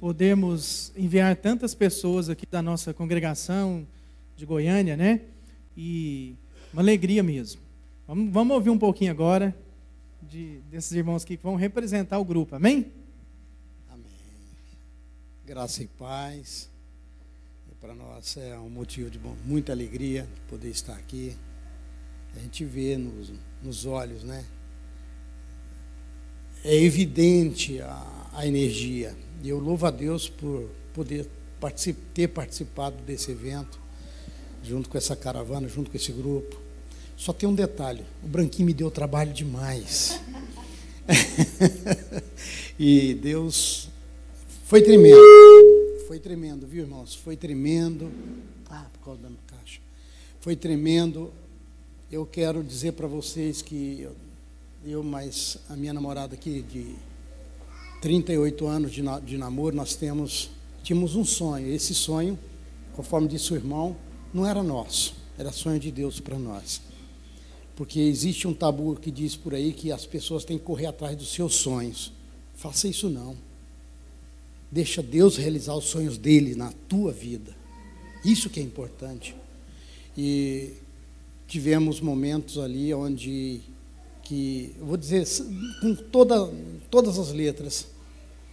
podemos 0.00 0.92
enviar 0.96 1.36
tantas 1.36 1.74
pessoas 1.74 2.28
aqui 2.28 2.46
da 2.50 2.62
nossa 2.62 2.94
congregação 2.94 3.86
de 4.36 4.46
Goiânia, 4.46 4.96
né? 4.96 5.20
E 5.76 6.34
uma 6.72 6.82
alegria 6.82 7.22
mesmo. 7.22 7.60
Vamos, 8.06 8.32
vamos 8.32 8.54
ouvir 8.54 8.70
um 8.70 8.78
pouquinho 8.78 9.10
agora 9.10 9.54
de, 10.22 10.60
desses 10.70 10.92
irmãos 10.92 11.24
que 11.24 11.36
vão 11.36 11.56
representar 11.56 12.18
o 12.18 12.24
grupo, 12.24 12.54
amém? 12.54 12.92
Amém. 13.88 14.04
Graça 15.46 15.82
e 15.82 15.86
paz. 15.86 16.68
Para 17.80 17.94
nós 17.94 18.36
é 18.36 18.58
um 18.58 18.68
motivo 18.68 19.08
de 19.08 19.20
muita 19.44 19.70
alegria 19.70 20.26
poder 20.48 20.68
estar 20.68 20.94
aqui. 20.94 21.36
A 22.34 22.40
gente 22.40 22.64
vê 22.64 22.96
nos, 22.96 23.32
nos 23.62 23.86
olhos, 23.86 24.24
né? 24.24 24.44
É 26.64 26.74
evidente 26.74 27.80
a, 27.80 28.30
a 28.32 28.46
energia. 28.46 29.16
E 29.42 29.48
eu 29.48 29.58
louvo 29.58 29.86
a 29.86 29.90
Deus 29.90 30.28
por 30.28 30.68
poder 30.92 31.28
particip, 31.60 31.98
ter 32.12 32.28
participado 32.28 32.96
desse 33.02 33.30
evento, 33.30 33.78
junto 34.62 34.88
com 34.88 34.98
essa 34.98 35.14
caravana, 35.14 35.68
junto 35.68 35.90
com 35.90 35.96
esse 35.96 36.12
grupo. 36.12 36.60
Só 37.16 37.32
tem 37.32 37.48
um 37.48 37.54
detalhe: 37.54 38.04
o 38.22 38.28
Branquinho 38.28 38.66
me 38.66 38.74
deu 38.74 38.90
trabalho 38.90 39.32
demais. 39.32 40.20
e 42.78 43.14
Deus 43.14 43.88
foi 44.64 44.82
tremendo. 44.82 45.18
Foi 46.06 46.18
tremendo, 46.18 46.66
viu, 46.66 46.84
irmãos? 46.84 47.14
Foi 47.14 47.36
tremendo. 47.36 48.10
Ah, 48.68 48.86
por 48.92 49.04
causa 49.04 49.22
da 49.22 49.28
caixa. 49.46 49.80
Foi 50.40 50.54
tremendo. 50.54 51.32
Eu 52.10 52.24
quero 52.24 52.62
dizer 52.62 52.92
para 52.92 53.06
vocês 53.06 53.60
que 53.60 54.00
eu, 54.00 54.16
eu, 54.84 55.02
mais 55.02 55.58
a 55.68 55.76
minha 55.76 55.92
namorada 55.92 56.34
aqui 56.34 56.62
de 56.62 56.94
38 58.00 58.66
anos 58.66 58.92
de, 58.92 59.02
de 59.24 59.36
namoro, 59.36 59.74
nós 59.74 59.94
temos, 59.96 60.50
tínhamos 60.82 61.16
um 61.16 61.24
sonho. 61.24 61.68
Esse 61.72 61.94
sonho, 61.94 62.38
conforme 62.94 63.28
disse 63.28 63.52
o 63.52 63.56
irmão, 63.56 63.96
não 64.32 64.46
era 64.46 64.62
nosso, 64.62 65.14
era 65.36 65.50
sonho 65.50 65.80
de 65.80 65.90
Deus 65.90 66.20
para 66.20 66.38
nós. 66.38 66.80
Porque 67.74 68.00
existe 68.00 68.46
um 68.46 68.54
tabu 68.54 68.96
que 68.96 69.10
diz 69.10 69.36
por 69.36 69.54
aí 69.54 69.72
que 69.72 69.92
as 69.92 70.04
pessoas 70.04 70.44
têm 70.44 70.58
que 70.58 70.64
correr 70.64 70.86
atrás 70.86 71.16
dos 71.16 71.32
seus 71.32 71.54
sonhos. 71.54 72.12
Faça 72.54 72.88
isso 72.88 73.08
não. 73.08 73.36
Deixa 74.70 75.02
Deus 75.02 75.36
realizar 75.36 75.74
os 75.74 75.84
sonhos 75.84 76.18
dele 76.18 76.54
na 76.54 76.72
tua 76.88 77.12
vida. 77.12 77.56
Isso 78.24 78.50
que 78.50 78.60
é 78.60 78.62
importante. 78.62 79.34
E 80.16 80.72
tivemos 81.46 82.00
momentos 82.00 82.58
ali 82.58 82.92
onde 82.92 83.60
que, 84.28 84.74
vou 84.78 84.98
dizer 84.98 85.26
com 85.80 85.94
toda, 85.94 86.52
todas 86.90 87.18
as 87.18 87.32
letras, 87.32 87.86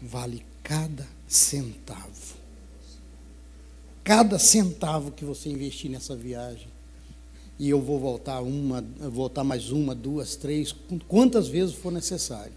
vale 0.02 0.46
cada 0.64 1.06
centavo. 1.28 2.36
Cada 4.02 4.40
centavo 4.40 5.12
que 5.12 5.26
você 5.26 5.50
investir 5.50 5.92
nessa 5.92 6.16
viagem 6.16 6.70
e 7.60 7.70
eu 7.70 7.82
vou 7.82 8.00
voltar 8.00 8.40
uma, 8.42 8.82
voltar 9.12 9.44
mais 9.44 9.70
uma, 9.70 9.94
duas, 9.94 10.38
três, 10.38 10.74
quantas 11.10 11.50
vezes 11.50 11.76
for 11.76 11.92
necessário. 11.92 12.54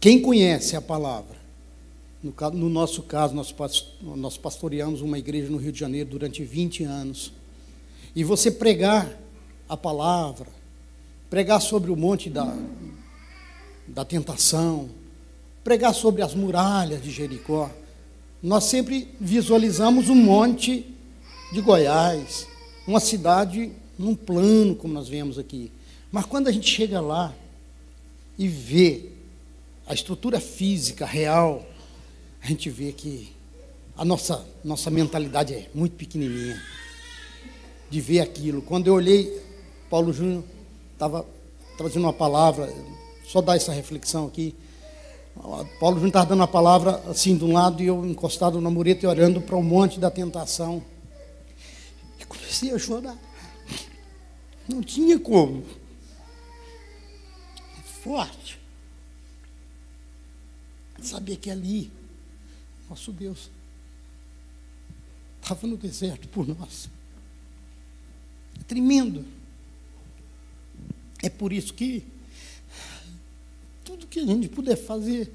Quem 0.00 0.20
conhece 0.20 0.74
a 0.74 0.82
palavra, 0.82 1.36
no, 2.20 2.34
no 2.54 2.68
nosso 2.68 3.04
caso, 3.04 3.34
nós, 3.34 3.54
nós 4.00 4.36
pastoreamos 4.36 5.00
uma 5.00 5.18
igreja 5.18 5.48
no 5.48 5.58
Rio 5.58 5.70
de 5.70 5.78
Janeiro 5.78 6.10
durante 6.10 6.42
20 6.42 6.82
anos, 6.82 7.32
e 8.16 8.24
você 8.24 8.50
pregar 8.50 9.16
a 9.68 9.76
palavra, 9.76 10.59
pregar 11.30 11.62
sobre 11.62 11.92
o 11.92 11.96
monte 11.96 12.28
da, 12.28 12.52
da 13.86 14.04
tentação, 14.04 14.90
pregar 15.62 15.94
sobre 15.94 16.22
as 16.22 16.34
muralhas 16.34 17.00
de 17.00 17.12
Jericó, 17.12 17.70
nós 18.42 18.64
sempre 18.64 19.08
visualizamos 19.20 20.08
um 20.08 20.14
monte 20.16 20.84
de 21.52 21.60
Goiás, 21.60 22.48
uma 22.86 22.98
cidade 22.98 23.70
num 23.96 24.14
plano, 24.14 24.74
como 24.74 24.92
nós 24.92 25.08
vemos 25.08 25.38
aqui. 25.38 25.70
Mas 26.10 26.26
quando 26.26 26.48
a 26.48 26.52
gente 26.52 26.68
chega 26.68 27.00
lá 27.00 27.32
e 28.36 28.48
vê 28.48 29.10
a 29.86 29.94
estrutura 29.94 30.40
física 30.40 31.06
real, 31.06 31.64
a 32.42 32.46
gente 32.48 32.68
vê 32.70 32.90
que 32.90 33.32
a 33.96 34.04
nossa, 34.04 34.44
nossa 34.64 34.90
mentalidade 34.90 35.54
é 35.54 35.68
muito 35.74 35.94
pequenininha 35.94 36.60
de 37.90 38.00
ver 38.00 38.20
aquilo. 38.20 38.62
Quando 38.62 38.86
eu 38.86 38.94
olhei, 38.94 39.40
Paulo 39.90 40.12
Júnior 40.12 40.42
estava 41.00 41.26
trazendo 41.76 42.04
uma 42.04 42.12
palavra, 42.12 42.72
só 43.26 43.40
dar 43.40 43.56
essa 43.56 43.72
reflexão 43.72 44.26
aqui. 44.26 44.54
Paulo 45.78 45.96
Júnior 45.96 46.08
estava 46.08 46.26
dando 46.26 46.42
a 46.42 46.48
palavra 46.48 47.02
assim 47.08 47.36
de 47.36 47.44
um 47.44 47.52
lado 47.52 47.82
e 47.82 47.86
eu 47.86 48.04
encostado 48.04 48.60
na 48.60 48.68
mureta 48.68 49.06
e 49.06 49.08
olhando 49.08 49.40
para 49.40 49.56
o 49.56 49.62
monte 49.62 49.98
da 49.98 50.10
tentação 50.10 50.82
comecei 52.30 52.72
a 52.72 52.78
chorar. 52.78 53.18
Não 54.68 54.82
tinha 54.82 55.18
como. 55.18 55.64
Forte. 58.02 58.58
Sabia 61.02 61.36
que 61.36 61.50
ali, 61.50 61.90
nosso 62.88 63.10
Deus, 63.10 63.50
estava 65.40 65.66
no 65.66 65.76
deserto 65.76 66.28
por 66.28 66.46
nós. 66.46 66.88
É 68.60 68.62
tremendo. 68.64 69.24
É 71.22 71.28
por 71.28 71.52
isso 71.52 71.74
que 71.74 72.04
tudo 73.84 74.06
que 74.06 74.20
a 74.20 74.26
gente 74.26 74.48
puder 74.48 74.76
fazer 74.76 75.30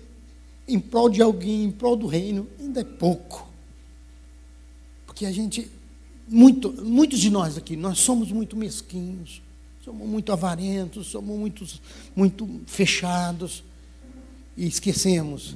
em 0.67 0.79
prol 0.79 1.09
de 1.09 1.21
alguém, 1.21 1.65
em 1.65 1.71
prol 1.71 1.95
do 1.95 2.07
reino, 2.07 2.47
ainda 2.59 2.81
é 2.81 2.83
pouco. 2.83 3.47
Porque 5.05 5.25
a 5.25 5.31
gente 5.31 5.69
muito, 6.27 6.71
muitos 6.83 7.19
de 7.19 7.29
nós 7.29 7.57
aqui, 7.57 7.75
nós 7.75 7.99
somos 7.99 8.31
muito 8.31 8.55
mesquinhos, 8.55 9.41
somos 9.83 10.07
muito 10.07 10.31
avarentos, 10.31 11.07
somos 11.07 11.37
muito, 11.37 11.65
muito 12.15 12.61
fechados 12.65 13.63
e 14.57 14.65
esquecemos 14.65 15.55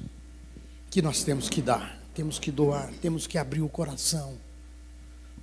que 0.91 1.01
nós 1.01 1.23
temos 1.23 1.49
que 1.49 1.61
dar, 1.61 1.99
temos 2.13 2.37
que 2.37 2.51
doar, 2.51 2.91
temos 3.01 3.25
que 3.25 3.37
abrir 3.37 3.61
o 3.61 3.69
coração. 3.69 4.33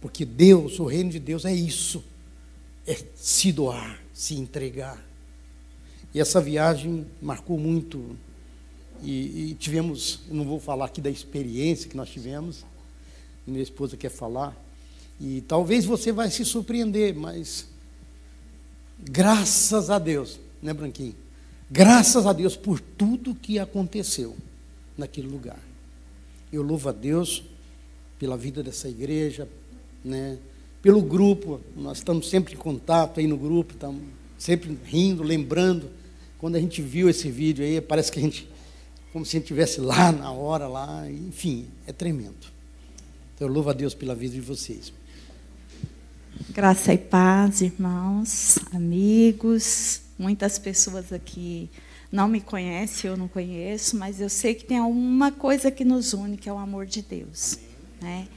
Porque 0.00 0.24
Deus, 0.24 0.78
o 0.78 0.84
reino 0.84 1.10
de 1.10 1.18
Deus 1.18 1.44
é 1.44 1.54
isso, 1.54 2.04
é 2.86 2.96
se 3.16 3.50
doar, 3.50 4.00
se 4.16 4.34
entregar. 4.34 4.98
E 6.14 6.18
essa 6.18 6.40
viagem 6.40 7.06
marcou 7.20 7.58
muito. 7.58 8.16
E, 9.02 9.50
e 9.50 9.54
tivemos, 9.58 10.20
não 10.30 10.46
vou 10.46 10.58
falar 10.58 10.86
aqui 10.86 11.02
da 11.02 11.10
experiência 11.10 11.86
que 11.86 11.98
nós 11.98 12.08
tivemos, 12.08 12.64
minha 13.46 13.62
esposa 13.62 13.94
quer 13.94 14.08
falar, 14.08 14.56
e 15.20 15.42
talvez 15.42 15.84
você 15.84 16.12
vai 16.12 16.30
se 16.30 16.46
surpreender, 16.46 17.14
mas 17.14 17.68
graças 18.98 19.90
a 19.90 19.98
Deus, 19.98 20.40
né, 20.62 20.72
Branquinho? 20.72 21.14
Graças 21.70 22.24
a 22.24 22.32
Deus 22.32 22.56
por 22.56 22.80
tudo 22.80 23.34
que 23.34 23.58
aconteceu 23.58 24.34
naquele 24.96 25.28
lugar. 25.28 25.60
Eu 26.50 26.62
louvo 26.62 26.88
a 26.88 26.92
Deus 26.92 27.44
pela 28.18 28.36
vida 28.36 28.62
dessa 28.62 28.88
igreja, 28.88 29.46
né? 30.02 30.38
Pelo 30.86 31.02
grupo, 31.02 31.60
nós 31.74 31.98
estamos 31.98 32.30
sempre 32.30 32.54
em 32.54 32.56
contato 32.56 33.18
aí 33.18 33.26
no 33.26 33.36
grupo, 33.36 33.72
estamos 33.74 34.04
sempre 34.38 34.78
rindo, 34.84 35.20
lembrando. 35.24 35.90
Quando 36.38 36.54
a 36.54 36.60
gente 36.60 36.80
viu 36.80 37.10
esse 37.10 37.28
vídeo 37.28 37.64
aí, 37.64 37.80
parece 37.80 38.12
que 38.12 38.20
a 38.20 38.22
gente, 38.22 38.48
como 39.12 39.26
se 39.26 39.30
a 39.30 39.40
gente 39.40 39.46
estivesse 39.46 39.80
lá 39.80 40.12
na 40.14 40.30
hora, 40.30 40.68
lá, 40.68 41.10
enfim, 41.10 41.66
é 41.88 41.92
tremendo. 41.92 42.36
Então 43.34 43.48
eu 43.48 43.52
louvo 43.52 43.68
a 43.70 43.72
Deus 43.72 43.94
pela 43.94 44.14
vida 44.14 44.34
de 44.34 44.40
vocês. 44.40 44.92
Graça 46.50 46.94
e 46.94 46.98
paz, 46.98 47.62
irmãos, 47.62 48.60
amigos, 48.72 50.02
muitas 50.16 50.56
pessoas 50.56 51.12
aqui 51.12 51.68
não 52.12 52.28
me 52.28 52.40
conhecem, 52.40 53.10
eu 53.10 53.16
não 53.16 53.26
conheço, 53.26 53.96
mas 53.96 54.20
eu 54.20 54.28
sei 54.28 54.54
que 54.54 54.64
tem 54.64 54.80
uma 54.80 55.32
coisa 55.32 55.68
que 55.68 55.84
nos 55.84 56.12
une, 56.12 56.36
que 56.36 56.48
é 56.48 56.52
o 56.52 56.58
amor 56.58 56.86
de 56.86 57.02
Deus. 57.02 57.58
Né? 58.00 58.28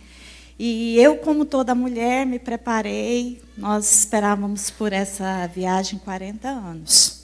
E 0.59 0.99
eu, 0.99 1.15
como 1.17 1.45
toda 1.45 1.73
mulher, 1.73 2.25
me 2.25 2.37
preparei. 2.37 3.41
Nós 3.57 3.99
esperávamos 3.99 4.69
por 4.69 4.91
essa 4.91 5.47
viagem 5.47 5.97
40 5.97 6.49
anos. 6.49 7.23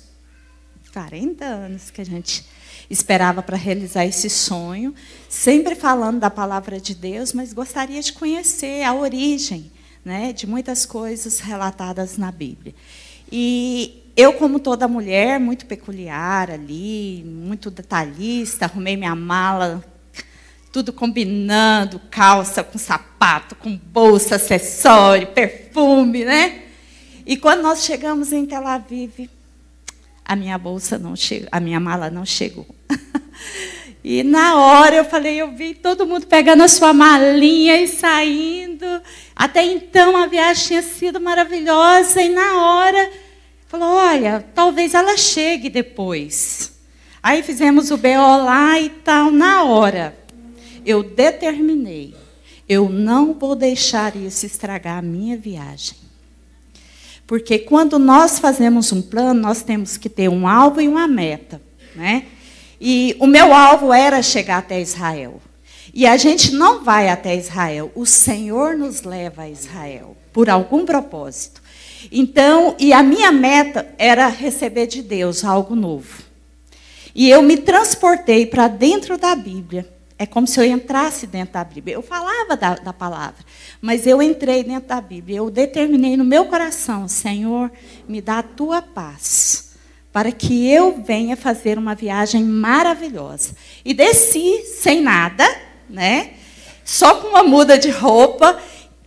40 0.94 1.44
anos 1.44 1.92
que 1.92 2.00
a 2.00 2.06
gente 2.06 2.46
esperava 2.90 3.44
para 3.44 3.58
realizar 3.58 4.06
esse 4.06 4.30
sonho, 4.30 4.96
sempre 5.28 5.76
falando 5.76 6.20
da 6.20 6.30
palavra 6.30 6.80
de 6.80 6.96
Deus, 6.96 7.34
mas 7.34 7.52
gostaria 7.52 8.02
de 8.02 8.14
conhecer 8.14 8.84
a 8.84 8.94
origem 8.94 9.70
né, 10.06 10.32
de 10.32 10.48
muitas 10.48 10.86
coisas 10.86 11.40
relatadas 11.40 12.18
na 12.18 12.32
Bíblia. 12.32 12.74
E 13.30 14.04
eu, 14.16 14.34
como 14.34 14.60
toda 14.60 14.88
mulher, 14.88 15.40
muito 15.42 15.66
peculiar 15.66 16.50
ali, 16.50 17.24
muito 17.26 17.70
detalhista, 17.70 18.64
arrumei 18.64 18.96
minha 18.96 19.16
mala, 19.16 19.84
tudo 20.76 20.92
combinando, 20.92 22.02
calça 22.12 22.62
com 22.62 22.78
sapato, 22.78 23.56
com 23.56 23.78
bolsa, 23.78 24.36
acessório, 24.36 25.28
perfume, 25.28 26.26
né? 26.26 26.64
E 27.26 27.38
quando 27.38 27.62
nós 27.62 27.86
chegamos 27.86 28.34
em 28.34 28.46
Tel 28.46 28.68
Aviv, 28.68 29.30
a 30.26 30.36
minha 30.36 30.58
bolsa 30.58 30.98
não 30.98 31.16
chegou, 31.16 31.48
a 31.50 31.62
minha 31.62 31.80
mala 31.80 32.10
não 32.10 32.26
chegou. 32.26 32.68
E 34.08 34.22
na 34.22 34.56
hora 34.56 34.98
eu 34.98 35.06
falei, 35.06 35.42
eu 35.42 35.52
vi 35.56 35.74
todo 35.74 36.06
mundo 36.06 36.28
pegando 36.28 36.62
a 36.62 36.68
sua 36.68 36.94
malinha 36.94 37.82
e 37.82 37.88
saindo. 37.88 38.86
Até 39.36 39.66
então 39.66 40.16
a 40.16 40.28
viagem 40.28 40.68
tinha 40.68 40.82
sido 40.84 41.20
maravilhosa 41.20 42.22
e 42.22 42.30
na 42.30 42.62
hora 42.62 43.12
falou, 43.68 43.96
olha, 43.96 44.46
talvez 44.54 44.94
ela 44.94 45.18
chegue 45.18 45.72
depois. 45.72 46.72
Aí 47.24 47.42
fizemos 47.42 47.90
o 47.90 47.98
BO 47.98 48.44
lá 48.44 48.80
e 48.80 48.90
tal, 48.90 49.32
na 49.32 49.64
hora. 49.64 50.25
Eu 50.86 51.02
determinei, 51.02 52.14
eu 52.70 52.88
não 52.90 53.34
vou 53.34 53.56
deixar 53.56 54.16
isso 54.16 54.46
estragar 54.46 55.00
a 55.00 55.02
minha 55.02 55.36
viagem. 55.38 55.98
Porque 57.28 57.58
quando 57.58 57.98
nós 57.98 58.38
fazemos 58.38 58.92
um 58.92 59.02
plano, 59.02 59.42
nós 59.42 59.64
temos 59.64 59.98
que 59.98 60.10
ter 60.10 60.30
um 60.30 60.48
alvo 60.48 60.80
e 60.80 60.88
uma 60.88 61.08
meta, 61.08 61.62
né? 61.96 62.26
E 62.80 63.16
o 63.20 63.26
meu 63.26 63.54
alvo 63.54 63.92
era 63.92 64.22
chegar 64.22 64.58
até 64.58 64.80
Israel. 64.80 65.42
E 65.94 66.06
a 66.06 66.18
gente 66.18 66.54
não 66.54 66.84
vai 66.84 67.10
até 67.10 67.36
Israel, 67.36 67.92
o 67.96 68.06
Senhor 68.06 68.78
nos 68.78 69.02
leva 69.04 69.44
a 69.44 69.50
Israel, 69.50 70.16
por 70.34 70.50
algum 70.50 70.86
propósito. 70.86 71.64
Então, 72.12 72.76
e 72.78 72.94
a 72.94 73.02
minha 73.02 73.32
meta 73.32 73.88
era 73.98 74.28
receber 74.28 74.88
de 74.88 75.02
Deus 75.02 75.44
algo 75.44 75.76
novo. 75.76 76.22
E 77.16 77.30
eu 77.30 77.42
me 77.42 77.58
transportei 77.58 78.46
para 78.46 78.68
dentro 78.68 79.18
da 79.18 79.36
Bíblia. 79.36 79.95
É 80.18 80.26
como 80.26 80.48
se 80.48 80.60
eu 80.60 80.64
entrasse 80.64 81.28
dentro 81.28 81.56
da 81.56 81.64
Bíblia. 81.64 81.96
Eu 81.96 82.02
falava 82.02 82.56
da, 82.56 82.76
da, 82.76 82.94
palavra, 82.94 83.44
mas 83.82 84.08
eu 84.08 84.22
entrei 84.22 84.64
dentro 84.64 84.88
da 84.88 85.02
Bíblia. 85.02 85.38
Eu 85.38 85.50
determinei 85.50 86.16
no 86.16 86.24
meu 86.24 86.46
coração, 86.46 87.08
Senhor, 87.08 87.70
me 88.08 88.22
dá 88.22 88.40
a 88.40 88.44
tua 88.44 88.82
paz 88.82 89.66
para 90.14 90.32
que 90.32 90.72
eu 90.72 91.04
venha 91.04 91.36
fazer 91.36 91.78
uma 91.78 91.94
viagem 91.94 92.42
maravilhosa. 92.42 93.54
E 93.84 93.94
desci 93.94 94.64
sem 94.80 95.02
nada, 95.02 95.46
né? 95.90 96.36
Só 96.86 97.16
com 97.16 97.28
uma 97.28 97.44
muda 97.44 97.78
de 97.78 97.90
roupa. 97.90 98.58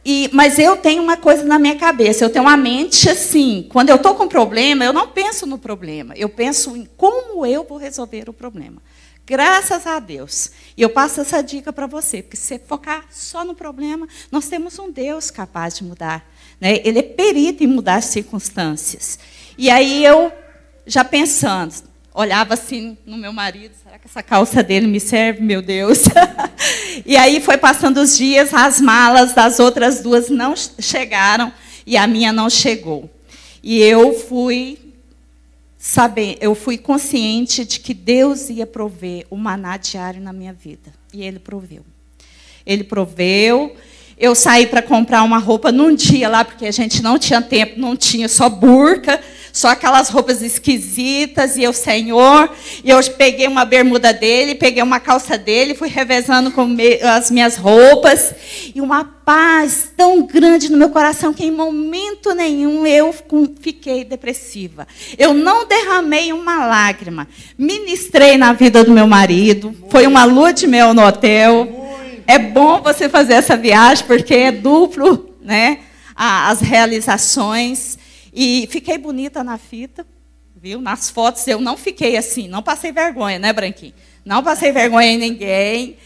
E, 0.04 0.28
mas 0.34 0.58
eu 0.58 0.76
tenho 0.76 1.02
uma 1.02 1.16
coisa 1.16 1.44
na 1.44 1.58
minha 1.58 1.76
cabeça, 1.76 2.24
eu 2.24 2.30
tenho 2.30 2.44
uma 2.44 2.56
mente 2.56 3.08
assim, 3.08 3.66
quando 3.70 3.88
eu 3.90 3.96
estou 3.96 4.14
com 4.14 4.28
problema, 4.28 4.84
eu 4.84 4.92
não 4.92 5.08
penso 5.08 5.46
no 5.46 5.58
problema, 5.58 6.14
eu 6.16 6.28
penso 6.30 6.74
em 6.76 6.88
como 6.96 7.44
eu 7.44 7.64
vou 7.64 7.76
resolver 7.76 8.28
o 8.28 8.32
problema. 8.32 8.80
Graças 9.28 9.86
a 9.86 9.98
Deus. 9.98 10.52
E 10.74 10.80
eu 10.80 10.88
passo 10.88 11.20
essa 11.20 11.42
dica 11.42 11.70
para 11.70 11.86
você, 11.86 12.22
porque 12.22 12.34
se 12.34 12.46
você 12.46 12.58
focar 12.58 13.04
só 13.10 13.44
no 13.44 13.54
problema, 13.54 14.08
nós 14.32 14.48
temos 14.48 14.78
um 14.78 14.90
Deus 14.90 15.30
capaz 15.30 15.76
de 15.76 15.84
mudar. 15.84 16.26
Né? 16.58 16.80
Ele 16.82 17.00
é 17.00 17.02
perito 17.02 17.62
em 17.62 17.66
mudar 17.66 17.96
as 17.96 18.06
circunstâncias. 18.06 19.18
E 19.58 19.68
aí 19.68 20.02
eu 20.02 20.32
já 20.86 21.04
pensando, 21.04 21.74
olhava 22.14 22.54
assim 22.54 22.96
no 23.04 23.18
meu 23.18 23.30
marido, 23.30 23.74
será 23.84 23.98
que 23.98 24.06
essa 24.06 24.22
calça 24.22 24.62
dele 24.62 24.86
me 24.86 24.98
serve, 24.98 25.42
meu 25.42 25.60
Deus? 25.60 26.04
e 27.04 27.14
aí 27.14 27.38
foi 27.42 27.58
passando 27.58 27.98
os 27.98 28.16
dias, 28.16 28.54
as 28.54 28.80
malas 28.80 29.34
das 29.34 29.60
outras 29.60 30.00
duas 30.00 30.30
não 30.30 30.54
chegaram 30.56 31.52
e 31.86 31.98
a 31.98 32.06
minha 32.06 32.32
não 32.32 32.48
chegou. 32.48 33.10
E 33.62 33.78
eu 33.78 34.18
fui 34.18 34.87
saber, 35.78 36.36
eu 36.40 36.54
fui 36.54 36.76
consciente 36.76 37.64
de 37.64 37.78
que 37.78 37.94
Deus 37.94 38.50
ia 38.50 38.66
prover 38.66 39.24
o 39.30 39.36
maná 39.36 39.76
diário 39.76 40.20
na 40.20 40.32
minha 40.32 40.52
vida, 40.52 40.92
e 41.14 41.22
ele 41.22 41.38
proveu. 41.38 41.84
Ele 42.66 42.84
proveu. 42.84 43.74
Eu 44.18 44.34
saí 44.34 44.66
para 44.66 44.82
comprar 44.82 45.22
uma 45.22 45.38
roupa 45.38 45.70
num 45.70 45.94
dia 45.94 46.28
lá, 46.28 46.44
porque 46.44 46.66
a 46.66 46.72
gente 46.72 47.00
não 47.00 47.18
tinha 47.18 47.40
tempo, 47.40 47.78
não 47.78 47.96
tinha 47.96 48.28
só 48.28 48.48
burca 48.48 49.20
só 49.58 49.70
aquelas 49.70 50.08
roupas 50.08 50.40
esquisitas, 50.40 51.56
e 51.56 51.64
eu, 51.64 51.72
Senhor, 51.72 52.48
e 52.84 52.90
eu 52.90 53.02
peguei 53.14 53.48
uma 53.48 53.64
bermuda 53.64 54.12
dele, 54.12 54.54
peguei 54.54 54.80
uma 54.80 55.00
calça 55.00 55.36
dele, 55.36 55.74
fui 55.74 55.88
revezando 55.88 56.52
com 56.52 56.76
as 57.02 57.28
minhas 57.28 57.56
roupas, 57.56 58.32
e 58.72 58.80
uma 58.80 59.04
paz 59.04 59.90
tão 59.96 60.22
grande 60.22 60.70
no 60.70 60.78
meu 60.78 60.90
coração 60.90 61.34
que 61.34 61.44
em 61.44 61.50
momento 61.50 62.32
nenhum 62.36 62.86
eu 62.86 63.12
fiquei 63.60 64.04
depressiva. 64.04 64.86
Eu 65.18 65.34
não 65.34 65.66
derramei 65.66 66.32
uma 66.32 66.64
lágrima. 66.64 67.26
Ministrei 67.58 68.38
na 68.38 68.52
vida 68.52 68.84
do 68.84 68.92
meu 68.92 69.08
marido, 69.08 69.74
foi 69.90 70.06
uma 70.06 70.22
lua 70.22 70.52
de 70.52 70.68
mel 70.68 70.94
no 70.94 71.04
hotel. 71.04 71.66
É 72.28 72.38
bom 72.38 72.80
você 72.80 73.08
fazer 73.08 73.32
essa 73.32 73.56
viagem, 73.56 74.06
porque 74.06 74.34
é 74.34 74.52
duplo, 74.52 75.34
né? 75.42 75.80
As 76.14 76.60
realizações. 76.60 77.98
E 78.40 78.68
fiquei 78.70 78.96
bonita 78.96 79.42
na 79.42 79.58
fita, 79.58 80.06
viu? 80.54 80.80
Nas 80.80 81.10
fotos 81.10 81.44
eu 81.48 81.60
não 81.60 81.76
fiquei 81.76 82.16
assim, 82.16 82.46
não 82.46 82.62
passei 82.62 82.92
vergonha, 82.92 83.36
né, 83.36 83.52
Branquinho? 83.52 83.92
Não 84.24 84.44
passei 84.44 84.70
vergonha 84.70 85.08
em 85.08 85.18
ninguém. 85.18 85.96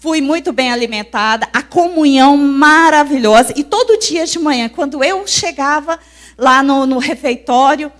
Fui 0.00 0.22
muito 0.22 0.54
bem 0.54 0.72
alimentada, 0.72 1.46
a 1.52 1.62
comunhão 1.62 2.34
maravilhosa. 2.34 3.52
E 3.54 3.62
todo 3.62 3.98
dia 3.98 4.24
de 4.24 4.38
manhã, 4.38 4.70
quando 4.70 5.04
eu 5.04 5.26
chegava 5.26 6.00
lá 6.38 6.62
no, 6.62 6.86
no 6.86 6.96
refeitório, 6.98 7.92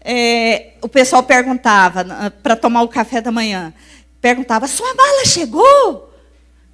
é, 0.00 0.72
o 0.82 0.88
pessoal 0.88 1.22
perguntava, 1.22 2.04
para 2.42 2.56
tomar 2.56 2.82
o 2.82 2.88
café 2.88 3.20
da 3.20 3.30
manhã, 3.30 3.72
perguntava: 4.20 4.66
Sua 4.66 4.92
mala 4.96 5.24
chegou? 5.26 6.12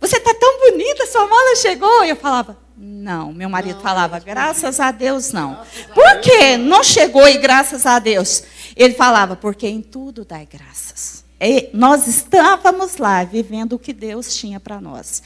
Você 0.01 0.17
está 0.17 0.33
tão 0.33 0.61
bonita, 0.61 1.05
sua 1.09 1.27
mala 1.27 1.57
chegou? 1.57 2.07
E 2.07 2.09
eu 2.09 2.17
falava: 2.17 2.57
não, 2.81 3.33
meu 3.33 3.51
marido 3.51 3.77
não, 3.77 3.83
falava, 3.83 4.21
graças 4.21 4.79
a 4.79 4.93
Deus 4.93 5.33
não. 5.33 5.59
Por 5.93 6.21
quê? 6.21 6.57
Não 6.57 6.85
chegou 6.85 7.27
e 7.29 7.39
graças 7.39 7.85
a 7.85 7.99
Deus. 7.99 8.45
Ele 8.77 8.95
falava, 8.95 9.35
porque 9.35 9.67
em 9.67 9.83
tudo 9.83 10.25
dai 10.25 10.47
graças. 10.51 11.25
E 11.41 11.71
nós 11.73 12.07
estávamos 12.07 12.97
lá 12.97 13.25
vivendo 13.25 13.73
o 13.73 13.79
que 13.79 13.93
Deus 13.93 14.37
tinha 14.37 14.61
para 14.61 14.81
nós. 14.81 15.23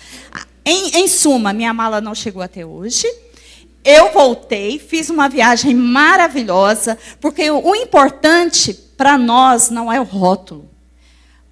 Em, 0.65 0.97
em 1.01 1.09
suma, 1.09 1.53
minha 1.53 1.75
mala 1.75 2.01
não 2.01 2.15
chegou 2.15 2.43
até 2.43 2.65
hoje. 2.65 3.07
Eu 3.85 4.13
voltei, 4.13 4.79
fiz 4.79 5.11
uma 5.11 5.29
viagem 5.29 5.75
maravilhosa, 5.75 6.97
porque 7.21 7.51
o 7.51 7.75
importante 7.75 8.73
para 8.73 9.19
nós 9.19 9.69
não 9.69 9.93
é 9.93 10.01
o 10.01 10.05
rótulo 10.05 10.72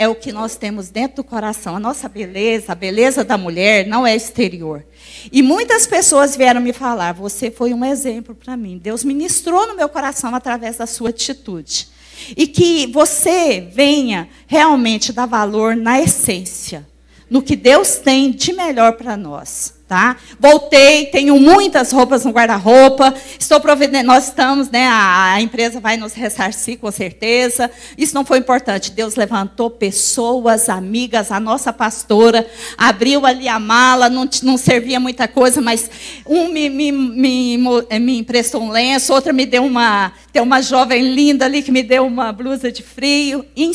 é 0.01 0.09
o 0.09 0.15
que 0.15 0.33
nós 0.33 0.57
temos 0.57 0.89
dentro 0.89 1.17
do 1.17 1.25
coração. 1.25 1.77
A 1.77 1.79
nossa 1.79 2.09
beleza, 2.09 2.73
a 2.73 2.75
beleza 2.75 3.23
da 3.23 3.37
mulher, 3.37 3.87
não 3.87 4.07
é 4.07 4.17
exterior. 4.17 4.83
E 5.31 5.43
muitas 5.43 5.87
pessoas 5.87 6.35
vieram 6.35 6.59
me 6.59 6.73
falar: 6.73 7.13
você 7.13 7.51
foi 7.51 7.75
um 7.75 7.85
exemplo 7.85 8.35
para 8.35 8.57
mim. 8.57 8.79
Deus 8.79 9.05
ministrou 9.05 9.67
no 9.67 9.77
meu 9.77 9.91
coração 9.91 10.35
através 10.35 10.79
da 10.79 10.87
sua 10.87 11.11
atitude. 11.11 11.87
E 12.35 12.47
que 12.47 12.87
você 12.87 13.61
venha 13.61 14.27
realmente 14.47 15.13
dar 15.13 15.27
valor 15.27 15.77
na 15.77 16.01
essência, 16.01 16.89
no 17.29 17.43
que 17.43 17.55
Deus 17.55 17.97
tem 17.97 18.31
de 18.31 18.55
melhor 18.55 18.95
para 18.95 19.19
nós. 19.19 19.80
Tá? 19.91 20.19
Voltei, 20.39 21.07
tenho 21.07 21.37
muitas 21.41 21.91
roupas 21.91 22.25
no 22.25 22.31
guarda-roupa, 22.31 23.13
estou 23.37 23.59
providendo, 23.59 24.07
nós 24.07 24.29
estamos, 24.29 24.71
né, 24.71 24.87
a, 24.87 25.33
a, 25.33 25.43
empresa 25.43 25.81
vai 25.81 25.97
nos 25.97 26.13
ressarcir 26.13 26.79
com 26.79 26.93
certeza. 26.93 27.69
Isso 27.99 28.15
não 28.15 28.25
foi 28.25 28.39
importante. 28.39 28.93
Deus 28.93 29.17
levantou 29.17 29.69
pessoas, 29.69 30.69
amigas, 30.69 31.33
a 31.33 31.41
nossa 31.41 31.73
pastora 31.73 32.49
abriu 32.79 33.27
ali 33.27 33.49
a 33.49 33.59
mala, 33.59 34.09
não, 34.09 34.31
não 34.45 34.57
servia 34.57 35.01
muita 35.01 35.27
coisa, 35.27 35.61
mas 35.61 35.91
um 36.25 36.53
me, 36.53 36.71
me, 36.71 36.93
me, 36.93 37.59
me 37.99 38.19
emprestou 38.21 38.63
um 38.63 38.71
lenço, 38.71 39.13
outra 39.13 39.33
me 39.33 39.45
deu 39.45 39.65
uma, 39.65 40.13
tem 40.33 40.41
uma 40.41 40.63
jovem 40.63 41.03
linda 41.03 41.47
ali 41.47 41.65
que 41.65 41.73
me 41.73 41.83
deu 41.83 42.07
uma 42.07 42.31
blusa 42.31 42.71
de 42.71 42.85
frio. 42.85 43.45
Em, 43.57 43.73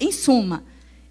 em 0.00 0.12
suma, 0.12 0.64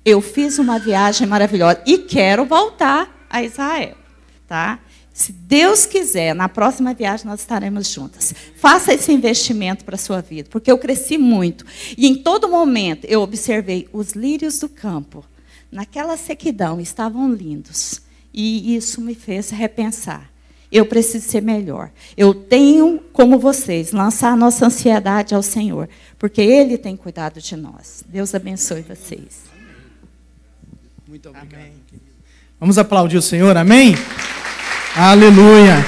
eu 0.04 0.20
fiz 0.20 0.58
uma 0.58 0.80
viagem 0.80 1.28
maravilhosa 1.28 1.80
e 1.86 2.00
quero 2.00 2.44
voltar 2.44 3.28
a 3.30 3.44
Israel 3.44 4.07
tá? 4.48 4.80
Se 5.18 5.32
Deus 5.32 5.86
quiser, 5.88 6.36
na 6.36 6.48
próxima 6.48 6.94
viagem 6.94 7.26
nós 7.26 7.40
estaremos 7.40 7.90
juntas. 7.90 8.36
Faça 8.56 8.94
esse 8.94 9.12
investimento 9.12 9.84
para 9.84 9.96
a 9.96 9.98
sua 9.98 10.22
vida, 10.22 10.48
porque 10.52 10.72
eu 10.72 10.78
cresci 10.78 11.18
muito. 11.18 11.66
E 11.98 12.06
em 12.06 12.16
todo 12.16 12.48
momento 12.48 13.06
eu 13.06 13.22
observei 13.22 13.90
os 13.92 14.12
lírios 14.12 14.60
do 14.60 14.70
campo, 14.70 15.26
naquela 15.72 16.16
sequidão, 16.18 16.80
estavam 16.80 17.34
lindos. 17.34 18.00
E 18.32 18.76
isso 18.76 19.02
me 19.02 19.16
fez 19.16 19.50
repensar. 19.50 20.30
Eu 20.72 20.86
preciso 20.86 21.28
ser 21.28 21.42
melhor. 21.42 21.90
Eu 22.16 22.36
tenho, 22.36 23.00
como 23.12 23.40
vocês, 23.40 23.92
lançar 23.92 24.34
a 24.34 24.36
nossa 24.36 24.68
ansiedade 24.68 25.34
ao 25.34 25.42
Senhor, 25.42 25.90
porque 26.20 26.42
Ele 26.42 26.78
tem 26.78 26.96
cuidado 26.96 27.42
de 27.42 27.56
nós. 27.56 28.04
Deus 28.08 28.36
abençoe 28.36 28.84
vocês. 28.84 29.46
Muito 31.08 31.30
obrigado. 31.30 31.56
Amém. 31.56 31.74
Vamos 32.60 32.78
aplaudir 32.78 33.18
o 33.18 33.22
Senhor, 33.22 33.58
amém? 33.58 33.96
Aleluia. 35.00 35.86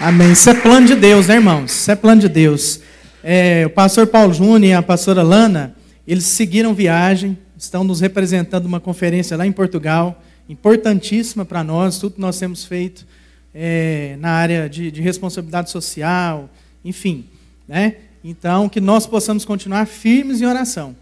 Amém. 0.00 0.32
Isso 0.32 0.48
é 0.48 0.54
plano 0.54 0.86
de 0.86 0.96
Deus, 0.96 1.26
né, 1.26 1.34
irmãos? 1.34 1.70
Isso 1.70 1.90
é 1.90 1.94
plano 1.94 2.22
de 2.22 2.28
Deus. 2.30 2.80
É, 3.22 3.64
o 3.66 3.70
pastor 3.70 4.06
Paulo 4.06 4.32
Júnior 4.32 4.64
e 4.64 4.72
a 4.72 4.82
pastora 4.82 5.22
Lana, 5.22 5.76
eles 6.08 6.24
seguiram 6.24 6.72
viagem, 6.72 7.36
estão 7.58 7.84
nos 7.84 8.00
representando 8.00 8.64
uma 8.64 8.80
conferência 8.80 9.36
lá 9.36 9.46
em 9.46 9.52
Portugal, 9.52 10.22
importantíssima 10.48 11.44
para 11.44 11.62
nós, 11.62 11.98
tudo 11.98 12.14
que 12.14 12.20
nós 12.22 12.38
temos 12.38 12.64
feito 12.64 13.06
é, 13.54 14.16
na 14.18 14.30
área 14.30 14.68
de, 14.68 14.90
de 14.90 15.02
responsabilidade 15.02 15.70
social, 15.70 16.48
enfim. 16.82 17.26
Né? 17.68 17.96
Então, 18.24 18.66
que 18.66 18.80
nós 18.80 19.06
possamos 19.06 19.44
continuar 19.44 19.86
firmes 19.86 20.40
em 20.40 20.46
oração 20.46 20.96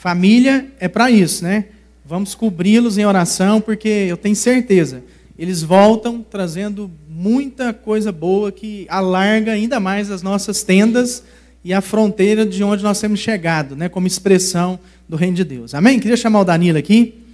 Família 0.00 0.66
é 0.80 0.88
para 0.88 1.10
isso, 1.10 1.44
né? 1.44 1.66
Vamos 2.06 2.34
cobri-los 2.34 2.96
em 2.96 3.04
oração, 3.04 3.60
porque 3.60 3.86
eu 3.86 4.16
tenho 4.16 4.34
certeza, 4.34 5.02
eles 5.40 5.62
voltam 5.62 6.22
trazendo 6.22 6.90
muita 7.08 7.72
coisa 7.72 8.12
boa 8.12 8.52
que 8.52 8.84
alarga 8.90 9.52
ainda 9.52 9.80
mais 9.80 10.10
as 10.10 10.20
nossas 10.20 10.62
tendas 10.62 11.24
e 11.64 11.72
a 11.72 11.80
fronteira 11.80 12.44
de 12.44 12.62
onde 12.62 12.82
nós 12.82 13.00
temos 13.00 13.20
chegado, 13.20 13.74
né, 13.74 13.88
como 13.88 14.06
expressão 14.06 14.78
do 15.08 15.16
reino 15.16 15.36
de 15.38 15.44
Deus. 15.44 15.74
Amém? 15.74 15.98
Queria 15.98 16.16
chamar 16.18 16.40
o 16.40 16.44
Danilo 16.44 16.76
aqui. 16.76 17.24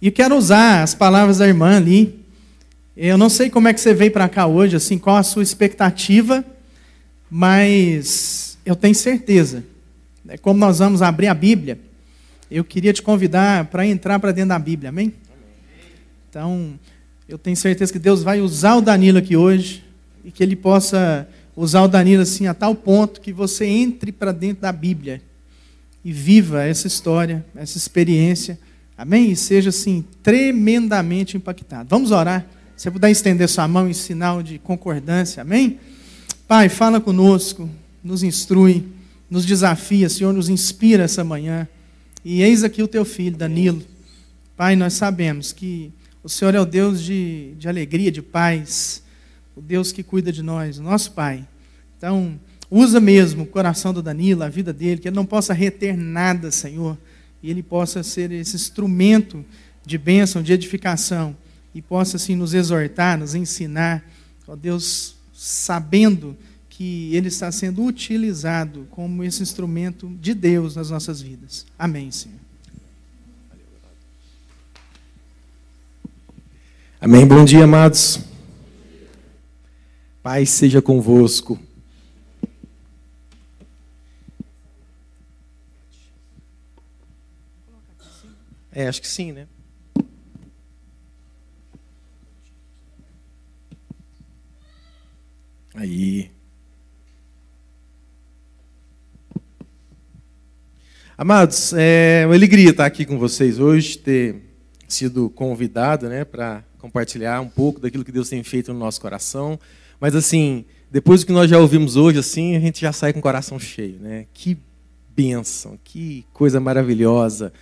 E 0.00 0.10
quero 0.10 0.34
usar 0.34 0.82
as 0.82 0.94
palavras 0.94 1.36
da 1.36 1.46
irmã 1.46 1.76
ali. 1.76 2.18
Eu 2.96 3.18
não 3.18 3.28
sei 3.28 3.50
como 3.50 3.68
é 3.68 3.74
que 3.74 3.80
você 3.80 3.92
veio 3.92 4.10
para 4.10 4.26
cá 4.26 4.46
hoje, 4.46 4.76
assim, 4.76 4.96
qual 4.96 5.16
a 5.16 5.22
sua 5.22 5.42
expectativa, 5.42 6.42
mas 7.30 8.56
eu 8.64 8.74
tenho 8.74 8.94
certeza. 8.94 9.62
Né, 10.24 10.38
como 10.38 10.58
nós 10.58 10.78
vamos 10.78 11.02
abrir 11.02 11.26
a 11.26 11.34
Bíblia, 11.34 11.78
eu 12.50 12.64
queria 12.64 12.94
te 12.94 13.02
convidar 13.02 13.66
para 13.66 13.86
entrar 13.86 14.18
para 14.18 14.32
dentro 14.32 14.48
da 14.48 14.58
Bíblia, 14.58 14.88
amém? 14.88 15.12
Então, 16.30 16.78
eu 17.28 17.38
tenho 17.38 17.56
certeza 17.56 17.92
que 17.92 17.98
Deus 17.98 18.22
vai 18.22 18.40
usar 18.40 18.76
o 18.76 18.80
Danilo 18.82 19.18
aqui 19.18 19.36
hoje 19.36 19.82
e 20.24 20.30
que 20.30 20.42
ele 20.42 20.54
possa 20.54 21.26
usar 21.56 21.82
o 21.82 21.88
Danilo 21.88 22.22
assim 22.22 22.46
a 22.46 22.54
tal 22.54 22.74
ponto 22.74 23.20
que 23.20 23.32
você 23.32 23.64
entre 23.64 24.12
para 24.12 24.30
dentro 24.32 24.62
da 24.62 24.72
Bíblia 24.72 25.22
e 26.04 26.12
viva 26.12 26.64
essa 26.64 26.86
história, 26.86 27.44
essa 27.56 27.78
experiência, 27.78 28.58
amém? 28.96 29.30
E 29.30 29.36
seja 29.36 29.70
assim 29.70 30.04
tremendamente 30.22 31.36
impactado. 31.36 31.88
Vamos 31.88 32.10
orar. 32.10 32.46
Se 32.76 32.84
você 32.84 32.90
puder 32.90 33.10
estender 33.10 33.48
sua 33.48 33.66
mão 33.66 33.88
em 33.88 33.94
sinal 33.94 34.42
de 34.42 34.58
concordância, 34.58 35.40
amém? 35.40 35.78
Pai, 36.46 36.68
fala 36.68 37.00
conosco, 37.00 37.70
nos 38.02 38.22
instrui, 38.22 38.84
nos 39.30 39.46
desafia, 39.46 40.10
Senhor, 40.10 40.32
nos 40.32 40.50
inspira 40.50 41.04
essa 41.04 41.24
manhã. 41.24 41.66
E 42.22 42.42
eis 42.42 42.62
aqui 42.62 42.82
o 42.82 42.88
teu 42.88 43.04
filho, 43.04 43.36
Danilo. 43.36 43.82
Pai, 44.56 44.76
nós 44.76 44.92
sabemos 44.92 45.52
que 45.52 45.90
o 46.24 46.28
Senhor 46.28 46.54
é 46.54 46.60
o 46.60 46.66
Deus 46.66 47.00
de, 47.00 47.54
de 47.58 47.68
alegria, 47.68 48.10
de 48.10 48.22
paz 48.22 49.04
o 49.56 49.60
Deus 49.60 49.92
que 49.92 50.02
cuida 50.02 50.32
de 50.32 50.42
nós, 50.42 50.78
nosso 50.78 51.12
Pai. 51.12 51.46
Então, 51.96 52.38
usa 52.70 53.00
mesmo 53.00 53.44
o 53.44 53.46
coração 53.46 53.92
do 53.92 54.02
Danilo, 54.02 54.42
a 54.42 54.48
vida 54.48 54.72
dele, 54.72 55.00
que 55.00 55.08
ele 55.08 55.16
não 55.16 55.26
possa 55.26 55.52
reter 55.52 55.96
nada, 55.96 56.50
Senhor, 56.50 56.98
e 57.42 57.50
ele 57.50 57.62
possa 57.62 58.02
ser 58.02 58.32
esse 58.32 58.56
instrumento 58.56 59.44
de 59.86 59.96
bênção, 59.96 60.42
de 60.42 60.52
edificação, 60.52 61.36
e 61.74 61.82
possa, 61.82 62.16
assim, 62.16 62.36
nos 62.36 62.54
exortar, 62.54 63.18
nos 63.18 63.34
ensinar, 63.34 64.04
ó 64.46 64.54
Deus, 64.54 65.16
sabendo 65.32 66.36
que 66.68 67.14
ele 67.14 67.28
está 67.28 67.50
sendo 67.52 67.84
utilizado 67.84 68.86
como 68.90 69.22
esse 69.22 69.42
instrumento 69.42 70.08
de 70.20 70.34
Deus 70.34 70.74
nas 70.74 70.90
nossas 70.90 71.20
vidas. 71.20 71.66
Amém, 71.78 72.10
Senhor. 72.10 72.43
Amém. 77.04 77.26
Bom 77.26 77.44
dia, 77.44 77.64
amados. 77.64 78.18
Paz 80.22 80.48
seja 80.48 80.80
convosco. 80.80 81.60
É, 88.72 88.88
acho 88.88 89.02
que 89.02 89.06
sim, 89.06 89.32
né? 89.32 89.46
Aí. 95.74 96.30
Amados, 101.18 101.74
é 101.74 102.24
uma 102.24 102.34
alegria 102.34 102.70
estar 102.70 102.86
aqui 102.86 103.04
com 103.04 103.18
vocês 103.18 103.58
hoje, 103.58 103.98
ter 103.98 104.40
sido 104.88 105.28
convidado 105.28 106.08
né, 106.08 106.24
para 106.24 106.64
compartilhar 106.84 107.40
um 107.40 107.48
pouco 107.48 107.80
daquilo 107.80 108.04
que 108.04 108.12
Deus 108.12 108.28
tem 108.28 108.42
feito 108.42 108.70
no 108.70 108.78
nosso 108.78 109.00
coração. 109.00 109.58
Mas 109.98 110.14
assim, 110.14 110.66
depois 110.90 111.20
do 111.20 111.26
que 111.26 111.32
nós 111.32 111.48
já 111.48 111.58
ouvimos 111.58 111.96
hoje, 111.96 112.18
assim, 112.18 112.56
a 112.56 112.60
gente 112.60 112.82
já 112.82 112.92
sai 112.92 113.12
com 113.12 113.20
o 113.20 113.22
coração 113.22 113.58
cheio, 113.58 113.98
né? 114.00 114.26
Que 114.34 114.58
bênção, 115.16 115.78
que 115.82 116.26
coisa 116.32 116.60
maravilhosa 116.60 117.52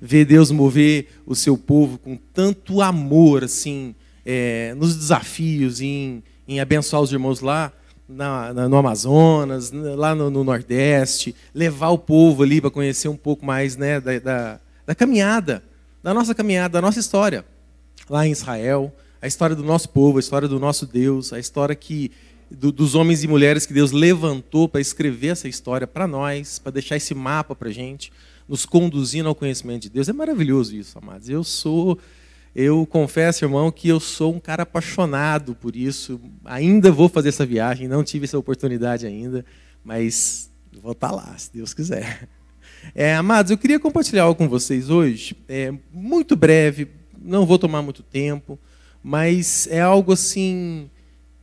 ver 0.00 0.24
Deus 0.24 0.50
mover 0.50 1.08
o 1.26 1.34
seu 1.34 1.58
povo 1.58 1.98
com 1.98 2.16
tanto 2.32 2.80
amor, 2.80 3.44
assim, 3.44 3.94
é, 4.24 4.72
nos 4.74 4.96
desafios, 4.96 5.82
em, 5.82 6.22
em 6.48 6.58
abençoar 6.58 7.02
os 7.02 7.12
irmãos 7.12 7.40
lá 7.40 7.70
na, 8.08 8.54
na, 8.54 8.66
no 8.66 8.78
Amazonas, 8.78 9.70
lá 9.72 10.14
no, 10.14 10.30
no, 10.30 10.42
Nordeste, 10.42 11.36
levar 11.54 11.90
o 11.90 11.98
povo 11.98 12.42
ali 12.42 12.62
para 12.62 12.70
conhecer 12.70 13.08
um 13.08 13.16
pouco 13.16 13.44
mais 13.44 13.76
né, 13.76 14.00
da, 14.00 14.18
da, 14.18 14.60
da 14.86 14.94
caminhada, 14.94 15.62
da 16.02 16.14
nossa 16.14 16.34
caminhada, 16.34 16.72
da 16.72 16.80
nossa 16.80 16.98
história 16.98 17.44
lá 18.10 18.26
em 18.26 18.32
Israel 18.32 18.92
a 19.22 19.26
história 19.26 19.54
do 19.54 19.62
nosso 19.62 19.88
povo, 19.90 20.16
a 20.16 20.20
história 20.20 20.48
do 20.48 20.58
nosso 20.58 20.86
Deus, 20.86 21.32
a 21.32 21.38
história 21.38 21.74
que 21.74 22.10
do, 22.50 22.72
dos 22.72 22.94
homens 22.94 23.22
e 23.22 23.28
mulheres 23.28 23.64
que 23.64 23.72
Deus 23.72 23.92
levantou 23.92 24.68
para 24.68 24.80
escrever 24.80 25.28
essa 25.28 25.46
história 25.46 25.86
para 25.86 26.06
nós, 26.06 26.58
para 26.58 26.72
deixar 26.72 26.96
esse 26.96 27.14
mapa 27.14 27.54
para 27.54 27.68
a 27.68 27.72
gente, 27.72 28.10
nos 28.48 28.66
conduzindo 28.66 29.28
ao 29.28 29.34
conhecimento 29.34 29.82
de 29.82 29.90
Deus. 29.90 30.08
É 30.08 30.12
maravilhoso 30.12 30.74
isso, 30.74 30.98
amados. 30.98 31.28
Eu 31.28 31.44
sou, 31.44 31.96
eu 32.56 32.84
confesso, 32.86 33.44
irmão, 33.44 33.70
que 33.70 33.88
eu 33.88 34.00
sou 34.00 34.34
um 34.34 34.40
cara 34.40 34.64
apaixonado 34.64 35.54
por 35.54 35.76
isso. 35.76 36.20
Ainda 36.44 36.90
vou 36.90 37.08
fazer 37.08 37.28
essa 37.28 37.46
viagem, 37.46 37.86
não 37.86 38.02
tive 38.02 38.24
essa 38.24 38.38
oportunidade 38.38 39.06
ainda, 39.06 39.44
mas 39.84 40.50
vou 40.82 40.92
estar 40.92 41.10
tá 41.10 41.14
lá, 41.14 41.38
se 41.38 41.52
Deus 41.52 41.72
quiser. 41.72 42.28
É, 42.94 43.14
amados, 43.14 43.50
eu 43.50 43.58
queria 43.58 43.78
compartilhar 43.78 44.22
algo 44.22 44.38
com 44.38 44.48
vocês 44.48 44.88
hoje, 44.88 45.36
é, 45.46 45.70
muito 45.92 46.34
breve, 46.34 46.88
não 47.20 47.44
vou 47.44 47.58
tomar 47.58 47.82
muito 47.82 48.02
tempo 48.02 48.58
mas 49.02 49.66
é 49.70 49.80
algo 49.80 50.12
assim 50.12 50.90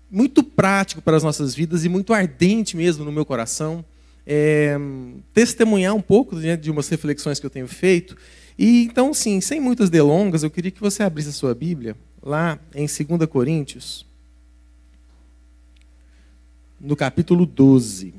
muito 0.10 0.43
prático 0.43 1.01
para 1.01 1.17
as 1.17 1.24
nossas 1.24 1.53
vidas 1.53 1.84
e 1.84 1.89
muito 1.89 2.13
ardente 2.13 2.77
mesmo 2.77 3.03
no 3.03 3.12
meu 3.12 3.25
coração. 3.25 3.84
É, 4.25 4.77
testemunhar 5.34 5.93
um 5.93 6.01
pouco 6.01 6.36
né, 6.36 6.55
de 6.55 6.69
umas 6.69 6.88
reflexões 6.88 7.39
que 7.39 7.46
eu 7.46 7.50
tenho 7.50 7.67
feito. 7.67 8.15
E 8.57 8.84
então, 8.84 9.13
sim, 9.13 9.41
sem 9.41 9.60
muitas 9.60 9.89
delongas, 9.89 10.43
eu 10.43 10.50
queria 10.50 10.72
que 10.72 10.81
você 10.81 11.03
abrisse 11.03 11.29
a 11.29 11.34
sua 11.34 11.53
Bíblia 11.53 11.96
lá 12.22 12.60
em 12.74 12.86
2 12.86 13.29
Coríntios, 13.29 14.05
no 16.79 16.96
capítulo 16.96 17.46
12. 17.46 18.13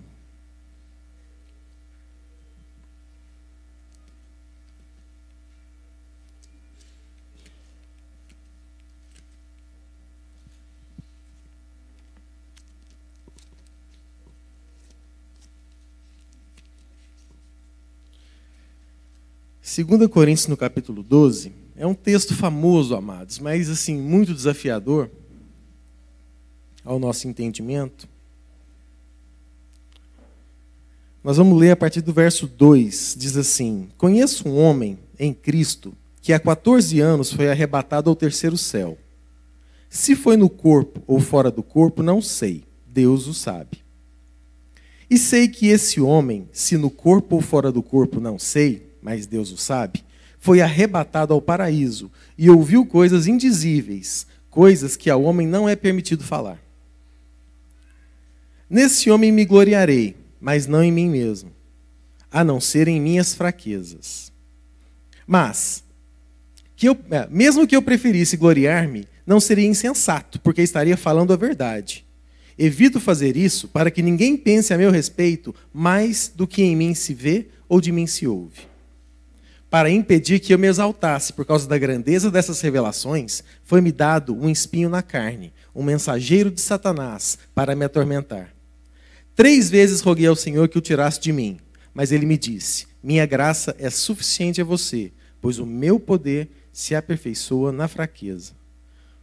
2 19.85 20.09
Coríntios, 20.09 20.49
no 20.49 20.57
capítulo 20.57 21.05
12, 21.05 21.53
é 21.77 21.87
um 21.87 21.95
texto 21.95 22.35
famoso, 22.35 22.97
amados, 22.97 23.39
mas 23.39 23.71
assim, 23.71 23.97
muito 23.97 24.35
desafiador 24.35 25.09
ao 26.85 26.99
nosso 26.99 27.29
entendimento. 27.29 28.09
Nós 31.23 31.37
vamos 31.37 31.57
ler 31.57 31.71
a 31.71 31.77
partir 31.77 32.01
do 32.01 32.13
verso 32.13 32.49
2, 32.49 33.15
diz 33.17 33.37
assim: 33.37 33.89
Conheço 33.97 34.49
um 34.49 34.59
homem 34.59 34.99
em 35.17 35.33
Cristo 35.33 35.95
que 36.21 36.33
há 36.33 36.41
14 36.41 36.99
anos 36.99 37.33
foi 37.33 37.49
arrebatado 37.49 38.11
ao 38.11 38.17
terceiro 38.17 38.59
céu. 38.59 38.99
Se 39.89 40.17
foi 40.17 40.37
no 40.37 40.51
corpo 40.51 41.01
ou 41.07 41.21
fora 41.21 41.53
do 41.53 41.63
corpo, 41.63 42.03
não 42.03 42.21
sei, 42.21 42.65
Deus 42.85 43.29
o 43.29 43.35
sabe. 43.35 43.79
E 45.09 45.17
sei 45.17 45.47
que 45.47 45.69
esse 45.69 46.01
homem, 46.01 46.49
se 46.53 46.77
no 46.77 46.91
corpo 46.91 47.37
ou 47.37 47.41
fora 47.41 47.71
do 47.71 47.83
corpo, 47.83 48.19
não 48.19 48.41
sei, 48.41 48.88
mas 49.03 49.27
Deus 49.27 49.51
o 49.53 49.57
sabe, 49.57 50.05
foi 50.39 50.61
arrebatado 50.61 51.35
ao 51.35 51.43
paraíso 51.43 52.11
e 52.37 52.49
ouviu 52.49 52.87
coisas 52.87 53.27
indizíveis, 53.27 54.27
coisas 54.49 54.97
que 54.97 55.11
ao 55.11 55.23
homem 55.23 55.47
não 55.47 55.69
é 55.69 55.75
permitido 55.75 56.23
falar. 56.23 56.59
Nesse 58.71 59.11
homem 59.11 59.33
me 59.33 59.45
gloriarei, 59.45 60.17
mas 60.41 60.67
não 60.67 60.83
em 60.83 60.93
mim 60.93 61.09
mesmo, 61.09 61.51
a 62.31 62.45
não 62.45 62.61
ser 62.61 62.87
em 62.87 63.01
minhas 63.01 63.35
fraquezas. 63.35 64.31
Mas, 65.27 65.83
que 66.77 66.89
eu, 66.89 66.97
é, 67.11 67.27
mesmo 67.31 67.67
que 67.67 67.75
eu 67.75 67.83
preferisse 67.83 68.37
gloriar-me, 68.37 69.09
não 69.27 69.41
seria 69.41 69.67
insensato, 69.67 70.41
porque 70.41 70.63
estaria 70.63 70.97
falando 70.97 71.33
a 71.33 71.37
verdade. 71.37 72.05
Evito 72.59 73.01
fazer 73.01 73.37
isso 73.37 73.69
para 73.69 73.91
que 73.91 74.03
ninguém 74.03 74.37
pense 74.37 74.73
a 74.73 74.79
meu 74.79 74.91
respeito 74.91 75.55
mais 75.73 76.31
do 76.35 76.47
que 76.47 76.63
em 76.63 76.75
mim 76.75 76.95
se 76.95 77.15
vê 77.15 77.47
ou 77.69 77.81
de 77.81 77.93
mim 77.93 78.07
se 78.07 78.27
ouve 78.27 78.69
para 79.71 79.91
impedir 79.91 80.41
que 80.41 80.55
eu 80.55 80.59
me 80.59 80.67
exaltasse 80.67 81.33
por 81.33 81.45
causa 81.45 81.69
da 81.69 81.77
grandeza 81.77 82.31
dessas 82.31 82.61
revelações, 82.61 83.43
foi-me 83.63 83.93
dado 83.93 84.35
um 84.35 84.49
espinho 84.49 84.89
na 84.89 85.03
carne, 85.03 85.53
um 85.75 85.83
mensageiro 85.83 86.51
de 86.51 86.61
Satanás, 86.61 87.39
para 87.55 87.77
me 87.77 87.85
atormentar. 87.85 88.55
Três 89.37 89.69
vezes 89.71 90.01
roguei 90.01 90.27
ao 90.27 90.35
Senhor 90.35 90.69
que 90.69 90.79
o 90.79 90.81
tirasse 90.81 91.21
de 91.21 91.33
mim, 91.33 91.59
mas 91.93 92.11
ele 92.13 92.27
me 92.27 92.39
disse: 92.39 92.87
minha 93.03 93.27
graça 93.27 93.77
é 93.79 93.91
suficiente 93.91 94.61
a 94.61 94.65
você, 94.65 95.13
pois 95.41 95.59
o 95.59 95.67
meu 95.67 96.01
poder 96.01 96.49
se 96.73 96.95
aperfeiçoa 96.95 97.71
na 97.71 97.87
fraqueza. 97.87 98.53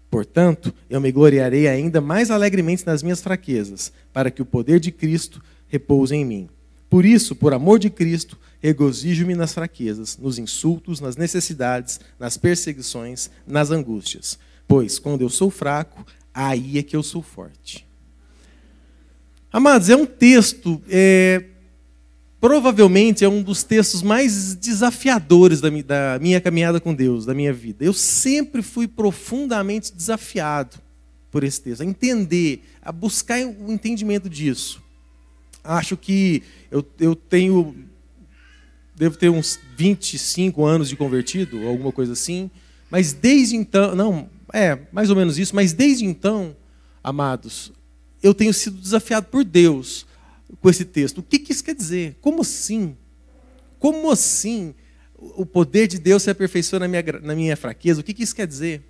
Portanto, 0.09 0.73
eu 0.89 1.01
me 1.01 1.11
gloriarei 1.11 1.67
ainda 1.67 1.99
mais 1.99 2.31
alegremente 2.31 2.85
nas 2.85 3.03
minhas 3.03 3.21
fraquezas, 3.21 3.91
para 4.13 4.31
que 4.31 4.41
o 4.41 4.45
poder 4.45 4.79
de 4.79 4.91
Cristo 4.91 5.41
repouse 5.67 6.15
em 6.15 6.23
mim. 6.23 6.49
Por 6.89 7.03
isso, 7.03 7.35
por 7.35 7.53
amor 7.53 7.79
de 7.79 7.89
Cristo, 7.89 8.37
regozijo-me 8.65 9.35
nas 9.35 9.53
fraquezas, 9.53 10.17
nos 10.17 10.39
insultos, 10.39 10.99
nas 10.99 11.15
necessidades, 11.15 11.99
nas 12.19 12.35
perseguições, 12.35 13.29
nas 13.45 13.69
angústias. 13.69 14.39
Pois 14.67 14.97
quando 14.97 15.21
eu 15.21 15.29
sou 15.29 15.51
fraco, 15.51 16.03
aí 16.33 16.79
é 16.79 16.83
que 16.83 16.95
eu 16.95 17.03
sou 17.03 17.21
forte. 17.21 17.85
Amados, 19.53 19.87
é 19.87 19.95
um 19.95 20.05
texto, 20.05 20.81
é, 20.89 21.45
provavelmente 22.41 23.23
é 23.23 23.29
um 23.29 23.43
dos 23.43 23.61
textos 23.61 24.01
mais 24.01 24.55
desafiadores 24.55 25.61
da, 25.61 25.69
da 25.69 26.19
minha 26.19 26.41
caminhada 26.41 26.79
com 26.79 26.91
Deus, 26.91 27.23
da 27.23 27.35
minha 27.35 27.53
vida. 27.53 27.85
Eu 27.85 27.93
sempre 27.93 28.63
fui 28.63 28.87
profundamente 28.87 29.93
desafiado 29.93 30.77
por 31.29 31.43
esse 31.43 31.61
texto, 31.61 31.81
a 31.81 31.85
entender, 31.85 32.63
a 32.81 32.91
buscar 32.91 33.39
o 33.45 33.71
entendimento 33.71 34.27
disso. 34.27 34.83
Acho 35.63 35.95
que 35.95 36.43
eu, 36.71 36.83
eu 36.99 37.15
tenho, 37.15 37.75
devo 38.95 39.17
ter 39.17 39.29
uns 39.29 39.59
25 39.77 40.65
anos 40.65 40.89
de 40.89 40.95
convertido, 40.95 41.67
alguma 41.67 41.91
coisa 41.91 42.13
assim, 42.13 42.49
mas 42.89 43.11
desde 43.11 43.55
então, 43.55 43.93
não, 43.95 44.29
é, 44.53 44.79
mais 44.91 45.09
ou 45.09 45.15
menos 45.15 45.37
isso, 45.37 45.55
mas 45.55 45.73
desde 45.73 46.05
então, 46.05 46.55
amados, 47.03 47.73
eu 48.23 48.33
tenho 48.33 48.53
sido 48.53 48.77
desafiado 48.77 49.27
por 49.27 49.43
Deus 49.43 50.05
com 50.61 50.69
esse 50.69 50.85
texto. 50.85 51.19
O 51.19 51.23
que, 51.23 51.39
que 51.39 51.51
isso 51.51 51.63
quer 51.63 51.75
dizer? 51.75 52.17
Como 52.21 52.41
assim? 52.41 52.95
Como 53.79 54.09
assim 54.09 54.73
o 55.17 55.45
poder 55.45 55.87
de 55.87 55.99
Deus 55.99 56.23
se 56.23 56.29
aperfeiçoa 56.29 56.79
na 56.79 56.87
minha, 56.87 57.03
na 57.21 57.35
minha 57.35 57.57
fraqueza? 57.57 58.01
O 58.01 58.03
que, 58.03 58.13
que 58.13 58.23
isso 58.23 58.35
quer 58.35 58.47
dizer? 58.47 58.81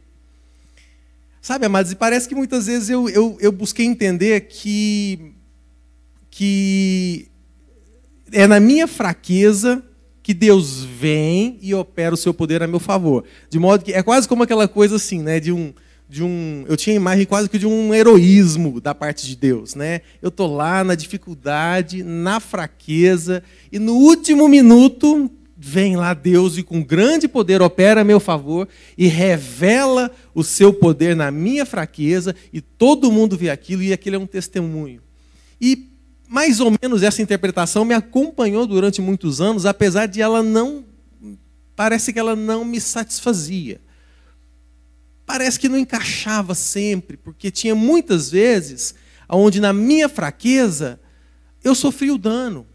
Sabe, 1.41 1.65
amados, 1.65 1.91
e 1.91 1.95
parece 1.95 2.27
que 2.27 2.35
muitas 2.35 2.67
vezes 2.67 2.89
eu, 2.89 3.07
eu, 3.09 3.38
eu 3.39 3.51
busquei 3.51 3.85
entender 3.85 4.41
que, 4.41 5.33
que 6.31 7.27
é 8.31 8.47
na 8.47 8.59
minha 8.59 8.88
fraqueza 8.88 9.83
que 10.25 10.34
Deus 10.34 10.84
vem 10.84 11.60
e 11.62 11.72
opera 11.75 12.15
o 12.15 12.17
seu 12.17 12.34
poder 12.34 12.63
a 12.63 12.67
meu 12.67 12.79
favor. 12.79 13.24
De 13.48 13.60
modo 13.60 13.86
que 13.86 13.94
é 13.94 14.01
quase 14.01 14.27
como 14.27 14.41
aquela 14.41 14.67
coisa 14.67 14.96
assim, 14.96 15.22
né, 15.22 15.39
de 15.39 15.51
um 15.51 15.72
de 16.10 16.24
um, 16.24 16.65
eu 16.67 16.75
tinha 16.75 16.96
a 16.96 16.98
imagem 16.98 17.27
quase 17.27 17.48
que 17.48 17.60
de 17.60 17.67
um 17.67 17.94
heroísmo 17.94 18.82
da 18.82 18.96
parte 18.96 19.27
de 19.27 19.36
Deus, 19.36 19.75
né? 19.75 20.01
Eu 20.24 20.32
tô 20.32 20.48
lá 20.48 20.84
na 20.84 20.96
dificuldade, 20.96 22.01
na 22.01 22.39
fraqueza 22.39 23.44
e 23.72 23.77
no 23.77 23.94
último 23.94 24.48
minuto 24.48 25.29
vem 25.55 25.96
lá 25.96 26.15
Deus 26.15 26.58
e 26.58 26.63
com 26.63 26.82
grande 26.82 27.27
poder 27.27 27.62
opera 27.62 28.01
a 28.01 28.03
meu 28.03 28.20
favor 28.20 28.67
e 28.98 29.05
revela 29.05 30.10
o 30.34 30.44
seu 30.44 30.74
poder 30.74 31.15
na 31.15 31.29
minha 31.29 31.67
fraqueza 31.67 32.36
e 32.51 32.62
todo 32.62 33.12
mundo 33.12 33.38
vê 33.38 33.51
aquilo 33.51 33.84
e 33.84 33.94
aquilo 33.94 34.15
é 34.15 34.20
um 34.20 34.25
testemunho. 34.25 35.01
E 35.62 35.94
mais 36.36 36.60
ou 36.60 36.70
menos 36.82 37.01
essa 37.01 37.22
interpretação 37.22 37.86
me 37.86 37.94
acompanhou 37.94 38.68
durante 38.68 39.01
muitos 39.01 39.39
anos, 39.39 39.65
apesar 39.65 40.06
de 40.06 40.22
ela 40.22 40.44
não 40.44 40.84
parece 41.75 42.12
que 42.12 42.20
ela 42.20 42.36
não 42.36 42.65
me 42.65 42.80
satisfazia 42.82 43.80
parece 45.25 45.60
que 45.60 45.68
não 45.68 45.77
encaixava 45.77 46.54
sempre, 46.54 47.18
porque 47.18 47.50
tinha 47.50 47.74
muitas 47.74 48.30
vezes 48.30 48.94
onde 49.27 49.60
na 49.60 49.74
minha 49.74 50.08
fraqueza 50.08 51.00
eu 51.63 51.74
sofri 51.74 52.12
o 52.12 52.18
dano. 52.18 52.68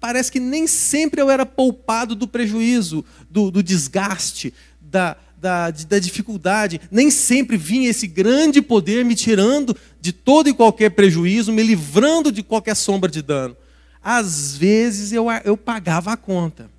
Parece 0.00 0.30
que 0.30 0.40
nem 0.40 0.66
sempre 0.66 1.20
eu 1.20 1.30
era 1.30 1.46
poupado 1.46 2.14
do 2.14 2.26
prejuízo, 2.26 3.04
do, 3.30 3.50
do 3.50 3.62
desgaste, 3.62 4.52
da, 4.80 5.16
da, 5.44 5.70
da, 5.70 5.98
dificuldade. 5.98 6.80
Nem 6.90 7.10
sempre 7.10 7.58
vinha 7.58 7.90
esse 7.90 8.06
grande 8.06 8.62
poder 8.62 9.04
me 9.04 9.14
tirando 9.14 9.76
de 10.00 10.10
todo 10.10 10.48
e 10.48 10.54
qualquer 10.54 10.88
prejuízo, 10.92 11.52
me 11.52 11.62
livrando 11.62 12.32
de 12.32 12.42
qualquer 12.42 12.74
sombra 12.74 13.10
de 13.10 13.20
dano. 13.20 13.54
Às 14.02 14.56
vezes 14.56 15.12
eu, 15.12 15.26
eu 15.44 15.54
pagava 15.54 16.12
a 16.12 16.16
conta. 16.16 16.70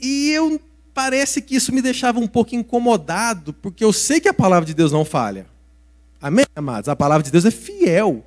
E 0.00 0.30
eu 0.30 0.60
parece 0.92 1.42
que 1.42 1.56
isso 1.56 1.74
me 1.74 1.82
deixava 1.82 2.20
um 2.20 2.28
pouco 2.28 2.54
incomodado, 2.54 3.52
porque 3.54 3.84
eu 3.84 3.92
sei 3.92 4.20
que 4.20 4.28
a 4.28 4.34
palavra 4.34 4.64
de 4.64 4.74
Deus 4.74 4.92
não 4.92 5.04
falha. 5.04 5.46
Amém, 6.22 6.46
amados? 6.54 6.88
A 6.88 6.94
palavra 6.94 7.24
de 7.24 7.32
Deus 7.32 7.44
é 7.44 7.50
fiel. 7.50 8.24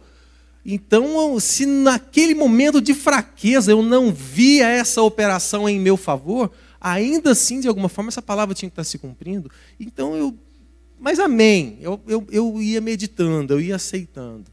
Então, 0.66 1.40
se 1.40 1.66
naquele 1.66 2.36
momento 2.36 2.82
de 2.82 2.94
fraqueza 2.94 3.72
eu 3.72 3.82
não 3.82 4.12
via 4.12 4.68
essa 4.68 5.02
operação 5.02 5.70
em 5.70 5.80
meu 5.80 5.96
favor, 5.96 6.52
ainda 6.92 7.32
assim, 7.32 7.60
de 7.60 7.68
alguma 7.68 7.90
forma, 7.90 8.10
essa 8.10 8.22
palavra 8.22 8.56
tinha 8.56 8.70
que 8.70 8.74
estar 8.74 8.84
se 8.84 8.98
cumprindo. 8.98 9.50
Então, 9.80 10.16
eu. 10.16 10.38
Mas 11.00 11.20
amém. 11.20 11.78
Eu, 11.82 12.02
eu, 12.08 12.28
eu 12.32 12.62
ia 12.62 12.82
meditando, 12.82 13.54
eu 13.54 13.62
ia 13.62 13.76
aceitando. 13.76 14.46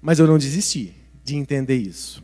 Mas 0.00 0.18
eu 0.18 0.26
não 0.26 0.38
desisti 0.38 0.94
de 1.24 1.36
entender 1.36 1.76
isso. 1.76 2.22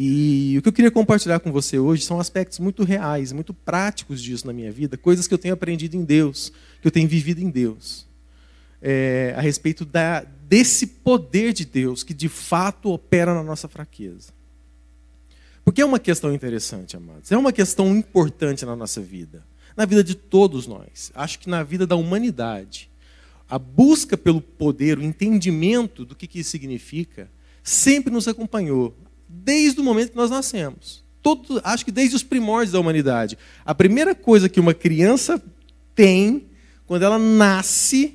E 0.00 0.56
o 0.56 0.62
que 0.62 0.68
eu 0.68 0.72
queria 0.72 0.92
compartilhar 0.92 1.40
com 1.40 1.50
você 1.50 1.76
hoje 1.76 2.04
são 2.04 2.20
aspectos 2.20 2.60
muito 2.60 2.84
reais, 2.84 3.32
muito 3.32 3.52
práticos 3.52 4.22
disso 4.22 4.46
na 4.46 4.52
minha 4.52 4.70
vida, 4.70 4.96
coisas 4.96 5.26
que 5.26 5.34
eu 5.34 5.38
tenho 5.38 5.54
aprendido 5.54 5.96
em 5.96 6.04
Deus, 6.04 6.52
que 6.80 6.86
eu 6.86 6.92
tenho 6.92 7.08
vivido 7.08 7.40
em 7.40 7.50
Deus, 7.50 8.06
é, 8.80 9.34
a 9.36 9.40
respeito 9.40 9.84
da, 9.84 10.20
desse 10.22 10.86
poder 10.86 11.52
de 11.52 11.64
Deus 11.64 12.04
que 12.04 12.14
de 12.14 12.28
fato 12.28 12.92
opera 12.92 13.34
na 13.34 13.42
nossa 13.42 13.66
fraqueza. 13.66 14.37
Porque 15.68 15.82
é 15.82 15.84
uma 15.84 15.98
questão 15.98 16.32
interessante, 16.32 16.96
amados, 16.96 17.30
é 17.30 17.36
uma 17.36 17.52
questão 17.52 17.94
importante 17.94 18.64
na 18.64 18.74
nossa 18.74 19.02
vida, 19.02 19.44
na 19.76 19.84
vida 19.84 20.02
de 20.02 20.14
todos 20.14 20.66
nós, 20.66 21.12
acho 21.14 21.38
que 21.38 21.50
na 21.50 21.62
vida 21.62 21.86
da 21.86 21.94
humanidade. 21.94 22.88
A 23.46 23.58
busca 23.58 24.16
pelo 24.16 24.40
poder, 24.40 24.98
o 24.98 25.02
entendimento 25.02 26.06
do 26.06 26.14
que, 26.14 26.26
que 26.26 26.40
isso 26.40 26.48
significa, 26.48 27.30
sempre 27.62 28.10
nos 28.10 28.26
acompanhou 28.26 28.96
desde 29.28 29.78
o 29.78 29.84
momento 29.84 30.12
que 30.12 30.16
nós 30.16 30.30
nascemos. 30.30 31.04
Todo, 31.22 31.60
acho 31.62 31.84
que 31.84 31.92
desde 31.92 32.16
os 32.16 32.22
primórdios 32.22 32.72
da 32.72 32.80
humanidade. 32.80 33.36
A 33.62 33.74
primeira 33.74 34.14
coisa 34.14 34.48
que 34.48 34.58
uma 34.58 34.72
criança 34.72 35.38
tem 35.94 36.46
quando 36.86 37.02
ela 37.02 37.18
nasce 37.18 38.14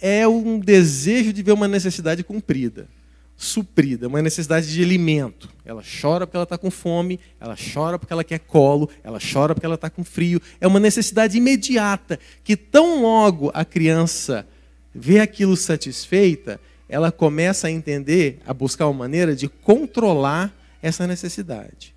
é 0.00 0.26
um 0.26 0.58
desejo 0.58 1.32
de 1.32 1.44
ver 1.44 1.52
uma 1.52 1.68
necessidade 1.68 2.24
cumprida, 2.24 2.88
suprida, 3.40 4.08
uma 4.08 4.20
necessidade 4.20 4.66
de 4.66 4.82
alimento. 4.82 5.48
Ela 5.64 5.80
chora 6.02 6.26
porque 6.26 6.36
ela 6.36 6.42
está 6.42 6.58
com 6.58 6.72
fome, 6.72 7.20
ela 7.40 7.56
chora 7.56 7.96
porque 7.96 8.12
ela 8.12 8.24
quer 8.24 8.40
colo, 8.40 8.90
ela 9.04 9.20
chora 9.20 9.54
porque 9.54 9.64
ela 9.64 9.76
está 9.76 9.88
com 9.88 10.02
frio. 10.02 10.42
É 10.60 10.66
uma 10.66 10.80
necessidade 10.80 11.38
imediata 11.38 12.18
que 12.42 12.56
tão 12.56 13.00
logo 13.00 13.52
a 13.54 13.64
criança 13.64 14.44
vê 14.92 15.20
aquilo 15.20 15.56
satisfeita, 15.56 16.60
ela 16.88 17.12
começa 17.12 17.68
a 17.68 17.70
entender, 17.70 18.40
a 18.44 18.52
buscar 18.52 18.88
uma 18.88 18.98
maneira 18.98 19.36
de 19.36 19.48
controlar 19.48 20.52
essa 20.82 21.06
necessidade. 21.06 21.94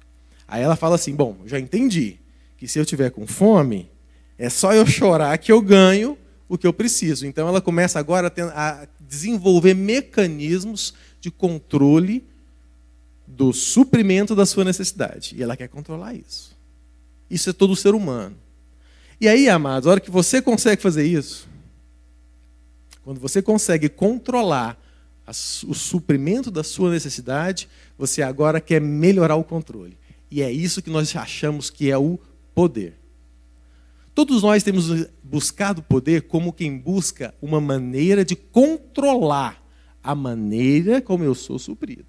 Aí 0.47 0.62
ela 0.62 0.75
fala 0.75 0.93
assim: 0.93 1.15
Bom, 1.15 1.38
já 1.47 1.60
entendi 1.60 2.19
que 2.56 2.67
se 2.67 2.77
eu 2.77 2.86
tiver 2.86 3.10
com 3.10 3.25
fome, 3.25 3.89
é 4.38 4.47
só 4.47 4.73
eu 4.73 4.86
chorar 4.86 5.36
que 5.39 5.51
eu 5.51 5.60
ganho 5.60 6.15
o 6.47 6.56
que 6.56 6.67
eu 6.67 6.73
preciso. 6.73 7.25
Então 7.25 7.47
ela 7.47 7.62
começa 7.62 7.97
agora 7.97 8.32
a 8.54 8.88
desenvolver 8.99 9.73
mecanismos 9.73 10.93
de 11.21 11.31
controle 11.31 12.25
do 13.25 13.53
suprimento 13.53 14.36
da 14.36 14.45
sua 14.45 14.65
necessidade. 14.65 15.36
E 15.38 15.43
ela 15.43 15.55
quer 15.55 15.69
controlar 15.69 16.13
isso. 16.15 16.57
Isso 17.29 17.49
é 17.49 17.53
todo 17.53 17.75
ser 17.75 17.95
humano. 17.95 18.36
E 19.21 19.27
aí, 19.27 19.47
amados, 19.47 19.88
a 19.88 19.91
hora 19.91 19.99
que 19.99 20.12
você 20.12 20.41
consegue 20.41 20.81
fazer 20.81 21.05
isso, 21.05 21.47
quando 23.03 23.19
você 23.19 23.41
consegue 23.41 23.88
controlar 23.88 24.77
o 25.65 25.73
suprimento 25.73 26.51
da 26.51 26.63
sua 26.63 26.91
necessidade, 26.91 27.69
você 27.97 28.21
agora 28.21 28.60
quer 28.60 28.81
melhorar 28.81 29.36
o 29.36 29.43
controle. 29.43 29.97
E 30.29 30.41
é 30.41 30.51
isso 30.51 30.81
que 30.81 30.89
nós 30.89 31.15
achamos 31.15 31.69
que 31.69 31.89
é 31.89 31.97
o 31.97 32.19
poder. 32.53 32.95
Todos 34.13 34.41
nós 34.43 34.63
temos 34.63 35.07
buscado 35.23 35.81
poder 35.81 36.23
como 36.23 36.51
quem 36.51 36.77
busca 36.77 37.34
uma 37.41 37.62
maneira 37.62 38.25
de 38.25 38.36
controlar 38.36 39.61
a 40.03 40.15
maneira 40.15 41.01
como 41.01 41.23
eu 41.23 41.35
sou 41.35 41.59
suprido. 41.59 42.05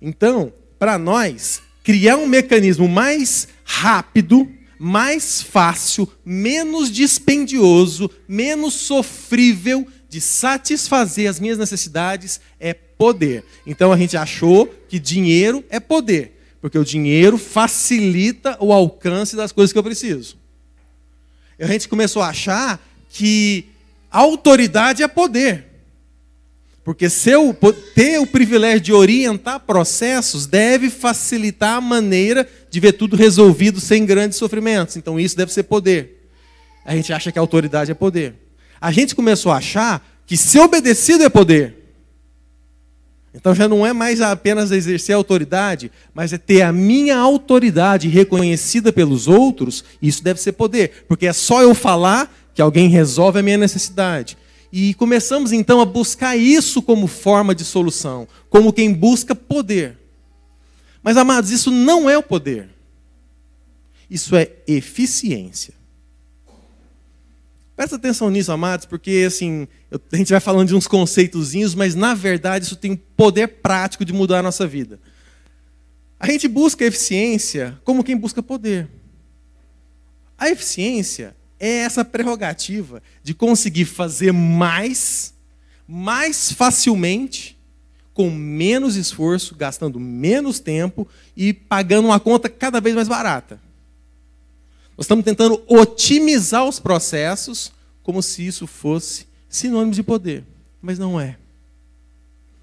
Então, 0.00 0.52
para 0.78 0.98
nós, 0.98 1.62
criar 1.82 2.16
um 2.16 2.26
mecanismo 2.26 2.88
mais 2.88 3.48
rápido, 3.64 4.48
mais 4.78 5.40
fácil, 5.40 6.08
menos 6.24 6.90
dispendioso, 6.90 8.10
menos 8.26 8.74
sofrível 8.74 9.86
de 10.08 10.20
satisfazer 10.20 11.30
as 11.30 11.40
minhas 11.40 11.56
necessidades 11.56 12.40
é 12.58 12.74
poder. 12.74 13.44
Então 13.66 13.92
a 13.92 13.96
gente 13.96 14.16
achou 14.16 14.66
que 14.88 14.98
dinheiro 14.98 15.64
é 15.70 15.80
poder, 15.80 16.38
porque 16.60 16.78
o 16.78 16.84
dinheiro 16.84 17.38
facilita 17.38 18.56
o 18.60 18.72
alcance 18.72 19.34
das 19.36 19.52
coisas 19.52 19.72
que 19.72 19.78
eu 19.78 19.82
preciso. 19.82 20.36
A 21.58 21.66
gente 21.66 21.88
começou 21.88 22.20
a 22.20 22.28
achar 22.28 22.84
que 23.08 23.66
autoridade 24.10 25.02
é 25.02 25.08
poder. 25.08 25.71
Porque 26.84 27.08
seu, 27.08 27.56
ter 27.94 28.18
o 28.18 28.26
privilégio 28.26 28.80
de 28.80 28.92
orientar 28.92 29.60
processos 29.60 30.46
deve 30.46 30.90
facilitar 30.90 31.76
a 31.76 31.80
maneira 31.80 32.48
de 32.70 32.80
ver 32.80 32.92
tudo 32.92 33.14
resolvido 33.14 33.78
sem 33.80 34.04
grandes 34.04 34.36
sofrimentos. 34.36 34.96
Então 34.96 35.18
isso 35.18 35.36
deve 35.36 35.52
ser 35.52 35.62
poder. 35.62 36.28
A 36.84 36.96
gente 36.96 37.12
acha 37.12 37.30
que 37.30 37.38
a 37.38 37.42
autoridade 37.42 37.92
é 37.92 37.94
poder. 37.94 38.34
A 38.80 38.90
gente 38.90 39.14
começou 39.14 39.52
a 39.52 39.58
achar 39.58 40.04
que 40.26 40.36
ser 40.36 40.58
obedecido 40.58 41.22
é 41.22 41.28
poder. 41.28 41.82
Então 43.34 43.54
já 43.54 43.68
não 43.68 43.86
é 43.86 43.92
mais 43.92 44.20
apenas 44.20 44.72
exercer 44.72 45.14
a 45.14 45.16
autoridade, 45.16 45.90
mas 46.12 46.32
é 46.32 46.38
ter 46.38 46.62
a 46.62 46.72
minha 46.72 47.16
autoridade 47.16 48.08
reconhecida 48.08 48.92
pelos 48.92 49.26
outros, 49.26 49.84
isso 50.02 50.22
deve 50.22 50.40
ser 50.40 50.52
poder, 50.52 51.04
porque 51.08 51.26
é 51.26 51.32
só 51.32 51.62
eu 51.62 51.74
falar 51.74 52.30
que 52.54 52.60
alguém 52.60 52.88
resolve 52.88 53.38
a 53.38 53.42
minha 53.42 53.56
necessidade. 53.56 54.36
E 54.72 54.94
começamos 54.94 55.52
então 55.52 55.82
a 55.82 55.84
buscar 55.84 56.34
isso 56.34 56.80
como 56.80 57.06
forma 57.06 57.54
de 57.54 57.62
solução, 57.62 58.26
como 58.48 58.72
quem 58.72 58.90
busca 58.90 59.34
poder. 59.34 59.98
Mas 61.02 61.18
amados, 61.18 61.50
isso 61.50 61.70
não 61.70 62.08
é 62.08 62.16
o 62.16 62.22
poder. 62.22 62.70
Isso 64.08 64.34
é 64.34 64.50
eficiência. 64.66 65.74
Presta 67.76 67.96
atenção 67.96 68.30
nisso, 68.30 68.50
amados, 68.50 68.86
porque 68.86 69.24
assim, 69.26 69.68
a 70.10 70.16
gente 70.16 70.30
vai 70.30 70.40
falando 70.40 70.68
de 70.68 70.74
uns 70.74 70.86
conceitozinhos, 70.86 71.74
mas 71.74 71.94
na 71.94 72.14
verdade 72.14 72.64
isso 72.64 72.76
tem 72.76 72.92
um 72.92 72.96
poder 72.96 73.48
prático 73.48 74.04
de 74.04 74.12
mudar 74.12 74.38
a 74.38 74.42
nossa 74.42 74.66
vida. 74.66 74.98
A 76.18 76.26
gente 76.26 76.48
busca 76.48 76.84
eficiência 76.84 77.78
como 77.84 78.04
quem 78.04 78.16
busca 78.16 78.42
poder. 78.42 78.88
A 80.38 80.48
eficiência 80.48 81.36
é 81.62 81.68
essa 81.68 82.04
prerrogativa 82.04 83.00
de 83.22 83.32
conseguir 83.32 83.84
fazer 83.84 84.32
mais, 84.32 85.32
mais 85.86 86.50
facilmente, 86.50 87.56
com 88.12 88.28
menos 88.28 88.96
esforço, 88.96 89.54
gastando 89.54 90.00
menos 90.00 90.58
tempo 90.58 91.06
e 91.36 91.52
pagando 91.52 92.06
uma 92.06 92.18
conta 92.18 92.48
cada 92.48 92.80
vez 92.80 92.96
mais 92.96 93.06
barata. 93.06 93.60
Nós 94.96 95.04
estamos 95.04 95.24
tentando 95.24 95.62
otimizar 95.68 96.64
os 96.64 96.80
processos 96.80 97.70
como 98.02 98.20
se 98.20 98.44
isso 98.44 98.66
fosse 98.66 99.28
sinônimo 99.48 99.92
de 99.92 100.02
poder. 100.02 100.44
Mas 100.82 100.98
não 100.98 101.18
é. 101.18 101.38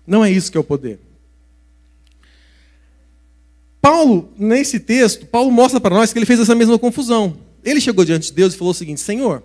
Não 0.05 0.25
é 0.25 0.29
isso 0.29 0.51
que 0.51 0.57
é 0.57 0.61
o 0.61 0.63
poder. 0.63 0.99
Paulo, 3.81 4.33
nesse 4.37 4.77
texto, 4.77 5.25
Paulo 5.25 5.49
mostra 5.49 5.79
para 5.79 5.95
nós 5.95 6.11
que 6.11 6.19
ele 6.19 6.25
fez 6.25 6.41
essa 6.41 6.53
mesma 6.53 6.77
confusão. 6.77 7.48
Ele 7.63 7.81
chegou 7.81 8.05
diante 8.05 8.27
de 8.27 8.33
Deus 8.33 8.53
e 8.53 8.57
falou 8.57 8.71
o 8.71 8.75
seguinte: 8.75 9.01
Senhor, 9.01 9.43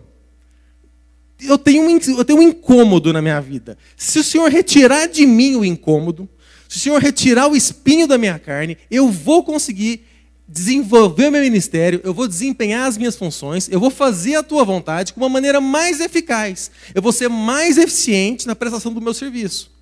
eu 1.41 1.59
tenho, 1.59 1.83
um, 1.83 1.99
eu 2.17 2.25
tenho 2.25 2.39
um 2.39 2.43
incômodo 2.43 3.13
na 3.13 3.21
minha 3.21 3.41
vida. 3.41 3.77
Se 3.97 4.19
o 4.19 4.25
Senhor 4.25 4.51
retirar 4.51 5.07
de 5.07 5.27
mim 5.27 5.57
o 5.57 5.65
incômodo, 5.65 6.29
se 6.69 6.79
o 6.79 6.81
Senhor 6.81 7.01
retirar 7.01 7.49
o 7.49 7.57
espinho 7.57 8.07
da 8.07 8.17
minha 8.17 8.39
carne, 8.39 8.79
eu 8.91 9.11
vou 9.11 9.43
conseguir 9.45 10.05
desenvolver 10.47 11.29
o 11.29 11.33
meu 11.33 11.41
ministério, 11.41 12.01
eu 12.05 12.13
vou 12.13 12.29
desempenhar 12.29 12.87
as 12.87 12.99
minhas 12.99 13.17
funções, 13.17 13.69
eu 13.69 13.81
vou 13.81 13.91
fazer 13.91 14.37
a 14.37 14.43
tua 14.43 14.65
vontade 14.65 15.13
com 15.13 15.21
uma 15.21 15.29
maneira 15.29 15.61
mais 15.61 16.01
eficaz, 16.01 16.71
eu 16.95 17.01
vou 17.01 17.13
ser 17.13 17.29
mais 17.29 17.79
eficiente 17.79 18.47
na 18.47 18.55
prestação 18.55 18.93
do 18.93 19.01
meu 19.01 19.15
serviço. 19.15 19.74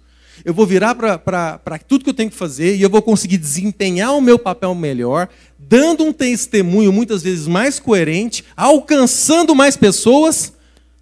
Eu 0.44 0.54
vou 0.54 0.66
virar 0.66 0.94
para 0.94 1.78
tudo 1.86 2.04
que 2.04 2.10
eu 2.10 2.14
tenho 2.14 2.30
que 2.30 2.36
fazer 2.36 2.76
e 2.76 2.82
eu 2.82 2.90
vou 2.90 3.02
conseguir 3.02 3.38
desempenhar 3.38 4.14
o 4.14 4.20
meu 4.20 4.38
papel 4.38 4.74
melhor, 4.74 5.28
dando 5.58 6.04
um 6.04 6.12
testemunho 6.12 6.92
muitas 6.92 7.22
vezes 7.22 7.46
mais 7.46 7.78
coerente, 7.78 8.44
alcançando 8.56 9.54
mais 9.54 9.76
pessoas 9.76 10.52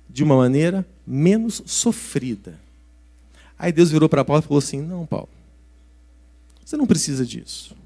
de 0.08 0.24
uma 0.24 0.36
maneira 0.36 0.86
menos 1.06 1.62
sofrida. 1.66 2.58
Aí 3.58 3.72
Deus 3.72 3.90
virou 3.90 4.08
para 4.08 4.24
Paulo 4.24 4.42
e 4.42 4.46
falou 4.46 4.58
assim: 4.58 4.80
Não, 4.80 5.06
Paulo, 5.06 5.28
você 6.64 6.76
não 6.76 6.86
precisa 6.86 7.24
disso. 7.24 7.76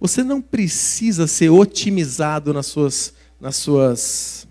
Você 0.00 0.22
não 0.22 0.40
precisa 0.40 1.26
ser 1.26 1.48
otimizado 1.50 2.54
nas 2.54 2.66
suas, 2.66 3.12
nas 3.40 3.56
suas, 3.56 4.46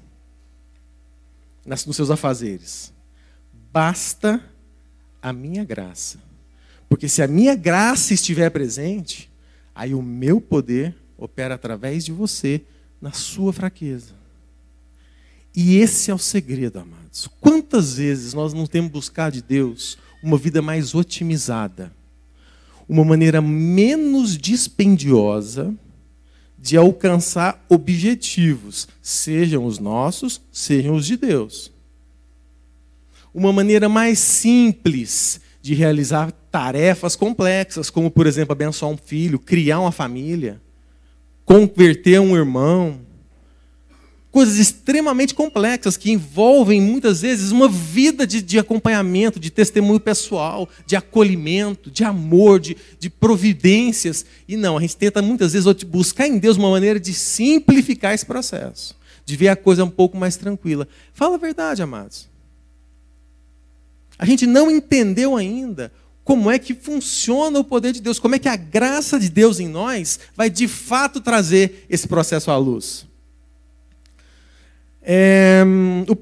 nas, 1.66 1.86
nos 1.86 1.96
seus 1.96 2.12
afazeres. 2.12 2.92
Basta 3.72 4.44
a 5.30 5.34
minha 5.34 5.64
graça. 5.64 6.20
Porque 6.90 7.08
se 7.08 7.22
a 7.22 7.28
minha 7.28 7.56
graça 7.56 8.14
estiver 8.14 8.50
presente, 8.50 9.30
aí 9.76 9.94
o 9.94 10.02
meu 10.02 10.40
poder 10.40 10.96
opera 11.18 11.56
através 11.56 12.06
de 12.06 12.12
você 12.12 12.62
na 13.02 13.12
sua 13.12 13.52
fraqueza. 13.52 14.16
E 15.56 15.78
esse 15.78 16.12
é 16.12 16.14
o 16.14 16.20
segredo, 16.20 16.80
amados. 16.80 17.28
Quantas 17.42 17.96
vezes 17.96 18.34
nós 18.34 18.54
não 18.54 18.66
temos 18.66 18.92
buscado 18.92 19.34
de 19.36 19.42
Deus 19.42 19.98
uma 20.24 20.38
vida 20.38 20.62
mais 20.62 20.94
otimizada? 20.94 21.92
uma 22.88 23.04
maneira 23.04 23.42
menos 23.42 24.38
dispendiosa 24.38 25.74
de 26.58 26.78
alcançar 26.78 27.64
objetivos, 27.70 28.88
sejam 29.02 29.66
os 29.66 29.78
nossos, 29.78 30.42
sejam 30.52 30.96
os 30.96 31.06
de 31.06 31.18
Deus. 31.18 31.72
Uma 33.38 33.54
maneira 33.54 33.88
mais 33.88 34.18
simples 34.18 35.40
de 35.62 35.76
realizar 35.76 36.32
tarefas 36.52 37.16
complexas, 37.16 37.88
como, 37.88 38.10
por 38.10 38.26
exemplo, 38.26 38.52
abençoar 38.52 38.92
um 38.92 38.98
filho, 38.98 39.38
criar 39.38 39.80
uma 39.80 39.92
família, 39.92 40.60
converter 41.46 42.20
um 42.20 42.36
irmão, 42.36 43.00
coisas 44.32 44.58
extremamente 44.58 45.36
complexas 45.36 45.96
que 45.96 46.10
envolvem 46.10 46.82
muitas 46.82 47.22
vezes 47.22 47.52
uma 47.52 47.70
vida 47.70 48.26
de, 48.26 48.42
de 48.42 48.58
acompanhamento, 48.58 49.40
de 49.40 49.52
testemunho 49.52 50.00
pessoal, 50.00 50.68
de 50.88 50.96
acolhimento, 50.96 51.92
de 51.92 52.04
amor, 52.04 52.60
de, 52.60 52.76
de 53.00 53.08
providências. 53.08 54.26
E 54.48 54.58
não, 54.58 54.80
a 54.80 54.82
gente 54.82 54.98
tenta 54.98 55.22
muitas 55.22 55.54
vezes 55.54 55.72
buscar 55.84 56.26
em 56.26 56.40
Deus 56.40 56.58
uma 56.58 56.72
maneira 56.72 57.00
de 57.00 57.14
simplificar 57.14 58.16
esse 58.16 58.26
processo, 58.26 58.98
de 59.24 59.36
ver 59.36 59.50
a 59.50 59.56
coisa 59.56 59.84
um 59.84 59.92
pouco 59.92 60.18
mais 60.18 60.38
tranquila. 60.38 60.88
Fala 61.14 61.36
a 61.36 61.38
verdade, 61.38 61.84
amados. 61.84 62.36
A 64.18 64.26
gente 64.26 64.46
não 64.46 64.72
entendeu 64.72 65.36
ainda 65.36 65.92
como 66.24 66.52
é 66.52 66.60
que 66.60 66.74
funciona 66.74 67.60
o 67.60 67.64
poder 67.64 67.94
de 67.94 68.02
Deus, 68.02 68.20
como 68.20 68.36
é 68.36 68.40
que 68.40 68.50
a 68.50 68.56
graça 68.56 69.18
de 69.18 69.30
Deus 69.30 69.60
em 69.62 69.68
nós 69.70 70.20
vai 70.36 70.50
de 70.50 70.68
fato 70.68 71.22
trazer 71.22 71.86
esse 71.90 72.08
processo 72.08 72.52
à 72.52 72.58
luz. 72.58 73.08
É, 75.02 75.64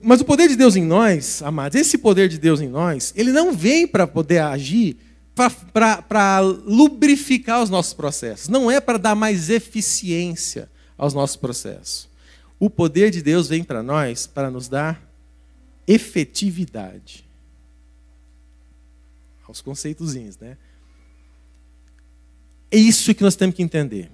mas 0.03 0.21
o 0.21 0.25
poder 0.25 0.47
de 0.47 0.55
Deus 0.55 0.75
em 0.75 0.85
nós, 0.85 1.41
amados, 1.41 1.75
esse 1.75 1.97
poder 1.97 2.29
de 2.29 2.37
Deus 2.37 2.61
em 2.61 2.69
nós, 2.69 3.11
ele 3.15 3.31
não 3.31 3.51
vem 3.51 3.87
para 3.87 4.05
poder 4.05 4.43
agir, 4.43 4.95
para 5.33 6.39
lubrificar 6.39 7.63
os 7.63 7.69
nossos 7.71 7.93
processos. 7.93 8.47
Não 8.47 8.69
é 8.69 8.79
para 8.79 8.99
dar 8.99 9.15
mais 9.15 9.49
eficiência 9.49 10.69
aos 10.95 11.15
nossos 11.15 11.35
processos. 11.35 12.07
O 12.59 12.69
poder 12.69 13.09
de 13.09 13.23
Deus 13.23 13.47
vem 13.47 13.63
para 13.63 13.81
nós 13.81 14.27
para 14.27 14.51
nos 14.51 14.67
dar 14.67 15.01
efetividade. 15.87 17.24
Aos 19.55 19.61
conceitozinhos, 19.61 20.37
né? 20.37 20.57
É 22.69 22.77
isso 22.77 23.15
que 23.15 23.23
nós 23.23 23.37
temos 23.37 23.55
que 23.55 23.63
entender. 23.63 24.11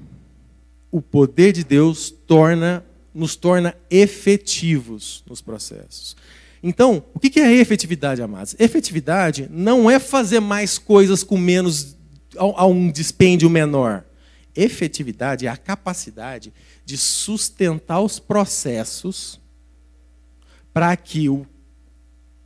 O 0.91 1.01
poder 1.01 1.51
de 1.51 1.63
Deus 1.63 2.11
torna 2.11 2.85
nos 3.13 3.35
torna 3.35 3.75
efetivos 3.89 5.23
nos 5.27 5.41
processos. 5.41 6.15
Então, 6.63 7.03
o 7.13 7.19
que 7.19 7.39
é 7.39 7.53
efetividade, 7.55 8.21
amados? 8.21 8.55
Efetividade 8.59 9.49
não 9.51 9.89
é 9.89 9.99
fazer 9.99 10.39
mais 10.39 10.77
coisas 10.77 11.23
com 11.23 11.37
menos, 11.37 11.97
a 12.37 12.65
um 12.65 12.91
dispêndio 12.91 13.49
menor. 13.49 14.05
Efetividade 14.55 15.47
é 15.47 15.49
a 15.49 15.57
capacidade 15.57 16.53
de 16.85 16.97
sustentar 16.97 17.99
os 17.99 18.19
processos 18.19 19.41
para 20.71 20.95
que 20.95 21.27
o, 21.27 21.45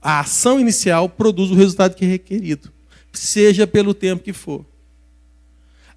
a 0.02 0.22
ação 0.22 0.60
inicial 0.60 1.10
produza 1.10 1.54
o 1.54 1.58
resultado 1.58 1.94
que 1.94 2.06
é 2.06 2.08
requerido, 2.08 2.72
seja 3.20 3.66
pelo 3.66 3.94
tempo 3.94 4.24
que 4.24 4.34
for. 4.34 4.66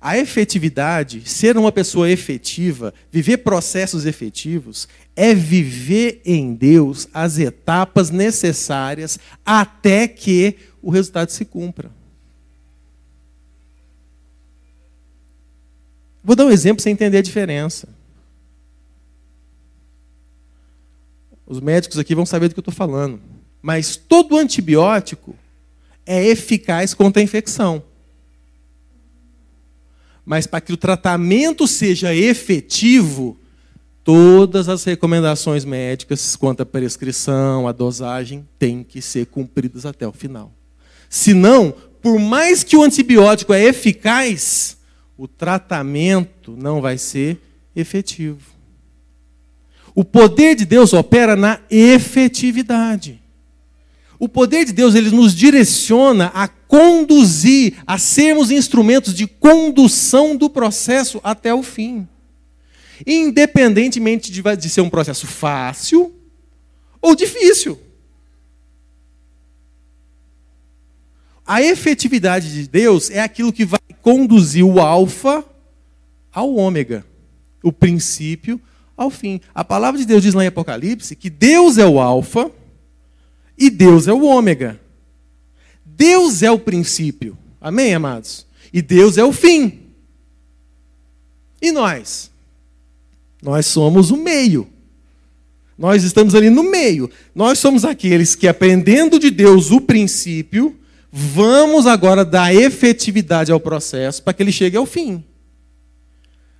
A 0.00 0.16
efetividade, 0.16 1.28
ser 1.28 1.56
uma 1.56 1.72
pessoa 1.72 2.08
efetiva, 2.08 2.94
viver 3.10 3.38
processos 3.38 4.06
efetivos, 4.06 4.86
é 5.16 5.34
viver 5.34 6.20
em 6.24 6.54
Deus 6.54 7.08
as 7.12 7.38
etapas 7.38 8.08
necessárias 8.08 9.18
até 9.44 10.06
que 10.06 10.56
o 10.80 10.90
resultado 10.90 11.30
se 11.30 11.44
cumpra. 11.44 11.90
Vou 16.22 16.36
dar 16.36 16.44
um 16.44 16.50
exemplo 16.50 16.76
para 16.76 16.84
você 16.84 16.90
entender 16.90 17.18
a 17.18 17.22
diferença. 17.22 17.88
Os 21.46 21.58
médicos 21.58 21.98
aqui 21.98 22.14
vão 22.14 22.26
saber 22.26 22.48
do 22.48 22.54
que 22.54 22.60
eu 22.60 22.62
estou 22.62 22.74
falando. 22.74 23.20
Mas 23.60 23.96
todo 23.96 24.36
antibiótico 24.36 25.34
é 26.08 26.24
eficaz 26.24 26.94
contra 26.94 27.20
a 27.20 27.22
infecção. 27.22 27.82
Mas 30.24 30.46
para 30.46 30.62
que 30.62 30.72
o 30.72 30.76
tratamento 30.76 31.68
seja 31.68 32.14
efetivo, 32.14 33.38
todas 34.02 34.70
as 34.70 34.82
recomendações 34.84 35.66
médicas 35.66 36.34
quanto 36.34 36.62
à 36.62 36.66
prescrição, 36.66 37.68
a 37.68 37.72
dosagem, 37.72 38.48
têm 38.58 38.82
que 38.82 39.02
ser 39.02 39.26
cumpridas 39.26 39.84
até 39.84 40.08
o 40.08 40.12
final. 40.12 40.50
Senão, 41.10 41.74
por 42.00 42.18
mais 42.18 42.64
que 42.64 42.74
o 42.74 42.82
antibiótico 42.82 43.52
é 43.52 43.64
eficaz, 43.64 44.78
o 45.16 45.28
tratamento 45.28 46.56
não 46.56 46.80
vai 46.80 46.96
ser 46.96 47.38
efetivo. 47.76 48.40
O 49.94 50.04
poder 50.04 50.54
de 50.54 50.64
Deus 50.64 50.94
opera 50.94 51.36
na 51.36 51.60
efetividade. 51.70 53.20
O 54.18 54.28
poder 54.28 54.64
de 54.64 54.72
Deus 54.72 54.94
ele 54.94 55.10
nos 55.10 55.34
direciona 55.34 56.26
a 56.34 56.48
conduzir, 56.48 57.74
a 57.86 57.98
sermos 57.98 58.50
instrumentos 58.50 59.14
de 59.14 59.26
condução 59.26 60.36
do 60.36 60.50
processo 60.50 61.20
até 61.22 61.54
o 61.54 61.62
fim. 61.62 62.06
Independentemente 63.06 64.32
de, 64.32 64.42
de 64.56 64.68
ser 64.68 64.80
um 64.80 64.90
processo 64.90 65.26
fácil 65.26 66.12
ou 67.00 67.14
difícil. 67.14 67.80
A 71.46 71.62
efetividade 71.62 72.52
de 72.52 72.68
Deus 72.68 73.10
é 73.10 73.20
aquilo 73.20 73.52
que 73.52 73.64
vai 73.64 73.80
conduzir 74.02 74.64
o 74.64 74.80
alfa 74.80 75.44
ao 76.32 76.54
ômega, 76.56 77.06
o 77.62 77.72
princípio 77.72 78.60
ao 78.96 79.10
fim. 79.10 79.40
A 79.54 79.64
palavra 79.64 79.98
de 79.98 80.04
Deus 80.04 80.22
diz 80.22 80.34
lá 80.34 80.44
em 80.44 80.48
Apocalipse 80.48 81.14
que 81.14 81.30
Deus 81.30 81.78
é 81.78 81.86
o 81.86 82.00
alfa 82.00 82.50
e 83.58 83.70
Deus 83.70 84.06
é 84.06 84.12
o 84.12 84.24
ômega. 84.24 84.80
Deus 85.84 86.42
é 86.42 86.50
o 86.50 86.58
princípio. 86.58 87.36
Amém, 87.60 87.94
amados? 87.94 88.46
E 88.72 88.80
Deus 88.80 89.18
é 89.18 89.24
o 89.24 89.32
fim. 89.32 89.80
E 91.60 91.72
nós? 91.72 92.30
Nós 93.42 93.66
somos 93.66 94.10
o 94.10 94.16
meio. 94.16 94.68
Nós 95.76 96.04
estamos 96.04 96.34
ali 96.34 96.50
no 96.50 96.62
meio. 96.62 97.10
Nós 97.34 97.58
somos 97.58 97.84
aqueles 97.84 98.34
que, 98.34 98.46
aprendendo 98.46 99.18
de 99.18 99.30
Deus 99.30 99.70
o 99.70 99.80
princípio, 99.80 100.78
Vamos 101.10 101.86
agora 101.86 102.24
dar 102.24 102.54
efetividade 102.54 103.50
ao 103.50 103.58
processo 103.58 104.22
para 104.22 104.34
que 104.34 104.42
ele 104.42 104.52
chegue 104.52 104.76
ao 104.76 104.84
fim. 104.84 105.24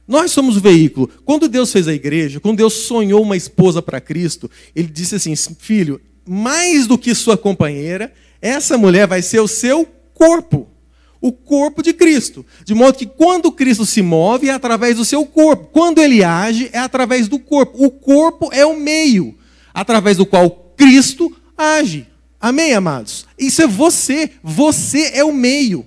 Nós 0.06 0.30
somos 0.32 0.56
o 0.56 0.61
veículo. 0.61 1.11
Quando 1.24 1.48
Deus 1.48 1.70
fez 1.70 1.87
a 1.87 1.92
igreja, 1.92 2.40
quando 2.40 2.56
Deus 2.56 2.72
sonhou 2.72 3.22
uma 3.22 3.37
esposa 3.37 3.82
para 3.82 4.00
Cristo, 4.00 4.50
ele 4.74 4.88
disse 4.88 5.16
assim: 5.16 5.37
Filho, 5.37 6.00
mais 6.28 6.86
do 6.86 6.98
que 6.98 7.14
sua 7.14 7.36
companheira, 7.36 8.12
essa 8.40 8.76
mulher 8.78 9.06
vai 9.06 9.22
ser 9.22 9.40
o 9.40 9.48
seu 9.48 9.86
corpo. 10.14 10.68
O 11.20 11.32
corpo 11.32 11.82
de 11.82 11.92
Cristo. 11.92 12.46
De 12.64 12.74
modo 12.74 12.96
que 12.96 13.06
quando 13.06 13.50
Cristo 13.50 13.84
se 13.84 14.02
move, 14.02 14.48
é 14.48 14.52
através 14.52 14.96
do 14.96 15.04
seu 15.04 15.26
corpo. 15.26 15.70
Quando 15.72 15.98
ele 15.98 16.22
age, 16.22 16.70
é 16.72 16.78
através 16.78 17.26
do 17.26 17.38
corpo. 17.38 17.84
O 17.84 17.90
corpo 17.90 18.50
é 18.52 18.64
o 18.64 18.78
meio 18.78 19.36
através 19.74 20.16
do 20.16 20.26
qual 20.26 20.74
Cristo 20.76 21.36
age. 21.56 22.06
Amém, 22.40 22.72
amados? 22.72 23.26
Isso 23.36 23.62
é 23.62 23.66
você. 23.66 24.30
Você 24.42 25.10
é 25.14 25.24
o 25.24 25.32
meio. 25.32 25.84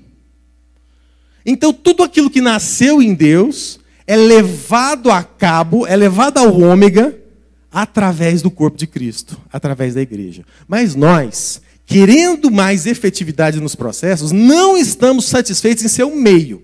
Então, 1.46 1.72
tudo 1.72 2.04
aquilo 2.04 2.30
que 2.30 2.42
nasceu 2.42 3.02
em 3.02 3.14
Deus 3.14 3.80
é 4.06 4.16
levado 4.16 5.10
a 5.10 5.24
cabo, 5.24 5.88
é 5.88 5.96
levado 5.96 6.38
ao 6.38 6.60
ômega, 6.60 7.18
através 7.72 8.42
do 8.42 8.52
corpo 8.52 8.78
de 8.78 8.86
Cristo, 8.86 9.40
através 9.52 9.94
da 9.94 10.02
igreja. 10.02 10.44
Mas 10.68 10.94
nós, 10.94 11.62
querendo 11.86 12.52
mais 12.52 12.86
efetividade 12.86 13.62
nos 13.62 13.76
processos, 13.76 14.32
não 14.32 14.78
estamos 14.78 15.26
satisfeitos 15.26 15.84
em 15.84 15.88
ser 15.88 16.04
o 16.04 16.16
meio. 16.16 16.64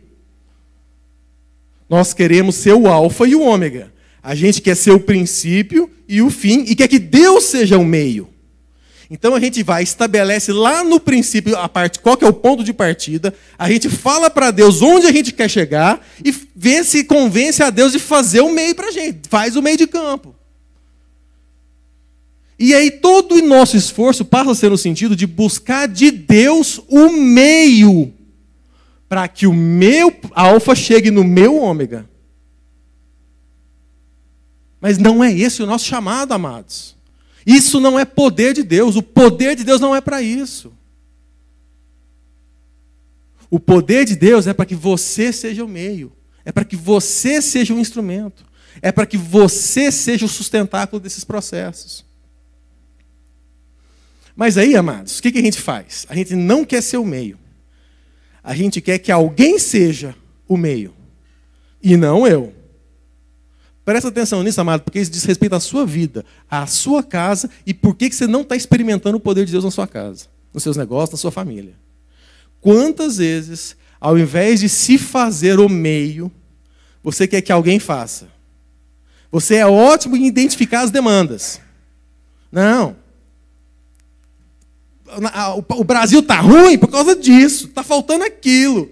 Nós 1.89 2.13
queremos 2.13 2.55
ser 2.55 2.73
o 2.73 2.87
alfa 2.87 3.25
e 3.25 3.35
o 3.35 3.41
ômega. 3.41 3.93
A 4.21 4.35
gente 4.35 4.61
quer 4.61 4.75
ser 4.75 4.91
o 4.91 4.99
princípio 4.99 5.89
e 6.07 6.21
o 6.21 6.29
fim, 6.29 6.65
e 6.67 6.75
quer 6.75 6.89
que 6.89 6.99
Deus 6.99 7.45
seja 7.45 7.77
o 7.77 7.85
meio. 7.85 8.27
Então 9.09 9.33
a 9.33 9.39
gente 9.39 9.63
vai, 9.63 9.83
estabelece 9.83 10.51
lá 10.51 10.83
no 10.83 10.99
princípio 10.99 11.55
a 11.55 11.69
parte, 11.69 11.99
qual 11.99 12.17
que 12.17 12.25
é 12.25 12.27
o 12.27 12.33
ponto 12.33 12.61
de 12.61 12.73
partida, 12.73 13.33
a 13.57 13.71
gente 13.71 13.87
fala 13.87 14.29
para 14.29 14.51
Deus 14.51 14.81
onde 14.81 15.07
a 15.07 15.11
gente 15.13 15.31
quer 15.31 15.49
chegar 15.49 16.05
e 16.23 16.35
vê 16.53 16.83
se 16.83 17.05
convence 17.05 17.63
a 17.63 17.69
Deus 17.69 17.93
de 17.93 17.99
fazer 17.99 18.41
o 18.41 18.51
meio 18.51 18.75
para 18.75 18.89
a 18.89 18.91
gente, 18.91 19.29
faz 19.29 19.55
o 19.55 19.61
meio 19.61 19.77
de 19.77 19.87
campo. 19.87 20.35
E 22.59 22.73
aí 22.73 22.89
todo 22.89 23.35
o 23.35 23.45
nosso 23.45 23.77
esforço 23.77 24.25
passa 24.25 24.51
a 24.51 24.55
ser 24.55 24.69
no 24.69 24.77
sentido 24.77 25.15
de 25.15 25.27
buscar 25.27 25.87
de 25.87 26.09
Deus 26.09 26.81
o 26.87 27.09
meio 27.09 28.13
para 29.07 29.27
que 29.27 29.47
o 29.47 29.53
meu 29.53 30.13
alfa 30.31 30.75
chegue 30.75 31.11
no 31.11 31.23
meu 31.23 31.55
ômega. 31.55 32.09
Mas 34.81 34.97
não 34.97 35.23
é 35.23 35.31
esse 35.31 35.61
o 35.61 35.65
nosso 35.65 35.85
chamado, 35.85 36.33
amados. 36.33 36.95
Isso 37.45 37.79
não 37.79 37.97
é 37.97 38.05
poder 38.05 38.53
de 38.53 38.63
Deus. 38.63 38.95
O 38.95 39.01
poder 39.01 39.55
de 39.55 39.63
Deus 39.63 39.79
não 39.79 39.95
é 39.95 40.01
para 40.01 40.21
isso. 40.21 40.73
O 43.49 43.59
poder 43.59 44.05
de 44.05 44.15
Deus 44.15 44.45
é 44.45 44.53
para 44.53 44.65
que 44.65 44.75
você 44.75 45.31
seja 45.31 45.63
o 45.63 45.67
meio. 45.67 46.11
É 46.43 46.51
para 46.51 46.65
que 46.65 46.75
você 46.75 47.41
seja 47.41 47.73
o 47.73 47.79
instrumento. 47.79 48.45
É 48.81 48.91
para 48.91 49.05
que 49.05 49.17
você 49.17 49.91
seja 49.91 50.25
o 50.25 50.29
sustentáculo 50.29 50.99
desses 50.99 51.23
processos. 51.23 52.06
Mas 54.37 54.55
aí, 54.55 54.75
amados, 54.75 55.17
o 55.17 55.21
que 55.23 55.35
a 55.35 55.41
gente 55.41 55.59
faz? 55.59 56.05
A 56.07 56.13
gente 56.13 56.35
não 56.35 56.63
quer 56.63 56.83
ser 56.83 56.97
o 56.97 57.03
meio. 57.03 57.39
A 58.43 58.53
gente 58.55 58.79
quer 58.79 58.99
que 58.99 59.11
alguém 59.11 59.57
seja 59.57 60.15
o 60.47 60.55
meio. 60.55 60.93
E 61.81 61.97
não 61.97 62.27
eu. 62.27 62.53
Presta 63.83 64.09
atenção 64.09 64.43
nisso, 64.43 64.61
amado, 64.61 64.83
porque 64.83 64.99
isso 64.99 65.09
diz 65.09 65.23
respeito 65.23 65.55
à 65.55 65.59
sua 65.59 65.87
vida, 65.87 66.23
à 66.49 66.67
sua 66.67 67.01
casa 67.01 67.49
e 67.65 67.73
por 67.73 67.95
que 67.95 68.11
você 68.11 68.27
não 68.27 68.41
está 68.41 68.55
experimentando 68.55 69.17
o 69.17 69.19
poder 69.19 69.43
de 69.43 69.51
Deus 69.51 69.63
na 69.63 69.71
sua 69.71 69.87
casa, 69.87 70.27
nos 70.53 70.61
seus 70.61 70.77
negócios, 70.77 71.13
na 71.13 71.17
sua 71.17 71.31
família. 71.31 71.73
Quantas 72.61 73.17
vezes, 73.17 73.75
ao 73.99 74.19
invés 74.19 74.59
de 74.59 74.69
se 74.69 74.99
fazer 74.99 75.59
o 75.59 75.67
meio, 75.67 76.31
você 77.01 77.27
quer 77.27 77.41
que 77.41 77.51
alguém 77.51 77.79
faça? 77.79 78.27
Você 79.31 79.55
é 79.55 79.65
ótimo 79.65 80.15
em 80.15 80.27
identificar 80.27 80.81
as 80.81 80.91
demandas. 80.91 81.59
Não. 82.51 83.06
O 85.69 85.83
Brasil 85.83 86.19
está 86.19 86.39
ruim 86.39 86.77
por 86.77 86.89
causa 86.89 87.15
disso, 87.15 87.67
está 87.67 87.83
faltando 87.83 88.23
aquilo. 88.23 88.89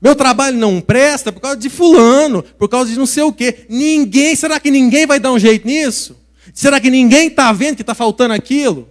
Meu 0.00 0.16
trabalho 0.16 0.56
não 0.56 0.80
presta 0.80 1.30
por 1.30 1.40
causa 1.40 1.56
de 1.56 1.70
fulano, 1.70 2.42
por 2.58 2.68
causa 2.68 2.90
de 2.90 2.98
não 2.98 3.06
sei 3.06 3.22
o 3.22 3.32
quê. 3.32 3.66
Ninguém, 3.68 4.34
será 4.34 4.58
que 4.58 4.70
ninguém 4.70 5.06
vai 5.06 5.20
dar 5.20 5.32
um 5.32 5.38
jeito 5.38 5.66
nisso? 5.66 6.16
Será 6.52 6.80
que 6.80 6.90
ninguém 6.90 7.28
está 7.28 7.52
vendo 7.52 7.76
que 7.76 7.82
está 7.82 7.94
faltando 7.94 8.34
aquilo? 8.34 8.88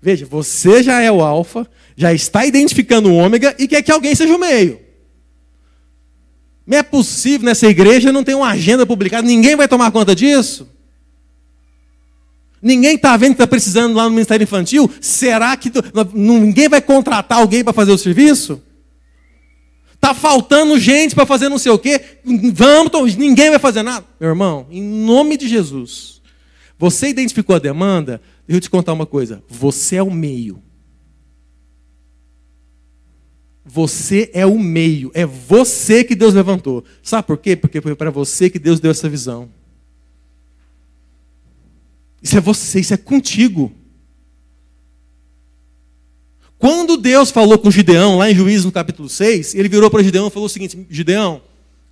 Veja, 0.00 0.24
você 0.26 0.82
já 0.82 1.00
é 1.00 1.12
o 1.12 1.20
alfa, 1.20 1.68
já 1.94 2.12
está 2.12 2.44
identificando 2.46 3.10
o 3.10 3.14
ômega 3.14 3.54
e 3.58 3.68
quer 3.68 3.82
que 3.82 3.92
alguém 3.92 4.14
seja 4.14 4.34
o 4.34 4.38
meio. 4.38 4.80
Não 6.66 6.78
é 6.78 6.82
possível 6.82 7.44
nessa 7.44 7.66
igreja 7.66 8.10
não 8.10 8.24
ter 8.24 8.34
uma 8.34 8.48
agenda 8.48 8.86
publicada, 8.86 9.26
ninguém 9.26 9.56
vai 9.56 9.68
tomar 9.68 9.90
conta 9.90 10.14
disso? 10.14 10.68
Ninguém 12.62 12.94
está 12.94 13.16
vendo 13.16 13.30
que 13.30 13.42
está 13.42 13.46
precisando 13.46 13.96
lá 13.96 14.04
no 14.04 14.10
Ministério 14.10 14.44
Infantil? 14.44 14.88
Será 15.00 15.56
que 15.56 15.68
ninguém 16.14 16.68
vai 16.68 16.80
contratar 16.80 17.38
alguém 17.38 17.64
para 17.64 17.72
fazer 17.72 17.90
o 17.90 17.98
serviço? 17.98 18.62
Está 19.92 20.14
faltando 20.14 20.78
gente 20.78 21.14
para 21.14 21.26
fazer 21.26 21.48
não 21.48 21.58
sei 21.58 21.72
o 21.72 21.78
quê. 21.78 22.00
Vamos, 22.54 23.16
ninguém 23.16 23.50
vai 23.50 23.58
fazer 23.58 23.82
nada. 23.82 24.06
Meu 24.20 24.30
irmão, 24.30 24.66
em 24.70 24.80
nome 24.80 25.36
de 25.36 25.48
Jesus, 25.48 26.22
você 26.78 27.08
identificou 27.08 27.56
a 27.56 27.58
demanda? 27.58 28.20
Deixa 28.46 28.58
eu 28.58 28.60
te 28.60 28.70
contar 28.70 28.92
uma 28.92 29.06
coisa. 29.06 29.42
Você 29.48 29.96
é 29.96 30.02
o 30.02 30.10
meio. 30.10 30.62
Você 33.64 34.30
é 34.32 34.46
o 34.46 34.58
meio. 34.58 35.10
É 35.14 35.24
você 35.24 36.04
que 36.04 36.14
Deus 36.14 36.34
levantou. 36.34 36.84
Sabe 37.02 37.26
por 37.26 37.38
quê? 37.38 37.56
Porque 37.56 37.80
foi 37.80 37.94
para 37.96 38.10
você 38.10 38.50
que 38.50 38.58
Deus 38.58 38.78
deu 38.78 38.90
essa 38.90 39.08
visão. 39.08 39.48
Isso 42.22 42.36
é 42.36 42.40
você, 42.40 42.80
isso 42.80 42.94
é 42.94 42.96
contigo. 42.96 43.72
Quando 46.62 46.96
Deus 46.96 47.32
falou 47.32 47.58
com 47.58 47.72
Gideão, 47.72 48.18
lá 48.18 48.30
em 48.30 48.34
Juízes 48.36 48.64
no 48.64 48.70
capítulo 48.70 49.08
6, 49.08 49.56
ele 49.56 49.68
virou 49.68 49.90
para 49.90 50.02
Gideão 50.02 50.28
e 50.28 50.30
falou 50.30 50.46
o 50.46 50.48
seguinte: 50.48 50.86
Gideão, 50.88 51.42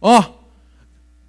ó, 0.00 0.24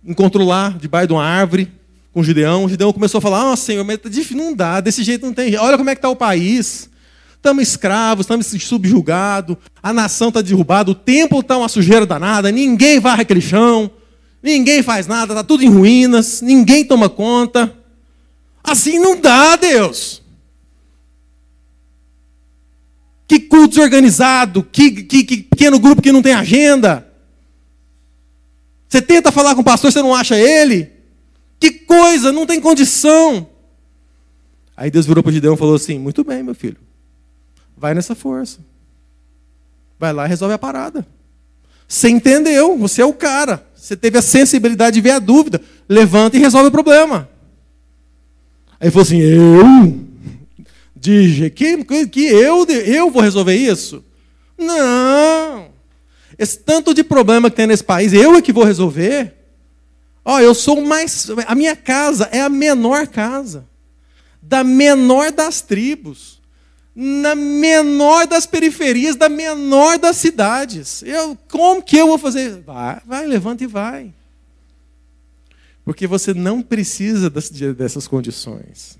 encontrou 0.05 0.47
lá, 0.47 0.69
debaixo 0.79 1.07
de 1.07 1.13
uma 1.13 1.25
árvore, 1.25 1.67
com 2.13 2.23
Gideão. 2.23 2.69
Gideão 2.69 2.93
começou 2.93 3.17
a 3.17 3.21
falar: 3.21 3.51
Ah, 3.51 3.55
Senhor, 3.55 3.83
mas 3.83 3.97
tá 3.97 4.09
não 4.35 4.53
dá, 4.53 4.79
desse 4.79 5.03
jeito 5.03 5.25
não 5.25 5.33
tem. 5.33 5.55
Olha 5.57 5.75
como 5.75 5.89
é 5.89 5.95
que 5.95 5.99
está 5.99 6.09
o 6.09 6.15
país. 6.15 6.87
Estamos 7.35 7.67
escravos, 7.67 8.25
estamos 8.25 8.45
subjugados, 8.45 9.57
a 9.81 9.91
nação 9.91 10.27
está 10.27 10.43
derrubada, 10.43 10.91
o 10.91 10.95
templo 10.95 11.39
está 11.39 11.57
uma 11.57 11.67
sujeira 11.67 12.05
danada, 12.05 12.51
ninguém 12.51 12.99
varre 12.99 13.23
aquele 13.23 13.41
chão, 13.41 13.89
ninguém 14.43 14.83
faz 14.83 15.07
nada, 15.07 15.33
está 15.33 15.43
tudo 15.43 15.63
em 15.63 15.67
ruínas, 15.67 16.43
ninguém 16.43 16.85
toma 16.85 17.09
conta. 17.09 17.80
Assim 18.63 18.99
não 18.99 19.19
dá, 19.19 19.55
Deus. 19.55 20.21
Que 23.27 23.39
culto 23.39 23.75
desorganizado, 23.75 24.63
que, 24.63 25.03
que, 25.03 25.23
que 25.23 25.37
pequeno 25.43 25.79
grupo 25.79 26.01
que 26.01 26.11
não 26.11 26.21
tem 26.21 26.33
agenda. 26.33 27.07
Você 28.89 29.01
tenta 29.01 29.31
falar 29.31 29.55
com 29.55 29.61
o 29.61 29.63
pastor, 29.63 29.91
você 29.91 30.01
não 30.01 30.13
acha 30.13 30.37
ele? 30.37 30.91
Que 31.57 31.71
coisa, 31.71 32.31
não 32.31 32.45
tem 32.45 32.59
condição. 32.59 33.47
Aí 34.75 34.91
Deus 34.91 35.05
virou 35.05 35.23
para 35.23 35.31
Gideão 35.31 35.53
e 35.53 35.57
falou 35.57 35.75
assim: 35.75 35.97
Muito 35.97 36.23
bem, 36.23 36.43
meu 36.43 36.53
filho, 36.53 36.77
vai 37.77 37.93
nessa 37.93 38.13
força. 38.13 38.59
Vai 39.97 40.11
lá 40.11 40.25
e 40.25 40.27
resolve 40.27 40.53
a 40.53 40.59
parada. 40.59 41.05
Você 41.87 42.09
entendeu, 42.09 42.77
você 42.77 43.01
é 43.01 43.05
o 43.05 43.13
cara. 43.13 43.65
Você 43.75 43.95
teve 43.95 44.17
a 44.17 44.21
sensibilidade 44.21 44.95
de 44.95 45.01
ver 45.01 45.11
a 45.11 45.19
dúvida. 45.19 45.61
Levanta 45.87 46.35
e 46.35 46.39
resolve 46.39 46.67
o 46.67 46.71
problema. 46.71 47.29
Aí 48.81 48.87
ele 48.87 48.91
falou 48.91 49.03
assim: 49.03 49.19
Eu? 49.19 50.11
De 50.95 51.49
que, 51.51 51.85
que 52.07 52.25
eu, 52.25 52.65
eu 52.65 53.11
vou 53.11 53.21
resolver 53.21 53.55
isso? 53.55 54.03
Não. 54.57 55.69
Esse 56.37 56.57
tanto 56.57 56.93
de 56.93 57.03
problema 57.03 57.49
que 57.49 57.55
tem 57.55 57.67
nesse 57.67 57.83
país, 57.83 58.11
eu 58.11 58.35
é 58.35 58.41
que 58.41 58.51
vou 58.51 58.63
resolver. 58.63 59.35
Ó, 60.25 60.39
eu 60.39 60.55
sou 60.55 60.81
mais. 60.81 61.27
A 61.45 61.53
minha 61.53 61.75
casa 61.75 62.27
é 62.31 62.41
a 62.41 62.49
menor 62.49 63.05
casa. 63.07 63.67
Da 64.41 64.63
menor 64.63 65.31
das 65.31 65.61
tribos. 65.61 66.41
Na 66.95 67.35
menor 67.35 68.25
das 68.27 68.47
periferias, 68.47 69.15
da 69.15 69.29
menor 69.29 69.99
das 69.99 70.17
cidades. 70.17 71.03
Eu, 71.03 71.37
como 71.49 71.83
que 71.83 71.97
eu 71.97 72.07
vou 72.07 72.17
fazer? 72.17 72.61
Vai, 72.61 72.99
vai, 73.05 73.27
levanta 73.27 73.63
e 73.63 73.67
vai. 73.67 74.11
Porque 75.91 76.07
você 76.07 76.33
não 76.33 76.61
precisa 76.61 77.29
dessas 77.29 78.07
condições. 78.07 78.97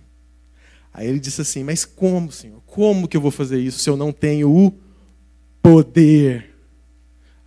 Aí 0.92 1.08
ele 1.08 1.22
disse 1.22 1.40
assim: 1.40 1.64
Mas 1.64 1.86
como, 1.86 2.30
Senhor? 2.34 2.62
Como 2.66 3.08
que 3.08 3.16
eu 3.16 3.22
vou 3.22 3.32
fazer 3.32 3.62
isso 3.62 3.80
se 3.80 3.90
eu 3.90 3.96
não 3.96 4.12
tenho 4.12 4.54
o 4.54 4.78
poder? 5.62 6.54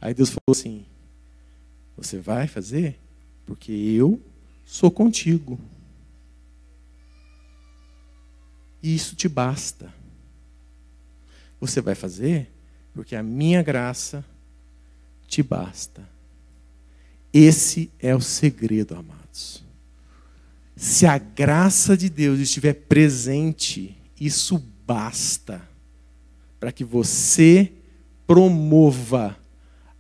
Aí 0.01 0.15
Deus 0.15 0.31
falou 0.31 0.49
assim: 0.49 0.87
Você 1.95 2.19
vai 2.19 2.49
fazer 2.49 2.99
porque 3.45 3.71
eu 3.71 4.19
sou 4.65 4.91
contigo. 4.91 5.61
E 8.83 8.95
isso 8.95 9.15
te 9.15 9.29
basta. 9.29 9.93
Você 11.61 11.83
vai 11.83 11.95
fazer 11.95 12.51
porque 12.95 13.15
a 13.15 13.23
minha 13.23 13.63
graça 13.63 14.25
te 15.29 15.43
basta. 15.43 16.14
Esse 17.35 17.91
é 17.99 18.15
o 18.15 18.21
segredo, 18.21 18.95
amados. 18.95 19.65
Se 20.77 21.05
a 21.05 21.19
graça 21.19 21.97
de 21.97 22.09
Deus 22.09 22.39
estiver 22.39 22.75
presente, 22.75 23.97
isso 24.21 24.63
basta 24.87 25.61
para 26.61 26.71
que 26.71 26.85
você 26.85 27.73
promova 28.25 29.37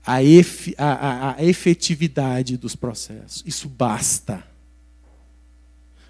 a, 0.07 0.23
ef, 0.23 0.75
a, 0.79 0.93
a, 0.93 1.37
a 1.37 1.45
efetividade 1.45 2.57
dos 2.57 2.77
processos. 2.77 3.43
Isso 3.45 3.69
basta. 3.69 4.45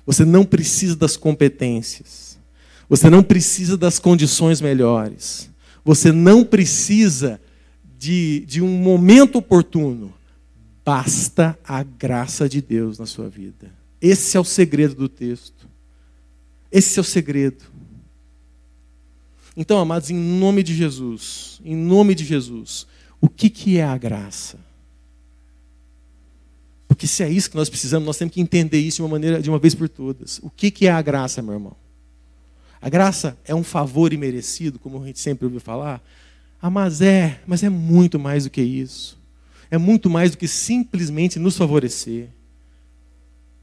Você 0.04 0.26
não 0.26 0.44
precisa 0.44 0.94
das 0.94 1.16
competências. 1.16 2.38
Você 2.86 3.08
não 3.08 3.22
precisa 3.22 3.78
das 3.78 3.98
condições 3.98 4.60
melhores. 4.60 5.48
Você 5.82 6.12
não 6.12 6.44
precisa 6.44 7.40
de, 7.98 8.44
de 8.46 8.60
um 8.60 8.76
momento 8.76 9.38
oportuno. 9.38 10.12
Basta 10.84 11.58
a 11.64 11.82
graça 11.82 12.48
de 12.48 12.60
Deus 12.60 12.98
na 12.98 13.06
sua 13.06 13.28
vida. 13.28 13.72
Esse 14.00 14.36
é 14.36 14.40
o 14.40 14.44
segredo 14.44 14.94
do 14.94 15.08
texto. 15.08 15.68
Esse 16.70 16.98
é 16.98 17.02
o 17.02 17.04
segredo. 17.04 17.64
Então, 19.56 19.78
amados, 19.78 20.10
em 20.10 20.16
nome 20.16 20.62
de 20.62 20.74
Jesus, 20.74 21.60
em 21.64 21.76
nome 21.76 22.14
de 22.14 22.24
Jesus, 22.24 22.86
o 23.20 23.28
que, 23.28 23.48
que 23.48 23.78
é 23.78 23.84
a 23.84 23.96
graça? 23.96 24.58
Porque 26.86 27.06
se 27.06 27.22
é 27.22 27.30
isso 27.30 27.50
que 27.50 27.56
nós 27.56 27.70
precisamos, 27.70 28.04
nós 28.04 28.18
temos 28.18 28.34
que 28.34 28.40
entender 28.40 28.78
isso 28.78 28.96
de 28.96 29.02
uma 29.02 29.08
maneira, 29.08 29.40
de 29.40 29.48
uma 29.48 29.58
vez 29.58 29.74
por 29.74 29.88
todas. 29.88 30.38
O 30.42 30.50
que, 30.50 30.70
que 30.70 30.86
é 30.86 30.90
a 30.90 31.00
graça, 31.00 31.40
meu 31.40 31.54
irmão? 31.54 31.76
A 32.80 32.88
graça 32.90 33.38
é 33.46 33.54
um 33.54 33.64
favor 33.64 34.12
imerecido, 34.12 34.78
como 34.78 35.02
a 35.02 35.06
gente 35.06 35.18
sempre 35.18 35.46
ouviu 35.46 35.60
falar? 35.60 36.02
Ah, 36.60 36.68
mas 36.68 37.00
é, 37.00 37.40
mas 37.46 37.62
é 37.62 37.70
muito 37.70 38.18
mais 38.18 38.44
do 38.44 38.50
que 38.50 38.60
isso. 38.60 39.18
É 39.74 39.78
muito 39.78 40.08
mais 40.08 40.30
do 40.30 40.38
que 40.38 40.46
simplesmente 40.46 41.36
nos 41.36 41.56
favorecer. 41.56 42.28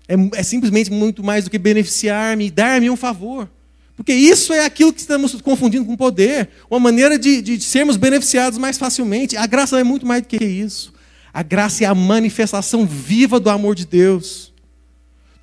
É, 0.05 0.15
é 0.39 0.43
simplesmente 0.43 0.91
muito 0.91 1.23
mais 1.23 1.45
do 1.45 1.49
que 1.49 1.57
beneficiar-me 1.57 2.47
e 2.47 2.51
dar-me 2.51 2.89
um 2.89 2.97
favor. 2.97 3.49
Porque 3.95 4.11
isso 4.11 4.51
é 4.51 4.65
aquilo 4.65 4.91
que 4.91 4.99
estamos 4.99 5.41
confundindo 5.41 5.85
com 5.85 5.95
poder, 5.95 6.49
uma 6.69 6.81
maneira 6.81 7.17
de, 7.17 7.41
de 7.41 7.61
sermos 7.61 7.95
beneficiados 7.95 8.59
mais 8.59 8.77
facilmente. 8.77 9.37
A 9.37 9.47
graça 9.47 9.79
é 9.79 9.85
muito 9.85 10.05
mais 10.05 10.21
do 10.23 10.27
que 10.27 10.43
isso. 10.43 10.93
A 11.33 11.41
graça 11.41 11.85
é 11.85 11.87
a 11.87 11.95
manifestação 11.95 12.85
viva 12.85 13.39
do 13.39 13.49
amor 13.49 13.73
de 13.73 13.85
Deus. 13.85 14.51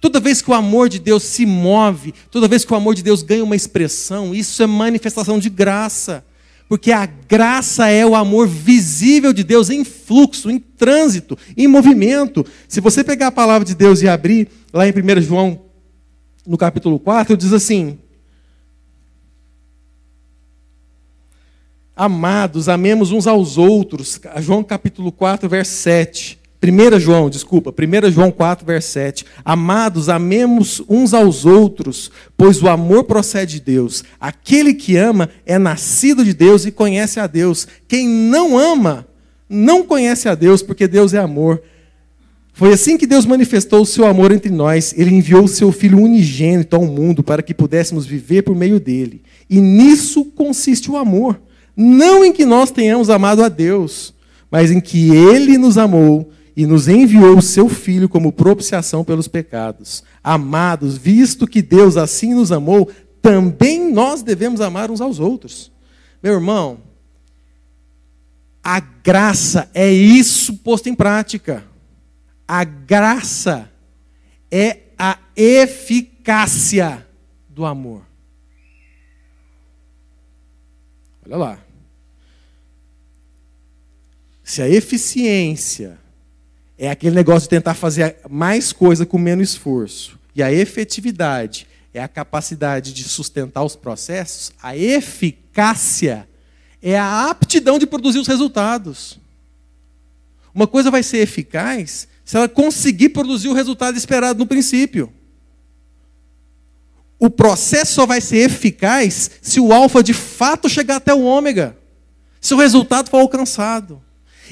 Toda 0.03 0.21
vez 0.21 0.43
que 0.43 0.51
o 0.51 0.55
amor 0.55 0.91
de 0.91 0.99
Deus 0.99 1.23
se 1.23 1.47
move, 1.47 2.13
toda 2.31 2.47
vez 2.47 2.63
que 2.63 2.73
o 2.75 2.77
amor 2.77 2.95
de 2.95 3.03
Deus 3.03 3.23
ganha 3.23 3.43
uma 3.43 3.57
expressão, 3.57 4.35
isso 4.35 4.63
é 4.63 4.67
manifestação 4.67 5.39
de 5.39 5.49
graça. 5.49 6.23
Porque 6.69 6.93
a 6.93 7.07
graça 7.07 7.89
é 7.89 8.05
o 8.05 8.15
amor 8.15 8.47
visível 8.47 9.33
de 9.33 9.43
Deus 9.43 9.71
em 9.71 9.85
fluxo, 9.85 10.51
em 10.51 10.59
trânsito, 10.59 11.39
em 11.57 11.67
movimento. 11.67 12.45
Se 12.69 12.81
você 12.81 13.03
pegar 13.03 13.29
a 13.29 13.33
palavra 13.33 13.67
de 13.67 13.75
Deus 13.75 14.03
e 14.03 14.09
abrir 14.09 14.49
lá 14.73 14.87
em 14.87 14.93
1 14.93 15.23
João, 15.23 15.63
no 16.47 16.59
capítulo 16.59 16.99
4, 16.99 17.37
diz 17.39 17.55
assim: 17.55 17.99
Amados, 21.97 22.69
amemos 22.69 23.13
uns 23.13 23.27
aos 23.27 23.57
outros. 23.57 24.21
João 24.37 24.63
capítulo 24.63 25.11
4, 25.11 25.49
verso 25.49 25.73
7. 25.73 26.38
1 26.63 26.99
João, 26.99 27.31
desculpa, 27.31 27.73
1 27.73 28.11
João 28.11 28.31
4, 28.31 28.67
verso 28.67 28.91
7. 28.91 29.25
Amados, 29.45 30.09
amemos 30.09 30.83
uns 30.89 31.15
aos 31.15 31.45
outros, 31.45 32.11
pois 32.37 32.63
o 32.63 32.69
amor 32.69 33.05
procede 33.05 33.55
de 33.55 33.61
Deus. 33.61 34.03
Aquele 34.21 34.75
que 34.75 34.97
ama 34.97 35.31
é 35.47 35.59
nascido 35.59 36.25
de 36.25 36.35
Deus 36.35 36.67
e 36.67 36.73
conhece 36.73 37.21
a 37.21 37.27
Deus. 37.27 37.67
Quem 37.87 38.09
não 38.09 38.59
ama, 38.59 39.07
não 39.49 39.85
conhece 39.85 40.29
a 40.29 40.35
Deus, 40.35 40.63
porque 40.63 40.89
Deus 40.89 41.15
é 41.15 41.19
amor. 41.19 41.63
Foi 42.53 42.73
assim 42.73 42.99
que 42.99 43.07
Deus 43.07 43.25
manifestou 43.25 43.83
o 43.83 43.87
seu 43.87 44.05
amor 44.05 44.33
entre 44.33 44.51
nós. 44.51 44.93
Ele 44.97 45.15
enviou 45.15 45.45
o 45.45 45.49
seu 45.49 45.71
Filho 45.71 45.99
unigênito 45.99 46.75
ao 46.75 46.85
mundo 46.85 47.23
para 47.23 47.43
que 47.43 47.55
pudéssemos 47.55 48.05
viver 48.05 48.43
por 48.43 48.57
meio 48.57 48.81
dele. 48.81 49.23
E 49.49 49.61
nisso 49.61 50.25
consiste 50.25 50.91
o 50.91 50.97
amor 50.97 51.41
não 51.81 52.25
em 52.25 52.33
que 52.33 52.45
nós 52.45 52.73
tenhamos 52.73 53.09
amado 53.09 53.41
a 53.41 53.49
Deus, 53.49 54.13
mas 54.51 54.73
em 54.73 54.81
que 54.81 55.15
Ele 55.15 55.57
nos 55.57 55.79
amou 55.79 56.29
e 56.59 56.67
nos 56.67 56.89
enviou 56.89 57.39
o 57.39 57.43
seu 57.43 57.69
Filho 57.69 58.09
como 58.09 58.33
propiciação 58.33 59.05
pelos 59.05 59.29
pecados. 59.29 60.03
Amados, 60.25 60.99
visto 60.99 61.47
que 61.47 61.63
Deus 61.63 61.97
assim 61.97 62.35
nos 62.35 62.51
amou, 62.51 62.91
também 63.23 63.93
nós 63.93 64.23
devemos 64.23 64.61
amar 64.61 64.91
uns 64.91 65.01
aos 65.01 65.21
outros. 65.21 65.71
Meu 66.21 66.33
irmão, 66.33 66.81
a 68.61 68.81
graça 68.81 69.71
é 69.73 69.89
isso 69.89 70.57
posto 70.57 70.89
em 70.89 70.97
prática. 70.97 71.65
A 72.49 72.65
graça 72.65 73.71
é 74.51 74.81
a 74.99 75.17
eficácia 75.37 77.07
do 77.49 77.65
amor. 77.65 78.03
Olha 81.25 81.37
lá. 81.37 81.59
Se 84.43 84.61
a 84.61 84.69
eficiência 84.69 86.01
é 86.79 86.89
aquele 86.89 87.15
negócio 87.15 87.43
de 87.43 87.51
tentar 87.51 87.75
fazer 87.75 88.17
mais 88.31 88.73
coisa 88.73 89.05
com 89.05 89.19
menos 89.19 89.51
esforço, 89.51 90.19
e 90.35 90.43
a 90.43 90.53
efetividade 90.53 91.67
é 91.93 92.01
a 92.01 92.07
capacidade 92.07 92.95
de 92.95 93.05
sustentar 93.05 93.65
os 93.65 93.75
processos, 93.75 94.53
a 94.63 94.77
eficácia 94.77 96.29
é 96.81 96.97
a 96.97 97.29
aptidão 97.29 97.79
de 97.79 97.87
produzir 97.87 98.21
os 98.21 98.29
resultados. 98.29 99.19
Uma 100.55 100.67
coisa 100.67 100.91
vai 100.91 101.03
ser 101.03 101.19
eficaz 101.19 102.07
se 102.25 102.37
ela 102.37 102.49
conseguir 102.49 103.09
produzir 103.09 103.49
o 103.49 103.55
resultado 103.55 103.97
esperado 103.97 104.39
no 104.39 104.47
princípio. 104.47 105.13
O 107.19 107.29
processo 107.29 107.95
só 107.95 108.07
vai 108.07 108.21
ser 108.21 108.39
eficaz 108.39 109.31
se 109.43 109.59
o 109.59 109.73
alfa 109.73 110.03
de 110.03 110.13
fato 110.13 110.69
chegar 110.69 110.97
até 110.97 111.13
o 111.13 111.25
ômega, 111.25 111.77
se 112.41 112.55
o 112.55 112.59
resultado 112.59 113.11
for 113.11 113.19
alcançado. 113.19 114.01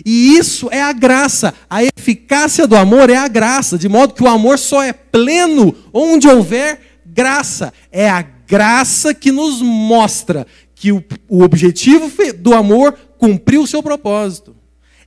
E 0.04 0.36
isso 0.36 0.68
é 0.70 0.82
a 0.82 0.92
graça. 0.92 1.54
A 1.68 1.82
eficácia 1.82 2.66
do 2.66 2.76
amor 2.76 3.10
é 3.10 3.16
a 3.16 3.28
graça, 3.28 3.78
de 3.78 3.88
modo 3.88 4.14
que 4.14 4.22
o 4.22 4.28
amor 4.28 4.58
só 4.58 4.82
é 4.82 4.92
pleno 4.92 5.74
onde 5.92 6.28
houver 6.28 6.80
graça. 7.04 7.72
É 7.90 8.08
a 8.08 8.22
graça 8.22 9.14
que 9.14 9.32
nos 9.32 9.62
mostra 9.62 10.46
que 10.74 10.92
o, 10.92 11.02
o 11.28 11.42
objetivo 11.42 12.10
do 12.38 12.54
amor 12.54 12.96
cumpriu 13.18 13.62
o 13.62 13.66
seu 13.66 13.82
propósito. 13.82 14.54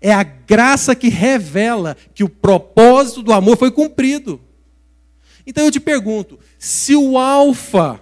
É 0.01 0.13
a 0.13 0.23
graça 0.23 0.95
que 0.95 1.09
revela 1.09 1.95
que 2.13 2.23
o 2.23 2.29
propósito 2.29 3.21
do 3.21 3.33
amor 3.33 3.57
foi 3.57 3.69
cumprido. 3.69 4.39
Então 5.45 5.65
eu 5.65 5.71
te 5.71 5.79
pergunto: 5.79 6.39
se 6.57 6.95
o 6.95 7.17
alfa, 7.17 7.99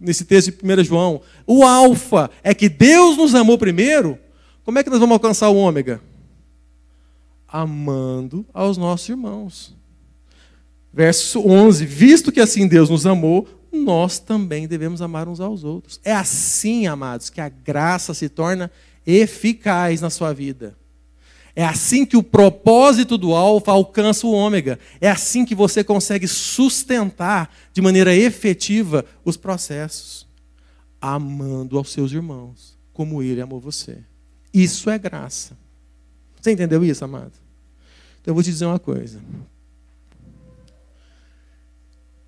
nesse 0.00 0.24
texto 0.24 0.52
de 0.52 0.80
1 0.80 0.84
João, 0.84 1.20
o 1.46 1.64
alfa 1.64 2.30
é 2.42 2.54
que 2.54 2.68
Deus 2.68 3.16
nos 3.16 3.34
amou 3.34 3.56
primeiro, 3.56 4.18
como 4.66 4.80
é 4.80 4.82
que 4.82 4.90
nós 4.90 4.98
vamos 4.98 5.14
alcançar 5.14 5.48
o 5.48 5.54
ômega? 5.54 6.02
Amando 7.46 8.44
aos 8.52 8.76
nossos 8.76 9.08
irmãos. 9.08 9.76
Verso 10.92 11.38
11: 11.38 11.86
Visto 11.86 12.32
que 12.32 12.40
assim 12.40 12.66
Deus 12.66 12.90
nos 12.90 13.06
amou, 13.06 13.46
nós 13.70 14.18
também 14.18 14.66
devemos 14.66 15.00
amar 15.00 15.28
uns 15.28 15.38
aos 15.38 15.62
outros. 15.62 16.00
É 16.02 16.12
assim, 16.12 16.88
amados, 16.88 17.30
que 17.30 17.40
a 17.40 17.48
graça 17.48 18.12
se 18.12 18.28
torna 18.28 18.68
eficaz 19.06 20.00
na 20.00 20.10
sua 20.10 20.32
vida. 20.32 20.76
É 21.54 21.64
assim 21.64 22.04
que 22.04 22.16
o 22.16 22.22
propósito 22.22 23.16
do 23.16 23.36
alfa 23.36 23.70
alcança 23.70 24.26
o 24.26 24.32
ômega. 24.32 24.80
É 25.00 25.08
assim 25.08 25.44
que 25.44 25.54
você 25.54 25.84
consegue 25.84 26.26
sustentar 26.26 27.54
de 27.72 27.80
maneira 27.80 28.12
efetiva 28.12 29.04
os 29.24 29.36
processos, 29.36 30.26
amando 31.00 31.78
aos 31.78 31.92
seus 31.92 32.10
irmãos, 32.10 32.76
como 32.92 33.22
ele 33.22 33.40
amou 33.40 33.60
você. 33.60 33.98
Isso 34.56 34.88
é 34.88 34.98
graça. 34.98 35.54
Você 36.40 36.50
entendeu 36.50 36.82
isso, 36.82 37.04
amado? 37.04 37.32
Então 38.22 38.32
eu 38.32 38.34
vou 38.34 38.42
te 38.42 38.50
dizer 38.50 38.64
uma 38.64 38.78
coisa. 38.78 39.20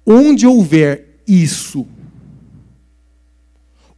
Onde 0.05 0.47
houver 0.47 1.22
isso, 1.26 1.87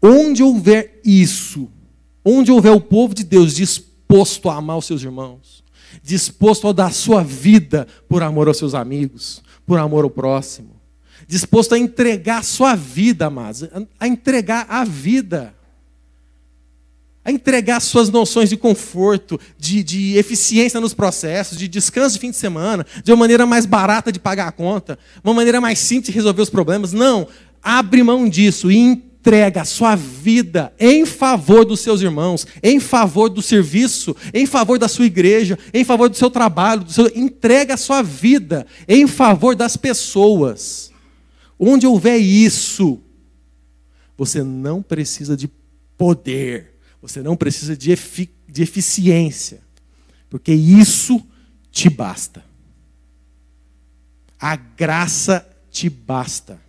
onde 0.01 0.45
houver 0.45 1.01
isso, 1.05 1.69
onde 2.25 2.53
houver 2.53 2.71
o 2.71 2.81
povo 2.81 3.15
de 3.15 3.25
Deus 3.25 3.57
disposto 3.57 4.49
a 4.49 4.55
amar 4.55 4.79
os 4.79 4.85
seus 4.85 5.03
irmãos, 5.03 5.65
disposto 6.01 6.69
a 6.69 6.73
dar 6.73 6.93
sua 6.93 7.25
vida 7.25 7.85
por 8.09 8.23
amor 8.23 8.47
aos 8.47 8.59
seus 8.59 8.75
amigos, 8.75 9.43
por 9.67 9.77
amor 9.81 10.05
ao 10.05 10.11
próximo, 10.11 10.77
disposto 11.27 11.75
a 11.75 11.79
entregar 11.79 12.45
sua 12.45 12.77
vida, 12.77 13.27
amados, 13.27 13.65
a 13.99 14.07
entregar 14.07 14.67
a 14.69 14.85
vida 14.85 15.53
a 17.25 17.31
entregar 17.31 17.81
suas 17.81 18.09
noções 18.09 18.49
de 18.49 18.57
conforto, 18.57 19.39
de, 19.59 19.83
de, 19.83 20.17
eficiência 20.17 20.81
nos 20.81 20.95
processos, 20.95 21.59
de 21.59 21.69
descanso 21.69 22.15
de 22.15 22.21
fim 22.21 22.31
de 22.31 22.37
semana, 22.37 22.87
de 23.05 23.13
uma 23.13 23.19
maneira 23.19 23.45
mais 23.45 23.67
barata 23.67 24.11
de 24.11 24.19
pagar 24.19 24.49
a 24.49 24.53
conta, 24.53 24.99
uma 25.23 25.35
maneira 25.35 25.61
mais 25.61 25.79
simples 25.79 26.07
de 26.07 26.13
resolver 26.13 26.41
os 26.41 26.51
problemas. 26.51 26.93
Não, 26.93 27.29
abre 27.63 28.03
mão 28.03 28.29
disso 28.29 28.71
e 28.71 28.77
entrega 28.77 29.61
a 29.61 29.67
sua 29.67 29.95
vida 29.95 30.73
em 30.81 31.05
favor 31.05 31.67
dos 31.67 31.81
seus 31.81 32.01
irmãos, 32.01 32.47
em 32.63 32.81
favor 32.81 33.29
do 33.29 33.43
serviço, 33.43 34.17
em 34.33 34.47
favor 34.47 34.79
da 34.79 34.89
sua 34.89 35.05
igreja, 35.05 35.59
em 35.75 35.85
favor 35.85 36.09
do 36.09 36.17
seu 36.17 36.31
trabalho. 36.31 36.85
Do 36.85 36.93
seu... 36.93 37.07
Entrega 37.15 37.75
a 37.75 37.77
sua 37.77 38.01
vida 38.01 38.67
em 38.89 39.07
favor 39.07 39.55
das 39.55 39.77
pessoas. 39.77 40.91
Onde 41.59 41.87
houver 41.87 42.17
isso, 42.17 42.99
você 44.17 44.43
não 44.43 44.81
precisa 44.81 45.37
de 45.37 45.51
poder 45.99 46.70
você 47.01 47.23
não 47.23 47.37
precisa 47.37 47.77
de, 47.77 47.95
de 48.49 48.63
eficiência, 48.63 49.61
porque 50.29 50.53
isso 50.53 51.25
te 51.71 51.89
basta. 51.89 52.45
A 54.39 54.57
graça 54.57 55.47
te 55.71 55.89
basta. 55.89 56.61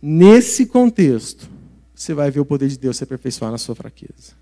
Nesse 0.00 0.66
contexto, 0.66 1.48
você 1.94 2.12
vai 2.14 2.30
ver 2.30 2.40
o 2.40 2.44
poder 2.44 2.68
de 2.68 2.78
Deus 2.78 2.96
se 2.96 3.04
aperfeiçoar 3.04 3.52
na 3.52 3.58
sua 3.58 3.74
fraqueza. 3.74 4.34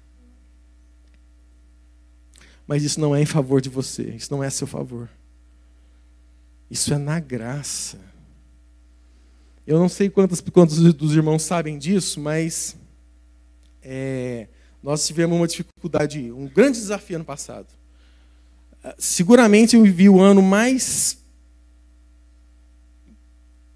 Mas 2.67 2.85
isso 2.85 3.01
não 3.01 3.15
é 3.15 3.21
em 3.21 3.27
favor 3.27 3.61
de 3.61 3.69
você, 3.69 4.05
isso 4.15 4.33
não 4.33 4.43
é 4.43 4.47
a 4.47 4.51
seu 4.51 4.67
favor. 4.67 5.09
Isso 6.71 6.95
é 6.95 6.99
na 6.99 7.19
graça. 7.19 7.99
Eu 9.67 9.79
não 9.79 9.89
sei 9.89 10.09
quantos, 10.09 10.41
quantos 10.41 10.79
dos 10.95 11.15
irmãos 11.15 11.43
sabem 11.43 11.77
disso, 11.77 12.21
mas 12.21 12.77
é, 13.83 14.47
nós 14.83 15.07
tivemos 15.07 15.37
uma 15.37 15.47
dificuldade, 15.47 16.33
um 16.33 16.49
grande 16.49 16.79
desafio 16.79 17.17
ano 17.17 17.25
passado. 17.25 17.67
Seguramente 18.99 19.77
eu 19.77 19.83
vivi 19.83 20.09
o 20.09 20.21
ano 20.21 20.41
mais 20.41 21.19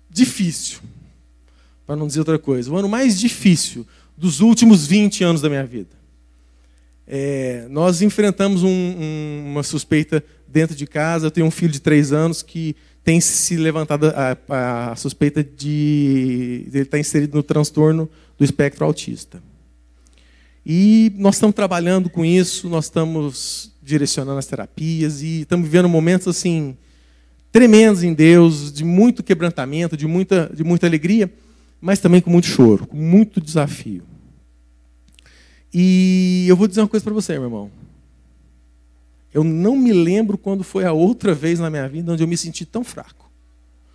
difícil, 0.08 0.78
para 1.86 1.96
não 1.96 2.06
dizer 2.06 2.20
outra 2.20 2.38
coisa, 2.38 2.70
o 2.70 2.76
ano 2.76 2.88
mais 2.88 3.18
difícil 3.18 3.86
dos 4.16 4.40
últimos 4.40 4.86
20 4.86 5.24
anos 5.24 5.40
da 5.40 5.48
minha 5.48 5.66
vida. 5.66 5.90
É, 7.06 7.66
nós 7.68 8.00
enfrentamos 8.00 8.62
um, 8.62 8.68
um, 8.68 9.44
uma 9.50 9.62
suspeita 9.62 10.24
dentro 10.48 10.74
de 10.74 10.86
casa. 10.86 11.26
Eu 11.26 11.30
tenho 11.30 11.46
um 11.46 11.50
filho 11.50 11.72
de 11.72 11.80
três 11.80 12.12
anos 12.12 12.42
que 12.42 12.74
tem 13.02 13.20
se 13.20 13.56
levantado 13.56 14.06
a, 14.06 14.90
a 14.90 14.96
suspeita 14.96 15.44
de, 15.44 16.66
de 16.70 16.78
ele 16.78 16.84
estar 16.84 16.98
inserido 16.98 17.36
no 17.36 17.42
transtorno 17.42 18.08
do 18.38 18.44
espectro 18.44 18.86
autista. 18.86 19.42
E 20.66 21.12
nós 21.16 21.36
estamos 21.36 21.54
trabalhando 21.54 22.08
com 22.08 22.24
isso, 22.24 22.68
nós 22.68 22.86
estamos 22.86 23.72
direcionando 23.82 24.38
as 24.38 24.46
terapias 24.46 25.20
e 25.20 25.42
estamos 25.42 25.66
vivendo 25.66 25.88
momentos 25.88 26.26
assim 26.26 26.76
tremendos 27.52 28.02
em 28.02 28.12
Deus, 28.12 28.72
de 28.72 28.82
muito 28.82 29.22
quebrantamento, 29.22 29.96
de 29.96 30.08
muita, 30.08 30.50
de 30.52 30.64
muita 30.64 30.88
alegria, 30.88 31.32
mas 31.80 32.00
também 32.00 32.20
com 32.20 32.28
muito 32.28 32.48
choro, 32.48 32.84
com 32.84 32.96
muito 32.96 33.40
desafio. 33.40 34.02
E 35.72 36.46
eu 36.48 36.56
vou 36.56 36.66
dizer 36.66 36.80
uma 36.80 36.88
coisa 36.88 37.04
para 37.04 37.14
você, 37.14 37.34
meu 37.34 37.44
irmão. 37.44 37.70
Eu 39.32 39.44
não 39.44 39.76
me 39.76 39.92
lembro 39.92 40.36
quando 40.36 40.64
foi 40.64 40.84
a 40.84 40.92
outra 40.92 41.34
vez 41.34 41.60
na 41.60 41.70
minha 41.70 41.88
vida 41.88 42.12
onde 42.12 42.24
eu 42.24 42.28
me 42.28 42.36
senti 42.36 42.64
tão 42.64 42.82
fraco, 42.82 43.30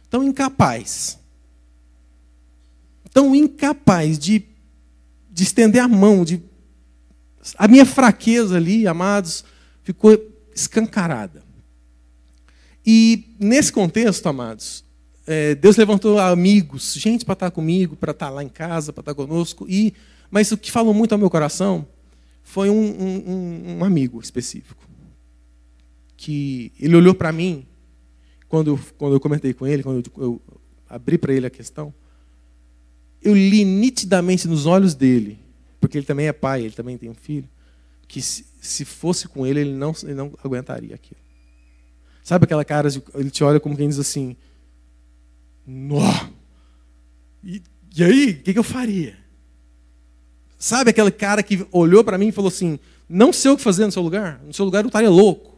tão 0.10 0.24
incapaz, 0.24 1.20
tão 3.12 3.36
incapaz 3.36 4.18
de, 4.18 4.44
de 5.32 5.44
estender 5.44 5.82
a 5.82 5.88
mão, 5.88 6.24
de 6.24 6.42
a 7.58 7.68
minha 7.68 7.86
fraqueza 7.86 8.58
ali, 8.58 8.88
amados, 8.88 9.44
ficou 9.84 10.18
escancarada. 10.54 11.44
E 12.86 13.36
nesse 13.40 13.72
contexto, 13.72 14.28
amados, 14.28 14.84
é, 15.26 15.56
Deus 15.56 15.78
levantou 15.78 16.20
amigos, 16.20 16.94
gente 16.96 17.24
para 17.24 17.34
estar 17.34 17.52
comigo, 17.52 17.96
para 17.96 18.12
estar 18.12 18.30
lá 18.30 18.44
em 18.44 18.50
casa, 18.50 18.92
para 18.92 19.02
estar 19.02 19.14
conosco. 19.14 19.66
E, 19.70 19.94
mas 20.30 20.52
o 20.52 20.58
que 20.58 20.72
falou 20.72 20.94
muito 20.94 21.14
ao 21.14 21.20
meu 21.20 21.30
coração 21.30 21.88
foi 22.42 22.70
um, 22.70 22.76
um, 22.76 23.78
um 23.78 23.86
amigo 23.86 24.20
específico. 24.20 24.88
Que 26.18 26.72
ele 26.80 26.96
olhou 26.96 27.14
para 27.14 27.32
mim, 27.32 27.66
quando, 28.48 28.80
quando 28.98 29.14
eu 29.14 29.20
comentei 29.20 29.54
com 29.54 29.68
ele, 29.68 29.84
quando 29.84 30.04
eu, 30.18 30.24
eu 30.24 30.42
abri 30.90 31.18
para 31.18 31.34
ele 31.34 31.46
a 31.46 31.50
questão, 31.52 31.94
eu 33.22 33.36
li 33.36 33.64
nitidamente 33.64 34.48
nos 34.48 34.66
olhos 34.66 34.96
dele 34.96 35.40
porque 35.80 35.98
ele 35.98 36.06
também 36.06 36.28
é 36.28 36.34
pai, 36.34 36.62
ele 36.64 36.74
também 36.74 36.98
tem 36.98 37.10
um 37.10 37.16
filho, 37.16 37.48
que 38.08 38.22
se, 38.22 38.46
se 38.62 38.84
fosse 38.84 39.28
com 39.28 39.46
ele, 39.46 39.62
ele 39.62 39.74
não, 39.74 39.94
ele 40.04 40.14
não 40.14 40.34
aguentaria 40.44 40.96
aquilo. 40.96 41.20
Sabe 42.24 42.46
aquela 42.46 42.66
cara, 42.66 42.90
de, 42.90 43.02
ele 43.16 43.30
te 43.30 43.44
olha 43.44 43.60
como 43.60 43.78
quem 43.78 43.88
diz 43.88 44.00
assim, 44.00 44.36
Nó! 45.66 46.30
E, 47.44 47.62
e 47.96 48.04
aí, 48.04 48.32
o 48.32 48.44
que, 48.44 48.54
que 48.54 48.60
eu 48.60 48.64
faria? 48.64 49.18
Sabe 50.58 50.90
aquele 50.90 51.12
cara 51.12 51.42
que 51.42 51.66
olhou 51.72 52.04
para 52.04 52.18
mim 52.18 52.28
e 52.28 52.32
falou 52.32 52.50
assim, 52.50 52.78
não 53.08 53.32
sei 53.32 53.52
o 53.52 53.58
que 53.58 53.64
fazer 53.64 53.86
no 53.86 53.92
seu 53.92 54.02
lugar, 54.02 54.42
no 54.44 54.54
seu 54.54 54.66
lugar 54.66 54.84
eu 54.84 54.88
estaria 54.88 55.10
louco. 55.10 55.58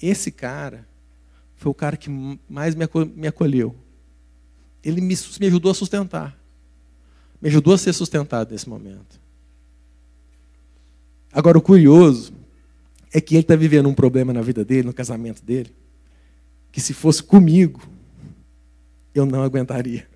Esse 0.00 0.30
cara 0.30 0.86
foi 1.56 1.70
o 1.70 1.74
cara 1.74 1.96
que 1.96 2.10
mais 2.48 2.74
me 2.74 3.26
acolheu. 3.26 3.74
Ele 4.82 5.00
me, 5.00 5.14
me 5.40 5.46
ajudou 5.46 5.70
a 5.72 5.74
sustentar 5.74 6.39
me 7.40 7.48
ajudou 7.48 7.74
a 7.74 7.78
ser 7.78 7.92
sustentado 7.92 8.52
nesse 8.52 8.68
momento. 8.68 9.20
Agora, 11.32 11.56
o 11.56 11.62
curioso 11.62 12.32
é 13.12 13.20
que 13.20 13.34
ele 13.34 13.42
está 13.42 13.56
vivendo 13.56 13.88
um 13.88 13.94
problema 13.94 14.32
na 14.32 14.42
vida 14.42 14.64
dele, 14.64 14.88
no 14.88 14.92
casamento 14.92 15.42
dele, 15.42 15.74
que 16.70 16.80
se 16.80 16.92
fosse 16.92 17.22
comigo, 17.22 17.80
eu 19.14 19.24
não 19.24 19.42
aguentaria. 19.42 20.08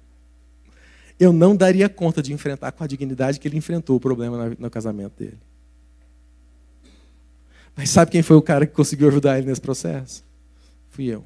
Eu 1.18 1.33
não 1.33 1.55
daria 1.55 1.89
conta 1.89 2.22
de 2.22 2.33
enfrentar 2.33 2.72
com 2.72 2.83
a 2.83 2.87
dignidade 2.87 3.39
que 3.39 3.47
ele 3.47 3.57
enfrentou 3.57 3.97
o 3.97 4.01
problema 4.01 4.55
no 4.59 4.70
casamento 4.70 5.16
dele. 5.16 5.39
Mas 7.77 7.91
sabe 7.91 8.11
quem 8.11 8.22
foi 8.22 8.37
o 8.37 8.43
cara 8.43 8.66
que 8.66 8.72
conseguiu 8.72 9.09
ajudar 9.09 9.39
ele 9.39 9.49
nesse 9.49 9.61
processo? 9.61 10.25
Fui 10.91 11.07
eu. 11.07 11.25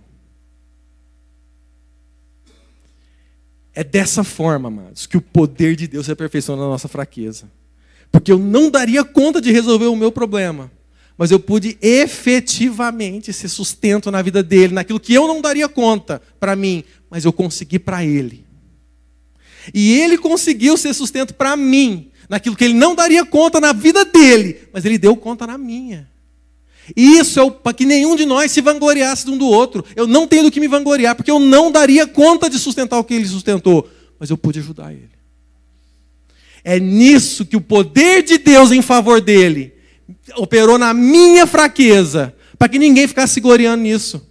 É 3.78 3.84
dessa 3.84 4.24
forma, 4.24 4.66
amados, 4.66 5.06
que 5.06 5.16
o 5.16 5.20
poder 5.20 5.76
de 5.76 5.86
Deus 5.86 6.06
se 6.06 6.10
aperfeiçoa 6.10 6.56
na 6.56 6.64
nossa 6.64 6.88
fraqueza. 6.88 7.48
Porque 8.10 8.32
eu 8.32 8.36
não 8.36 8.72
daria 8.72 9.04
conta 9.04 9.40
de 9.40 9.52
resolver 9.52 9.86
o 9.86 9.94
meu 9.94 10.10
problema, 10.10 10.68
mas 11.16 11.30
eu 11.30 11.38
pude 11.38 11.78
efetivamente 11.80 13.32
ser 13.32 13.46
sustento 13.46 14.10
na 14.10 14.20
vida 14.20 14.42
dele, 14.42 14.74
naquilo 14.74 14.98
que 14.98 15.14
eu 15.14 15.28
não 15.28 15.40
daria 15.40 15.68
conta 15.68 16.20
para 16.40 16.56
mim, 16.56 16.82
mas 17.08 17.24
eu 17.24 17.32
consegui 17.32 17.78
para 17.78 18.04
ele. 18.04 18.44
E 19.72 20.00
ele 20.00 20.18
conseguiu 20.18 20.76
ser 20.76 20.92
sustento 20.92 21.32
para 21.32 21.56
mim, 21.56 22.10
naquilo 22.28 22.56
que 22.56 22.64
ele 22.64 22.74
não 22.74 22.96
daria 22.96 23.24
conta 23.24 23.60
na 23.60 23.72
vida 23.72 24.04
dele, 24.04 24.58
mas 24.72 24.84
ele 24.84 24.98
deu 24.98 25.14
conta 25.14 25.46
na 25.46 25.56
minha. 25.56 26.10
Isso 26.96 27.40
é 27.40 27.50
para 27.50 27.72
que 27.72 27.84
nenhum 27.84 28.16
de 28.16 28.24
nós 28.24 28.50
se 28.50 28.60
vangloriasse 28.60 29.24
de 29.24 29.30
um 29.30 29.38
do 29.38 29.46
outro. 29.46 29.84
Eu 29.94 30.06
não 30.06 30.26
tenho 30.26 30.44
do 30.44 30.50
que 30.50 30.60
me 30.60 30.68
vangloriar, 30.68 31.14
porque 31.14 31.30
eu 31.30 31.38
não 31.38 31.70
daria 31.70 32.06
conta 32.06 32.48
de 32.48 32.58
sustentar 32.58 32.98
o 32.98 33.04
que 33.04 33.14
ele 33.14 33.26
sustentou, 33.26 33.88
mas 34.18 34.30
eu 34.30 34.38
pude 34.38 34.58
ajudar 34.58 34.92
ele. 34.92 35.10
É 36.64 36.78
nisso 36.78 37.46
que 37.46 37.56
o 37.56 37.60
poder 37.60 38.22
de 38.22 38.38
Deus 38.38 38.72
em 38.72 38.82
favor 38.82 39.20
dele 39.20 39.72
operou 40.36 40.78
na 40.78 40.92
minha 40.92 41.46
fraqueza, 41.46 42.34
para 42.58 42.68
que 42.68 42.78
ninguém 42.78 43.06
ficasse 43.06 43.34
se 43.34 43.40
gloriando 43.40 43.82
nisso. 43.82 44.26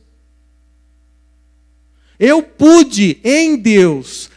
Eu 2.19 2.41
pude, 2.41 3.19
em 3.23 3.55
Deus, 3.55 4.29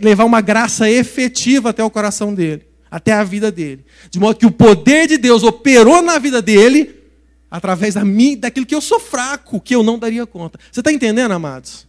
levar 0.00 0.24
uma 0.24 0.40
graça 0.40 0.90
efetiva 0.90 1.70
até 1.70 1.82
o 1.82 1.90
coração 1.90 2.34
dele, 2.34 2.66
até 2.90 3.12
a 3.12 3.22
vida 3.22 3.52
dele. 3.52 3.84
De 4.10 4.18
modo 4.18 4.38
que 4.38 4.46
o 4.46 4.50
poder 4.50 5.06
de 5.06 5.16
Deus 5.16 5.42
operou 5.44 6.02
na 6.02 6.18
vida 6.18 6.42
dele 6.42 6.93
através 7.54 7.94
da 7.94 8.04
mim, 8.04 8.36
daquilo 8.36 8.66
que 8.66 8.74
eu 8.74 8.80
sou 8.80 8.98
fraco, 8.98 9.60
que 9.60 9.76
eu 9.76 9.84
não 9.84 9.96
daria 9.96 10.26
conta. 10.26 10.58
Você 10.72 10.80
está 10.80 10.90
entendendo, 10.90 11.30
amados? 11.30 11.86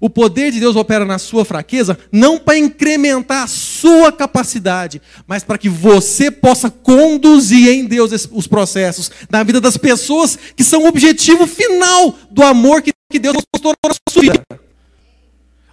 O 0.00 0.08
poder 0.08 0.52
de 0.52 0.60
Deus 0.60 0.76
opera 0.76 1.04
na 1.04 1.18
sua 1.18 1.44
fraqueza 1.44 1.98
não 2.12 2.38
para 2.38 2.56
incrementar 2.56 3.42
a 3.42 3.48
sua 3.48 4.12
capacidade, 4.12 5.02
mas 5.26 5.42
para 5.42 5.58
que 5.58 5.68
você 5.68 6.30
possa 6.30 6.70
conduzir 6.70 7.70
em 7.70 7.86
Deus 7.86 8.28
os 8.30 8.46
processos 8.46 9.10
na 9.28 9.42
vida 9.42 9.60
das 9.60 9.76
pessoas 9.76 10.38
que 10.54 10.62
são 10.62 10.84
o 10.84 10.86
objetivo 10.86 11.44
final 11.44 12.16
do 12.30 12.44
amor 12.44 12.80
que 12.80 13.18
Deus 13.18 13.34
mostrou 13.52 13.74
na 13.84 13.92
sua 14.08 14.22
vida. 14.22 14.44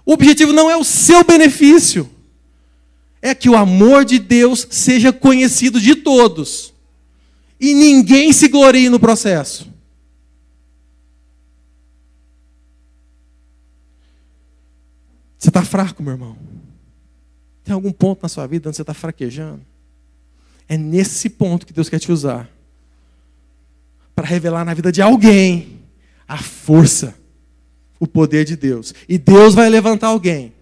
O 0.04 0.14
objetivo 0.14 0.52
não 0.52 0.68
é 0.68 0.76
o 0.76 0.84
seu 0.84 1.24
benefício, 1.24 2.10
é 3.22 3.36
que 3.36 3.50
o 3.50 3.56
amor 3.56 4.04
de 4.04 4.18
Deus 4.18 4.66
seja 4.72 5.14
conhecido 5.14 5.80
de 5.80 5.94
todos 5.94 6.76
e 7.60 7.74
ninguém 7.74 8.32
se 8.32 8.47
glorie 8.47 8.89
no 8.89 8.99
processo. 8.99 9.72
Você 15.38 15.49
está 15.49 15.64
fraco, 15.64 16.01
meu 16.01 16.14
irmão? 16.14 16.36
Tem 17.64 17.74
algum 17.74 17.91
ponto 17.91 18.24
na 18.24 18.30
sua 18.30 18.47
vida 18.47 18.70
onde 18.70 18.76
você 18.76 18.82
está 18.82 18.93
fraquejando? 18.93 19.62
É 20.68 20.78
nesse 20.78 21.30
ponto 21.30 21.66
que 21.66 21.74
Deus 21.74 21.89
quer 21.89 21.99
te 21.99 22.12
usar 22.12 22.49
para 24.16 24.28
revelar 24.28 24.66
na 24.66 24.74
vida 24.74 24.91
de 24.91 25.01
alguém 25.01 25.80
a 26.28 26.38
força, 26.38 27.16
o 27.99 28.08
poder 28.08 28.45
de 28.45 28.55
Deus. 28.55 28.93
E 29.08 29.18
Deus 29.18 29.53
vai 29.53 29.70
levantar 29.70 30.08
alguém 30.08 30.53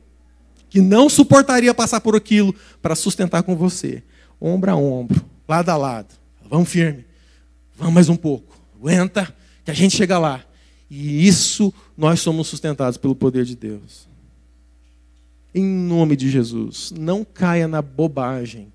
que 0.69 0.81
não 0.81 1.09
suportaria 1.09 1.73
passar 1.73 2.01
por 2.01 2.15
aquilo 2.15 2.53
para 2.81 2.95
sustentar 2.95 3.43
com 3.43 3.55
você, 3.55 4.03
ombro 4.39 4.71
a 4.71 4.75
ombro, 4.75 5.23
lado 5.47 5.69
a 5.69 5.77
lado. 5.77 6.24
Vamos 6.49 6.69
firme, 6.69 7.05
vamos 7.75 7.93
mais 7.93 8.09
um 8.09 8.15
pouco, 8.15 8.55
aguenta, 8.75 9.33
que 9.63 9.71
a 9.71 9.73
gente 9.73 9.95
chega 9.95 10.19
lá. 10.19 10.45
E 10.89 11.27
isso 11.27 11.73
nós 11.97 12.19
somos 12.19 12.47
sustentados 12.47 12.97
pelo 12.97 13.15
poder 13.15 13.45
de 13.45 13.55
Deus. 13.55 14.07
Em 15.53 15.63
nome 15.63 16.15
de 16.15 16.29
Jesus, 16.29 16.93
não 16.95 17.25
caia 17.25 17.67
na 17.67 17.81
bobagem, 17.81 18.71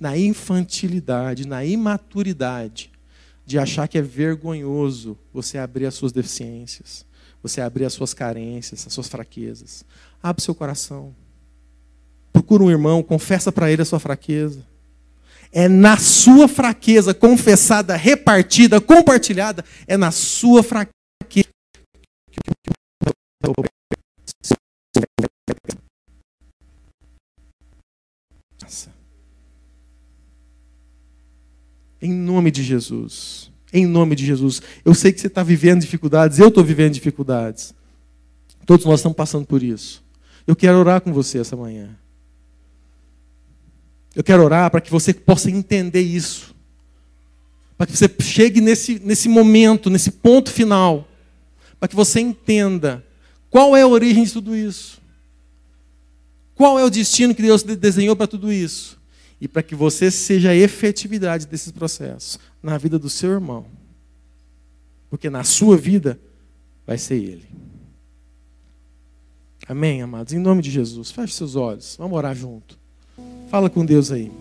na 0.00 0.18
infantilidade, 0.18 1.46
na 1.46 1.64
imaturidade 1.64 2.90
de 3.46 3.58
achar 3.58 3.86
que 3.86 3.98
é 3.98 4.02
vergonhoso 4.02 5.16
você 5.32 5.58
abrir 5.58 5.86
as 5.86 5.94
suas 5.94 6.12
deficiências, 6.12 7.06
você 7.42 7.60
abrir 7.60 7.84
as 7.84 7.92
suas 7.92 8.14
carências, 8.14 8.86
as 8.86 8.92
suas 8.92 9.06
fraquezas. 9.06 9.84
Abre 10.22 10.42
seu 10.42 10.54
coração. 10.54 11.14
Procura 12.32 12.64
um 12.64 12.70
irmão, 12.70 13.02
confessa 13.02 13.52
para 13.52 13.70
ele 13.70 13.82
a 13.82 13.84
sua 13.84 14.00
fraqueza. 14.00 14.66
É 15.56 15.68
na 15.68 15.96
sua 15.96 16.48
fraqueza 16.48 17.14
confessada, 17.14 17.94
repartida, 17.94 18.80
compartilhada, 18.80 19.64
é 19.86 19.96
na 19.96 20.10
sua 20.10 20.64
fraqueza 20.64 20.94
Em 32.04 32.12
nome 32.12 32.50
de 32.50 32.62
Jesus. 32.62 33.50
Em 33.72 33.86
nome 33.86 34.14
de 34.14 34.26
Jesus. 34.26 34.60
Eu 34.84 34.94
sei 34.94 35.10
que 35.10 35.18
você 35.18 35.26
está 35.26 35.42
vivendo 35.42 35.80
dificuldades, 35.80 36.38
eu 36.38 36.48
estou 36.48 36.62
vivendo 36.62 36.92
dificuldades. 36.92 37.74
Todos 38.66 38.84
nós 38.84 39.00
estamos 39.00 39.16
passando 39.16 39.46
por 39.46 39.62
isso. 39.62 40.04
Eu 40.46 40.54
quero 40.54 40.78
orar 40.78 41.00
com 41.00 41.14
você 41.14 41.38
essa 41.38 41.56
manhã. 41.56 41.96
Eu 44.14 44.22
quero 44.22 44.44
orar 44.44 44.70
para 44.70 44.80
que 44.80 44.90
você 44.90 45.12
possa 45.12 45.50
entender 45.50 46.00
isso. 46.00 46.54
Para 47.76 47.86
que 47.86 47.96
você 47.96 48.08
chegue 48.20 48.60
nesse, 48.60 48.98
nesse 49.00 49.28
momento, 49.28 49.90
nesse 49.90 50.10
ponto 50.10 50.50
final. 50.50 51.08
Para 51.78 51.88
que 51.88 51.96
você 51.96 52.20
entenda 52.20 53.04
qual 53.50 53.76
é 53.76 53.82
a 53.82 53.86
origem 53.86 54.24
de 54.24 54.32
tudo 54.32 54.54
isso. 54.54 55.00
Qual 56.54 56.78
é 56.78 56.84
o 56.84 56.90
destino 56.90 57.34
que 57.34 57.42
Deus 57.42 57.62
desenhou 57.62 58.14
para 58.14 58.26
tudo 58.26 58.52
isso 58.52 58.98
e 59.40 59.48
para 59.48 59.62
que 59.62 59.74
você 59.74 60.10
seja 60.10 60.50
a 60.50 60.54
efetividade 60.54 61.46
desses 61.46 61.70
processos 61.70 62.38
na 62.62 62.78
vida 62.78 62.98
do 62.98 63.10
seu 63.10 63.30
irmão. 63.30 63.66
Porque 65.10 65.28
na 65.28 65.44
sua 65.44 65.76
vida 65.76 66.18
vai 66.86 66.96
ser 66.96 67.16
ele. 67.16 67.46
Amém, 69.68 70.00
amados? 70.00 70.32
Em 70.32 70.38
nome 70.38 70.62
de 70.62 70.70
Jesus, 70.70 71.10
feche 71.10 71.34
seus 71.34 71.56
olhos, 71.56 71.96
vamos 71.98 72.16
orar 72.16 72.34
junto. 72.34 72.78
Fala 73.54 73.70
com 73.70 73.84
Deus 73.84 74.10
aí. 74.10 74.32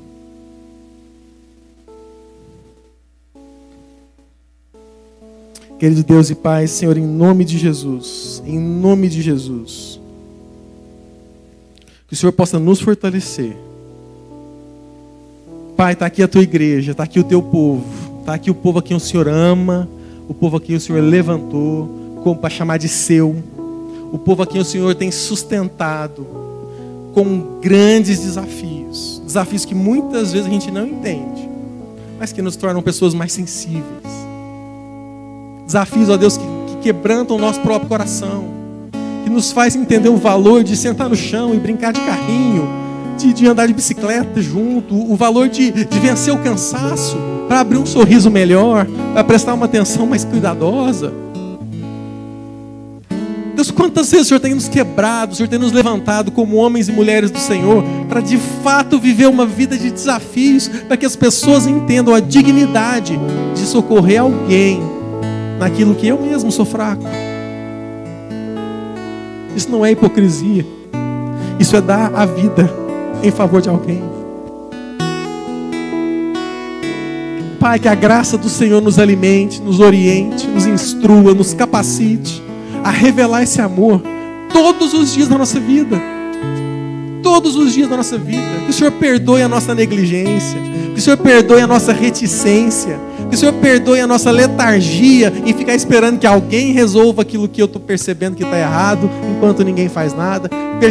Querido 5.78 6.04
Deus 6.04 6.32
e 6.32 6.34
Pai, 6.34 6.66
Senhor, 6.66 6.98
em 6.98 7.06
nome 7.06 7.46
de 7.46 7.60
Jesus, 7.60 8.42
em 8.44 8.58
nome 8.58 9.08
de 9.08 9.22
Jesus, 9.22 10.00
que 12.08 12.16
o 12.16 12.18
Senhor 12.18 12.32
possa 12.32 12.58
nos 12.58 12.82
fortalecer 12.82 13.56
Pai, 15.78 15.94
está 15.94 16.08
aqui 16.08 16.24
a 16.24 16.28
tua 16.28 16.42
igreja, 16.42 16.94
está 16.94 17.04
aqui 17.04 17.20
o 17.20 17.24
teu 17.24 17.44
povo, 17.44 17.86
está 18.22 18.34
aqui 18.34 18.50
o 18.50 18.56
povo 18.56 18.80
a 18.80 18.82
quem 18.82 18.98
o 18.98 19.00
Senhor 19.00 19.28
ama, 19.28 19.88
o 20.28 20.34
povo 20.34 20.58
a 20.58 20.60
quem 20.60 20.76
o 20.76 20.82
Senhor 20.82 21.04
levantou, 21.04 22.18
como 22.24 22.40
para 22.40 22.50
chamar 22.50 22.78
de 22.78 22.90
seu, 22.90 23.36
o 24.12 24.18
povo 24.18 24.42
a 24.42 24.48
quem 24.48 24.60
o 24.60 24.66
Senhor 24.66 24.96
tem 24.96 25.12
sustentado 25.12 26.26
com 27.14 27.60
grandes 27.62 28.22
desafios, 28.22 28.83
desafios 29.26 29.66
que 29.66 29.76
muitas 29.76 30.32
vezes 30.32 30.48
a 30.48 30.50
gente 30.50 30.72
não 30.72 30.86
entende, 30.86 31.50
mas 32.20 32.32
que 32.32 32.42
nos 32.42 32.56
tornam 32.56 32.82
pessoas 32.82 33.14
mais 33.14 33.34
sensíveis. 33.34 33.84
Desafios, 35.66 36.10
ó 36.10 36.18
Deus, 36.18 36.38
que, 36.38 36.44
que 36.68 36.76
quebrantam 36.84 37.38
o 37.38 37.40
nosso 37.40 37.60
próprio 37.62 37.90
coração, 37.90 38.46
que 39.24 39.30
nos 39.30 39.52
faz 39.52 39.76
entender 39.76 40.10
o 40.10 40.18
valor 40.18 40.64
de 40.64 40.76
sentar 40.76 41.10
no 41.10 41.16
chão 41.16 41.54
e 41.54 41.60
brincar 41.60 41.94
de 41.94 42.02
carrinho 42.02 42.84
de, 43.18 43.34
de 43.34 43.48
andar 43.48 43.68
de 43.68 43.74
bicicleta 43.74 44.42
junto, 44.42 44.96
o 44.96 45.16
valor 45.16 45.48
de, 45.48 45.72
de 45.72 46.00
vencer 46.00 46.34
o 46.34 46.40
cansaço, 46.40 47.18
para 47.48 47.60
abrir 47.60 47.78
um 47.78 47.86
sorriso 47.86 48.30
melhor, 48.32 48.88
para 49.14 49.24
prestar 49.24 49.54
uma 49.54 49.66
atenção 49.66 50.06
mais 50.06 50.24
cuidadosa. 50.26 51.14
Deus, 53.64 53.72
quantas 53.72 54.12
vezes 54.12 54.26
o 54.26 54.30
Senhor 54.30 54.42
tem 54.42 54.54
nos 54.54 54.68
quebrado, 54.68 55.32
o 55.32 55.36
Senhor 55.38 55.48
tem 55.48 55.58
nos 55.58 55.72
levantado 55.72 56.32
como 56.32 56.58
homens 56.58 56.90
e 56.90 56.92
mulheres 56.92 57.32
do 57.32 57.40
Senhor, 57.40 57.82
para 58.10 58.20
de 58.20 58.38
fato 58.62 59.00
viver 59.00 59.28
uma 59.28 59.46
vida 59.46 59.78
de 59.78 59.90
desafios, 59.90 60.68
para 60.68 60.98
que 60.98 61.06
as 61.06 61.16
pessoas 61.16 61.66
entendam 61.66 62.14
a 62.14 62.20
dignidade 62.20 63.18
de 63.56 63.62
socorrer 63.62 64.20
alguém 64.20 64.82
naquilo 65.60 65.96
que 65.96 66.06
eu 66.06 66.20
mesmo 66.20 66.52
sou 66.52 66.66
fraco. 66.66 67.06
Isso 69.56 69.72
não 69.72 69.86
é 69.86 69.92
hipocrisia, 69.92 70.66
isso 71.58 71.78
é 71.78 71.80
dar 71.80 72.14
a 72.14 72.26
vida 72.26 72.70
em 73.24 73.32
favor 73.32 73.62
de 73.62 73.70
alguém. 73.70 74.04
Pai, 77.62 77.80
que 77.80 77.88
a 77.88 77.96
graça 77.96 78.38
do 78.38 78.50
Senhor 78.50 78.82
nos 78.82 79.00
alimente, 79.00 79.62
nos 79.62 79.80
oriente, 79.80 80.48
nos 80.48 80.66
instrua, 80.66 81.34
nos 81.34 81.54
capacite 81.54 82.43
a 82.84 82.92
revelar 82.92 83.44
esse 83.44 83.62
amor 83.62 84.02
todos 84.52 84.94
os 84.94 85.14
dias 85.14 85.28
da 85.28 85.38
nossa 85.38 85.60
vida. 85.60 86.00
Todos 87.22 87.56
os 87.56 87.74
dias 87.74 87.90
da 87.90 87.98
nossa 87.98 88.18
vida. 88.18 88.42
Que 88.66 88.70
o 88.70 88.74
Senhor 88.74 88.92
perdoe 88.92 89.42
a 89.42 89.48
nossa 89.48 89.74
negligência. 89.74 90.60
Que 90.94 91.00
o 91.00 91.02
Senhor 91.02 91.18
perdoe 91.18 91.62
a 91.62 91.68
nossa 91.68 91.94
reticência. 91.94 93.00
Que 93.30 93.36
o 93.36 93.40
Senhor 93.40 93.54
perdoe 93.54 94.00
a 94.00 94.06
nossa 94.06 94.30
letargia 94.30 95.34
em 95.46 95.54
ficar 95.54 95.74
esperando 95.74 96.20
que 96.20 96.28
alguém 96.28 96.72
resolva 96.74 97.22
aquilo 97.22 97.48
que 97.48 97.62
eu 97.62 97.66
estou 97.66 97.82
percebendo 97.82 98.36
que 98.36 98.44
está 98.44 98.60
errado, 98.60 99.10
enquanto 99.36 99.64
ninguém 99.64 99.90
faz 99.90 100.14
nada. 100.14 100.50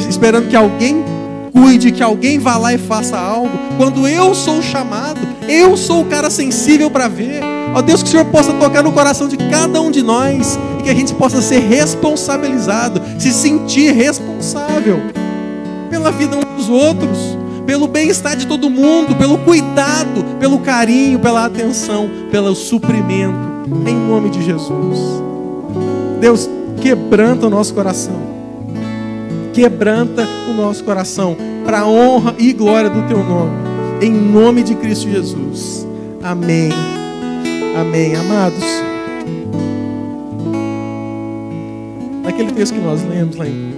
Esperando 0.09 0.49
que 0.49 0.57
alguém 0.57 1.05
cuide, 1.53 1.93
que 1.93 2.03
alguém 2.03 2.39
vá 2.39 2.57
lá 2.57 2.73
e 2.73 2.79
faça 2.79 3.17
algo. 3.19 3.51
Quando 3.77 4.09
eu 4.09 4.35
sou 4.35 4.63
chamado, 4.63 5.21
eu 5.47 5.77
sou 5.77 6.01
o 6.01 6.07
cara 6.07 6.31
sensível 6.31 6.91
para 6.91 7.07
ver. 7.07 7.62
Ó 7.75 7.81
Deus, 7.81 8.03
que 8.03 8.09
o 8.09 8.11
Senhor 8.11 8.27
possa 8.27 8.53
tocar 8.53 8.83
no 8.83 8.93
coração 8.93 9.29
de 9.29 9.37
cada 9.37 9.81
um 9.81 9.91
de 9.91 10.03
nós 10.03 10.59
e 10.79 10.83
que 10.83 10.91
a 10.91 10.95
gente 10.95 11.15
possa 11.15 11.41
ser 11.41 11.61
responsabilizado, 11.61 13.01
se 13.19 13.33
sentir 13.33 13.93
responsável 13.93 15.01
pela 15.91 16.11
vida 16.11 16.37
uns 16.37 16.45
dos 16.57 16.69
outros, 16.69 17.19
pelo 17.67 17.87
bem-estar 17.87 18.37
de 18.37 18.47
todo 18.47 18.69
mundo, 18.69 19.15
pelo 19.17 19.39
cuidado, 19.39 20.25
pelo 20.39 20.59
carinho, 20.59 21.19
pela 21.19 21.45
atenção, 21.45 22.11
pelo 22.31 22.55
suprimento, 22.55 23.37
em 23.87 23.95
nome 23.95 24.31
de 24.31 24.43
Jesus. 24.43 25.23
Deus, 26.21 26.49
quebranta 26.81 27.47
o 27.47 27.51
nosso 27.51 27.73
coração 27.75 28.33
quebranta 29.53 30.27
o 30.49 30.55
nosso 30.55 30.83
coração 30.83 31.37
para 31.65 31.81
a 31.81 31.87
honra 31.87 32.35
e 32.39 32.53
glória 32.53 32.91
do 32.91 33.07
teu 33.07 33.23
nome. 33.23 33.53
Em 34.01 34.11
nome 34.11 34.63
de 34.63 34.75
Cristo 34.75 35.09
Jesus. 35.09 35.87
Amém. 36.23 36.71
Amém, 37.75 38.15
amados. 38.15 38.65
Naquele 42.23 42.53
texto 42.53 42.75
que 42.75 42.81
nós 42.81 43.03
lemos 43.03 43.37
lá 43.37 43.47
em, 43.47 43.73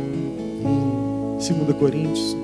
2 1.38 1.76
Coríntios, 1.78 2.36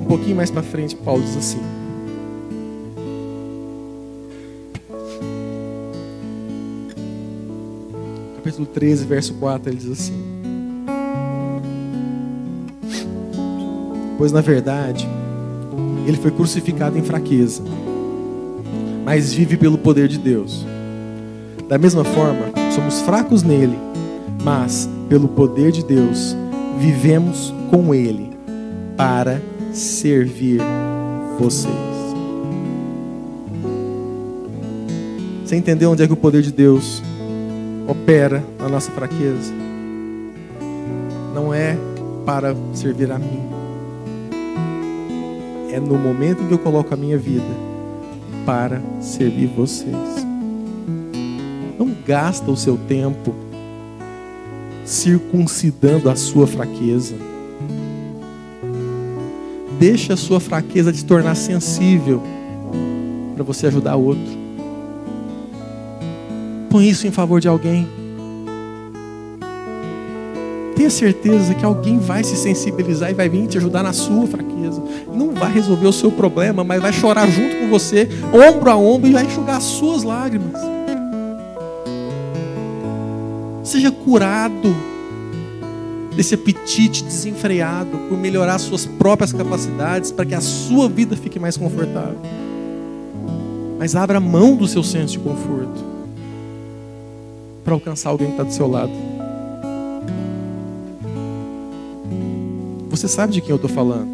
um 0.00 0.04
pouquinho 0.08 0.36
mais 0.36 0.50
para 0.50 0.62
frente, 0.62 0.96
Paulo 0.96 1.22
diz 1.22 1.36
assim: 1.36 1.60
capítulo 8.36 8.66
13, 8.66 9.04
verso 9.04 9.34
4, 9.34 9.70
ele 9.70 9.76
diz 9.76 9.90
assim: 9.90 10.35
Pois 14.18 14.32
na 14.32 14.40
verdade, 14.40 15.08
ele 16.06 16.16
foi 16.16 16.30
crucificado 16.30 16.98
em 16.98 17.02
fraqueza, 17.02 17.62
mas 19.04 19.32
vive 19.32 19.56
pelo 19.56 19.76
poder 19.76 20.08
de 20.08 20.18
Deus. 20.18 20.64
Da 21.68 21.78
mesma 21.78 22.04
forma, 22.04 22.46
somos 22.74 23.00
fracos 23.02 23.42
nele, 23.42 23.76
mas 24.42 24.88
pelo 25.08 25.28
poder 25.28 25.72
de 25.72 25.84
Deus, 25.84 26.36
vivemos 26.78 27.52
com 27.70 27.94
ele 27.94 28.30
para 28.96 29.40
servir 29.72 30.60
vocês. 31.38 31.74
Você 35.44 35.56
entendeu 35.56 35.90
onde 35.90 36.02
é 36.02 36.06
que 36.06 36.12
o 36.12 36.16
poder 36.16 36.42
de 36.42 36.52
Deus 36.52 37.02
opera 37.86 38.42
na 38.58 38.68
nossa 38.68 38.90
fraqueza. 38.90 39.52
Não 41.34 41.54
é 41.54 41.76
para 42.24 42.54
servir 42.72 43.12
a 43.12 43.18
mim. 43.18 43.55
É 45.76 45.78
no 45.78 45.98
momento 45.98 46.42
em 46.42 46.48
que 46.48 46.54
eu 46.54 46.58
coloco 46.58 46.94
a 46.94 46.96
minha 46.96 47.18
vida 47.18 47.44
para 48.46 48.80
servir 48.98 49.46
vocês. 49.46 50.26
Não 51.78 51.94
gasta 52.06 52.50
o 52.50 52.56
seu 52.56 52.78
tempo 52.78 53.34
circuncidando 54.86 56.08
a 56.08 56.16
sua 56.16 56.46
fraqueza. 56.46 57.14
Deixa 59.78 60.14
a 60.14 60.16
sua 60.16 60.40
fraqueza 60.40 60.90
te 60.94 61.04
tornar 61.04 61.34
sensível 61.34 62.22
para 63.34 63.44
você 63.44 63.66
ajudar 63.66 63.96
outro. 63.96 64.32
Põe 66.70 66.88
isso 66.88 67.06
em 67.06 67.10
favor 67.10 67.38
de 67.38 67.48
alguém. 67.48 67.86
Tenha 70.76 70.90
certeza 70.90 71.54
que 71.54 71.64
alguém 71.64 71.98
vai 71.98 72.22
se 72.22 72.36
sensibilizar 72.36 73.10
e 73.10 73.14
vai 73.14 73.30
vir 73.30 73.46
te 73.46 73.56
ajudar 73.56 73.82
na 73.82 73.94
sua 73.94 74.26
fraqueza. 74.26 74.82
Não 75.12 75.32
vai 75.32 75.50
resolver 75.50 75.86
o 75.86 75.92
seu 75.92 76.12
problema, 76.12 76.62
mas 76.62 76.82
vai 76.82 76.92
chorar 76.92 77.26
junto 77.30 77.56
com 77.56 77.68
você, 77.70 78.06
ombro 78.30 78.70
a 78.70 78.76
ombro, 78.76 79.08
e 79.08 79.12
vai 79.14 79.24
enxugar 79.24 79.56
as 79.56 79.64
suas 79.64 80.02
lágrimas. 80.02 80.60
Seja 83.64 83.90
curado 83.90 84.76
desse 86.14 86.34
apetite 86.34 87.02
desenfreado 87.02 87.96
por 88.08 88.18
melhorar 88.18 88.58
suas 88.58 88.84
próprias 88.84 89.32
capacidades 89.32 90.12
para 90.12 90.26
que 90.26 90.34
a 90.34 90.40
sua 90.42 90.90
vida 90.90 91.16
fique 91.16 91.38
mais 91.38 91.56
confortável. 91.56 92.18
Mas 93.78 93.96
abra 93.96 94.20
mão 94.20 94.54
do 94.54 94.68
seu 94.68 94.82
senso 94.82 95.14
de 95.14 95.18
conforto 95.20 95.84
para 97.64 97.72
alcançar 97.72 98.10
alguém 98.10 98.28
que 98.28 98.32
está 98.34 98.44
do 98.44 98.52
seu 98.52 98.68
lado. 98.68 99.15
Você 102.96 103.08
sabe 103.08 103.32
de 103.32 103.40
quem 103.40 103.50
eu 103.50 103.56
estou 103.56 103.70
falando. 103.70 104.08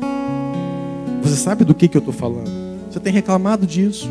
Você 1.23 1.37
sabe 1.37 1.65
do 1.65 1.75
que, 1.75 1.87
que 1.87 1.97
eu 1.97 2.01
estou 2.01 2.13
falando. 2.13 2.51
Você 2.91 2.99
tem 2.99 3.13
reclamado 3.13 3.67
disso. 3.67 4.09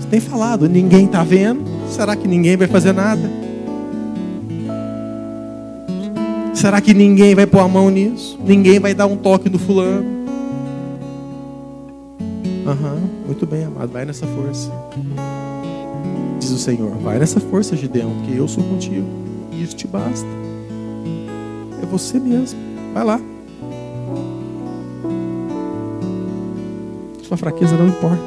Você 0.00 0.08
tem 0.08 0.20
falado, 0.20 0.68
ninguém 0.68 1.04
está 1.04 1.22
vendo. 1.22 1.62
Será 1.88 2.16
que 2.16 2.26
ninguém 2.26 2.56
vai 2.56 2.66
fazer 2.66 2.92
nada? 2.92 3.30
Será 6.54 6.80
que 6.80 6.92
ninguém 6.92 7.34
vai 7.34 7.46
pôr 7.46 7.60
a 7.60 7.68
mão 7.68 7.88
nisso? 7.88 8.38
Ninguém 8.44 8.80
vai 8.80 8.94
dar 8.94 9.06
um 9.06 9.16
toque 9.16 9.48
no 9.48 9.58
fulano? 9.58 10.04
Aham, 12.66 12.94
uhum, 12.94 13.08
muito 13.26 13.46
bem, 13.46 13.64
amado. 13.64 13.92
Vai 13.92 14.04
nessa 14.04 14.26
força 14.26 14.70
diz 16.48 16.50
o 16.50 16.58
Senhor: 16.58 16.90
Vai 16.98 17.18
nessa 17.18 17.40
força, 17.40 17.76
Gideão, 17.76 18.10
porque 18.16 18.38
eu 18.38 18.48
sou 18.48 18.64
contigo. 18.64 19.06
E 19.52 19.62
isso 19.62 19.76
te 19.76 19.86
basta. 19.86 20.26
É 21.82 21.86
você 21.86 22.18
mesmo. 22.18 22.58
Vai 22.94 23.04
lá. 23.04 23.20
Sua 27.28 27.36
fraqueza 27.36 27.76
não 27.76 27.88
importa. 27.88 28.22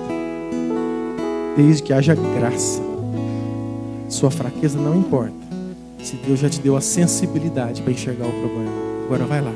Desde 1.58 1.82
que 1.82 1.92
haja 1.92 2.14
graça. 2.14 2.80
Sua 4.08 4.30
fraqueza 4.30 4.78
não 4.78 4.96
importa. 4.96 5.34
Se 6.04 6.16
Deus 6.18 6.40
já 6.40 6.48
te 6.48 6.60
deu 6.62 6.78
a 6.78 6.82
sensibilidade 6.82 7.82
para 7.82 7.92
enxergar 7.92 8.28
o 8.28 8.32
problema. 8.32 8.72
Agora 9.06 9.26
vai 9.26 9.42
lá. 9.42 9.54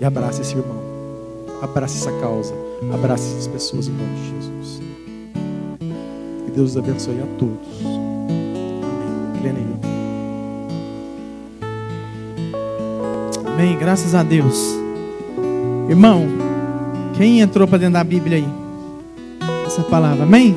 E 0.00 0.04
abraça 0.04 0.42
esse 0.42 0.56
irmão. 0.56 0.82
Abraça 1.62 1.96
essa 1.96 2.20
causa. 2.20 2.52
Abraça 2.92 3.24
essas 3.24 3.46
pessoas 3.46 3.86
em 3.86 3.92
nome 3.92 4.16
de 4.16 4.30
Jesus. 4.30 4.80
Deus 6.56 6.70
os 6.70 6.76
abençoe 6.76 7.20
a 7.20 7.26
todos. 7.38 7.86
Amém. 9.38 9.66
Amém. 13.46 13.78
Graças 13.78 14.12
a 14.14 14.24
Deus. 14.24 14.58
Irmão, 15.88 16.26
quem 17.16 17.40
entrou 17.40 17.66
para 17.66 17.78
dentro 17.78 17.94
da 17.94 18.04
Bíblia 18.04 18.38
aí? 18.38 18.48
Essa 19.66 19.82
palavra, 19.82 20.24
amém? 20.24 20.56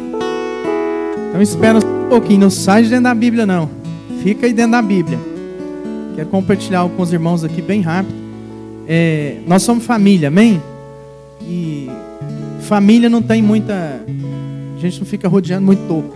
Então 1.29 1.41
espera 1.41 1.77
um 1.77 2.09
pouquinho, 2.09 2.41
não 2.41 2.49
sai 2.49 2.83
de 2.83 2.89
dentro 2.89 3.05
da 3.05 3.15
Bíblia 3.15 3.45
não. 3.45 3.69
Fica 4.21 4.45
aí 4.45 4.53
dentro 4.53 4.71
da 4.71 4.81
Bíblia. 4.81 5.17
Quero 6.15 6.29
compartilhar 6.29 6.87
com 6.89 7.01
os 7.01 7.13
irmãos 7.13 7.43
aqui 7.43 7.61
bem 7.61 7.81
rápido. 7.81 8.15
É, 8.87 9.37
nós 9.47 9.63
somos 9.63 9.85
família, 9.85 10.27
amém? 10.27 10.61
E 11.41 11.89
família 12.61 13.09
não 13.09 13.21
tem 13.21 13.41
muita 13.41 14.01
a 14.75 14.81
gente 14.81 14.99
não 14.99 15.05
fica 15.05 15.27
rodeando 15.27 15.65
muito 15.65 15.85
topo. 15.87 16.15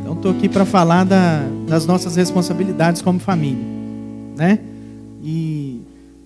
Então 0.00 0.14
estou 0.14 0.30
aqui 0.30 0.48
para 0.48 0.64
falar 0.64 1.04
da, 1.04 1.46
das 1.68 1.86
nossas 1.86 2.16
responsabilidades 2.16 3.02
como 3.02 3.18
família, 3.18 3.64
né? 4.36 4.58
E 5.22 5.82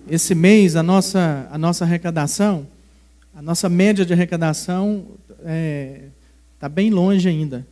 esse 0.09 0.33
mês 0.33 0.75
a 0.75 0.83
nossa 0.83 1.47
a 1.51 1.57
nossa 1.57 1.83
arrecadação, 1.83 2.65
a 3.41 3.43
nossa 3.43 3.67
média 3.67 4.05
de 4.05 4.13
arrecadação 4.13 5.17
está 5.27 5.43
é, 5.45 6.09
tá 6.59 6.69
bem 6.69 6.91
longe 6.91 7.27
ainda 7.27 7.65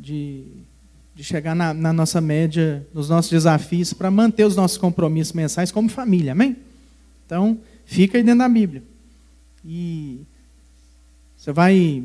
de, 0.00 0.46
de 1.14 1.22
chegar 1.22 1.54
na, 1.54 1.74
na 1.74 1.92
nossa 1.92 2.18
média, 2.18 2.86
nos 2.94 3.10
nossos 3.10 3.30
desafios 3.30 3.92
para 3.92 4.10
manter 4.10 4.46
os 4.46 4.56
nossos 4.56 4.78
compromissos 4.78 5.34
mensais 5.34 5.70
como 5.70 5.90
família, 5.90 6.32
amém? 6.32 6.56
Então 7.26 7.60
fica 7.84 8.16
aí 8.16 8.24
dentro 8.24 8.38
da 8.38 8.48
Bíblia 8.48 8.82
e 9.62 10.22
você 11.36 11.52
vai 11.52 12.04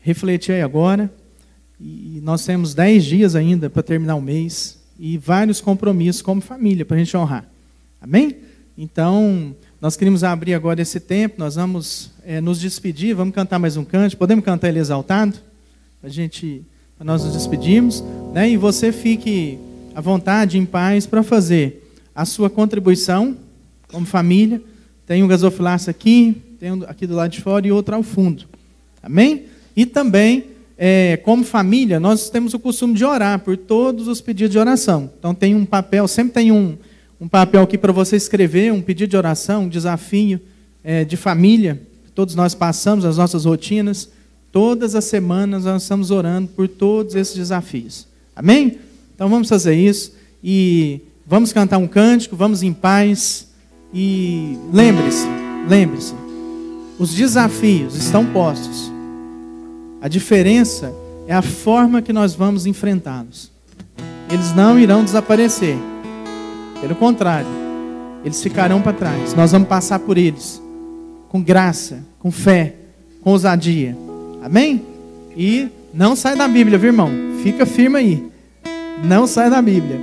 refletir 0.00 0.52
aí 0.52 0.62
agora. 0.62 1.12
E 1.80 2.20
nós 2.22 2.46
temos 2.46 2.74
dez 2.74 3.04
dias 3.04 3.34
ainda 3.34 3.68
para 3.68 3.82
terminar 3.82 4.14
o 4.14 4.22
mês 4.22 4.80
e 5.00 5.18
vários 5.18 5.60
compromissos 5.60 6.22
como 6.22 6.40
família 6.40 6.84
para 6.84 6.94
a 6.94 7.00
gente 7.00 7.16
honrar. 7.16 7.50
Amém? 8.00 8.36
Então, 8.78 9.52
nós 9.80 9.94
queremos 9.94 10.24
abrir 10.24 10.54
agora 10.54 10.80
esse 10.80 10.98
tempo, 10.98 11.34
nós 11.38 11.54
vamos 11.54 12.10
é, 12.24 12.40
nos 12.40 12.58
despedir, 12.58 13.14
vamos 13.14 13.34
cantar 13.34 13.58
mais 13.58 13.76
um 13.76 13.84
canto. 13.84 14.16
Podemos 14.16 14.44
cantar 14.44 14.68
ele 14.68 14.78
exaltado? 14.78 15.36
A 16.02 16.08
gente, 16.08 16.62
nós 16.98 17.22
nos 17.22 17.34
despedirmos. 17.34 18.02
Né? 18.32 18.50
E 18.50 18.56
você 18.56 18.90
fique 18.90 19.58
à 19.94 20.00
vontade, 20.00 20.56
em 20.56 20.64
paz, 20.64 21.06
para 21.06 21.22
fazer 21.22 21.92
a 22.14 22.24
sua 22.24 22.48
contribuição 22.48 23.36
como 23.88 24.06
família. 24.06 24.62
Tem 25.06 25.22
um 25.22 25.28
gasofilaço 25.28 25.90
aqui, 25.90 26.40
tem 26.58 26.72
um 26.72 26.82
aqui 26.84 27.06
do 27.06 27.14
lado 27.14 27.30
de 27.32 27.42
fora 27.42 27.66
e 27.66 27.70
outro 27.70 27.94
ao 27.94 28.02
fundo. 28.02 28.44
Amém? 29.02 29.44
E 29.76 29.84
também, 29.84 30.44
é, 30.78 31.18
como 31.18 31.44
família, 31.44 32.00
nós 32.00 32.30
temos 32.30 32.54
o 32.54 32.58
costume 32.58 32.94
de 32.94 33.04
orar 33.04 33.40
por 33.40 33.58
todos 33.58 34.08
os 34.08 34.22
pedidos 34.22 34.52
de 34.52 34.58
oração. 34.58 35.10
Então 35.18 35.34
tem 35.34 35.54
um 35.54 35.66
papel, 35.66 36.08
sempre 36.08 36.32
tem 36.32 36.50
um, 36.50 36.78
um 37.20 37.28
papel 37.28 37.62
aqui 37.62 37.78
para 37.78 37.92
você 37.92 38.16
escrever, 38.16 38.72
um 38.72 38.82
pedido 38.82 39.10
de 39.10 39.16
oração, 39.16 39.64
um 39.64 39.68
desafio 39.68 40.40
é, 40.84 41.04
de 41.04 41.16
família. 41.16 41.80
Todos 42.14 42.34
nós 42.34 42.54
passamos 42.54 43.04
as 43.04 43.16
nossas 43.16 43.44
rotinas. 43.44 44.10
Todas 44.52 44.94
as 44.94 45.04
semanas 45.04 45.64
nós 45.64 45.82
estamos 45.82 46.10
orando 46.10 46.48
por 46.48 46.68
todos 46.68 47.14
esses 47.14 47.34
desafios. 47.34 48.06
Amém? 48.34 48.78
Então 49.14 49.28
vamos 49.28 49.48
fazer 49.48 49.74
isso 49.74 50.12
e 50.44 51.00
vamos 51.26 51.52
cantar 51.52 51.78
um 51.78 51.86
cântico, 51.86 52.36
vamos 52.36 52.62
em 52.62 52.72
paz. 52.72 53.48
E 53.94 54.58
lembre-se, 54.72 55.26
lembre-se, 55.68 56.14
os 56.98 57.14
desafios 57.14 57.96
estão 57.96 58.26
postos. 58.26 58.90
A 60.02 60.08
diferença 60.08 60.94
é 61.26 61.34
a 61.34 61.42
forma 61.42 62.02
que 62.02 62.12
nós 62.12 62.34
vamos 62.34 62.66
enfrentá-los. 62.66 63.50
Eles 64.30 64.54
não 64.54 64.78
irão 64.78 65.02
desaparecer. 65.02 65.76
Pelo 66.80 66.94
contrário, 66.94 67.48
eles 68.24 68.42
ficarão 68.42 68.80
para 68.80 68.92
trás. 68.92 69.34
Nós 69.34 69.52
vamos 69.52 69.68
passar 69.68 69.98
por 69.98 70.18
eles 70.18 70.60
com 71.28 71.42
graça, 71.42 72.04
com 72.18 72.30
fé, 72.30 72.74
com 73.22 73.30
ousadia. 73.30 73.96
Amém? 74.42 74.82
E 75.36 75.68
não 75.92 76.16
sai 76.16 76.36
da 76.36 76.48
Bíblia, 76.48 76.78
viu, 76.78 76.88
irmão? 76.88 77.10
Fica 77.42 77.66
firme 77.66 77.98
aí. 77.98 78.24
Não 79.04 79.26
sai 79.26 79.50
da 79.50 79.60
Bíblia. 79.60 80.00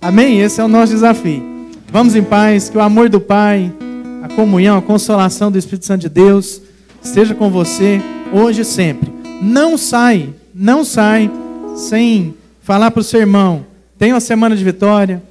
Amém? 0.00 0.40
Esse 0.40 0.60
é 0.60 0.64
o 0.64 0.68
nosso 0.68 0.92
desafio. 0.92 1.42
Vamos 1.90 2.14
em 2.14 2.22
paz, 2.22 2.68
que 2.68 2.76
o 2.76 2.80
amor 2.80 3.08
do 3.08 3.20
Pai, 3.20 3.72
a 4.22 4.28
comunhão, 4.28 4.78
a 4.78 4.82
consolação 4.82 5.50
do 5.50 5.58
Espírito 5.58 5.86
Santo 5.86 6.02
de 6.02 6.08
Deus 6.08 6.60
esteja 7.02 7.34
com 7.34 7.50
você 7.50 8.00
hoje 8.32 8.62
e 8.62 8.64
sempre. 8.64 9.12
Não 9.40 9.76
sai, 9.76 10.30
não 10.54 10.84
sai 10.84 11.30
sem 11.76 12.34
falar 12.62 12.90
para 12.90 13.00
o 13.00 13.04
seu 13.04 13.20
irmão. 13.20 13.64
Tenha 13.98 14.14
uma 14.14 14.20
semana 14.20 14.56
de 14.56 14.64
vitória 14.64 15.22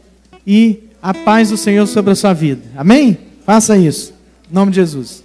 e 0.45 0.83
a 1.01 1.13
paz 1.13 1.49
do 1.49 1.57
Senhor 1.57 1.85
sobre 1.87 2.11
a 2.11 2.15
sua 2.15 2.33
vida. 2.33 2.61
Amém? 2.77 3.17
Faça 3.45 3.77
isso. 3.77 4.13
Em 4.49 4.53
nome 4.53 4.71
de 4.71 4.77
Jesus. 4.77 5.24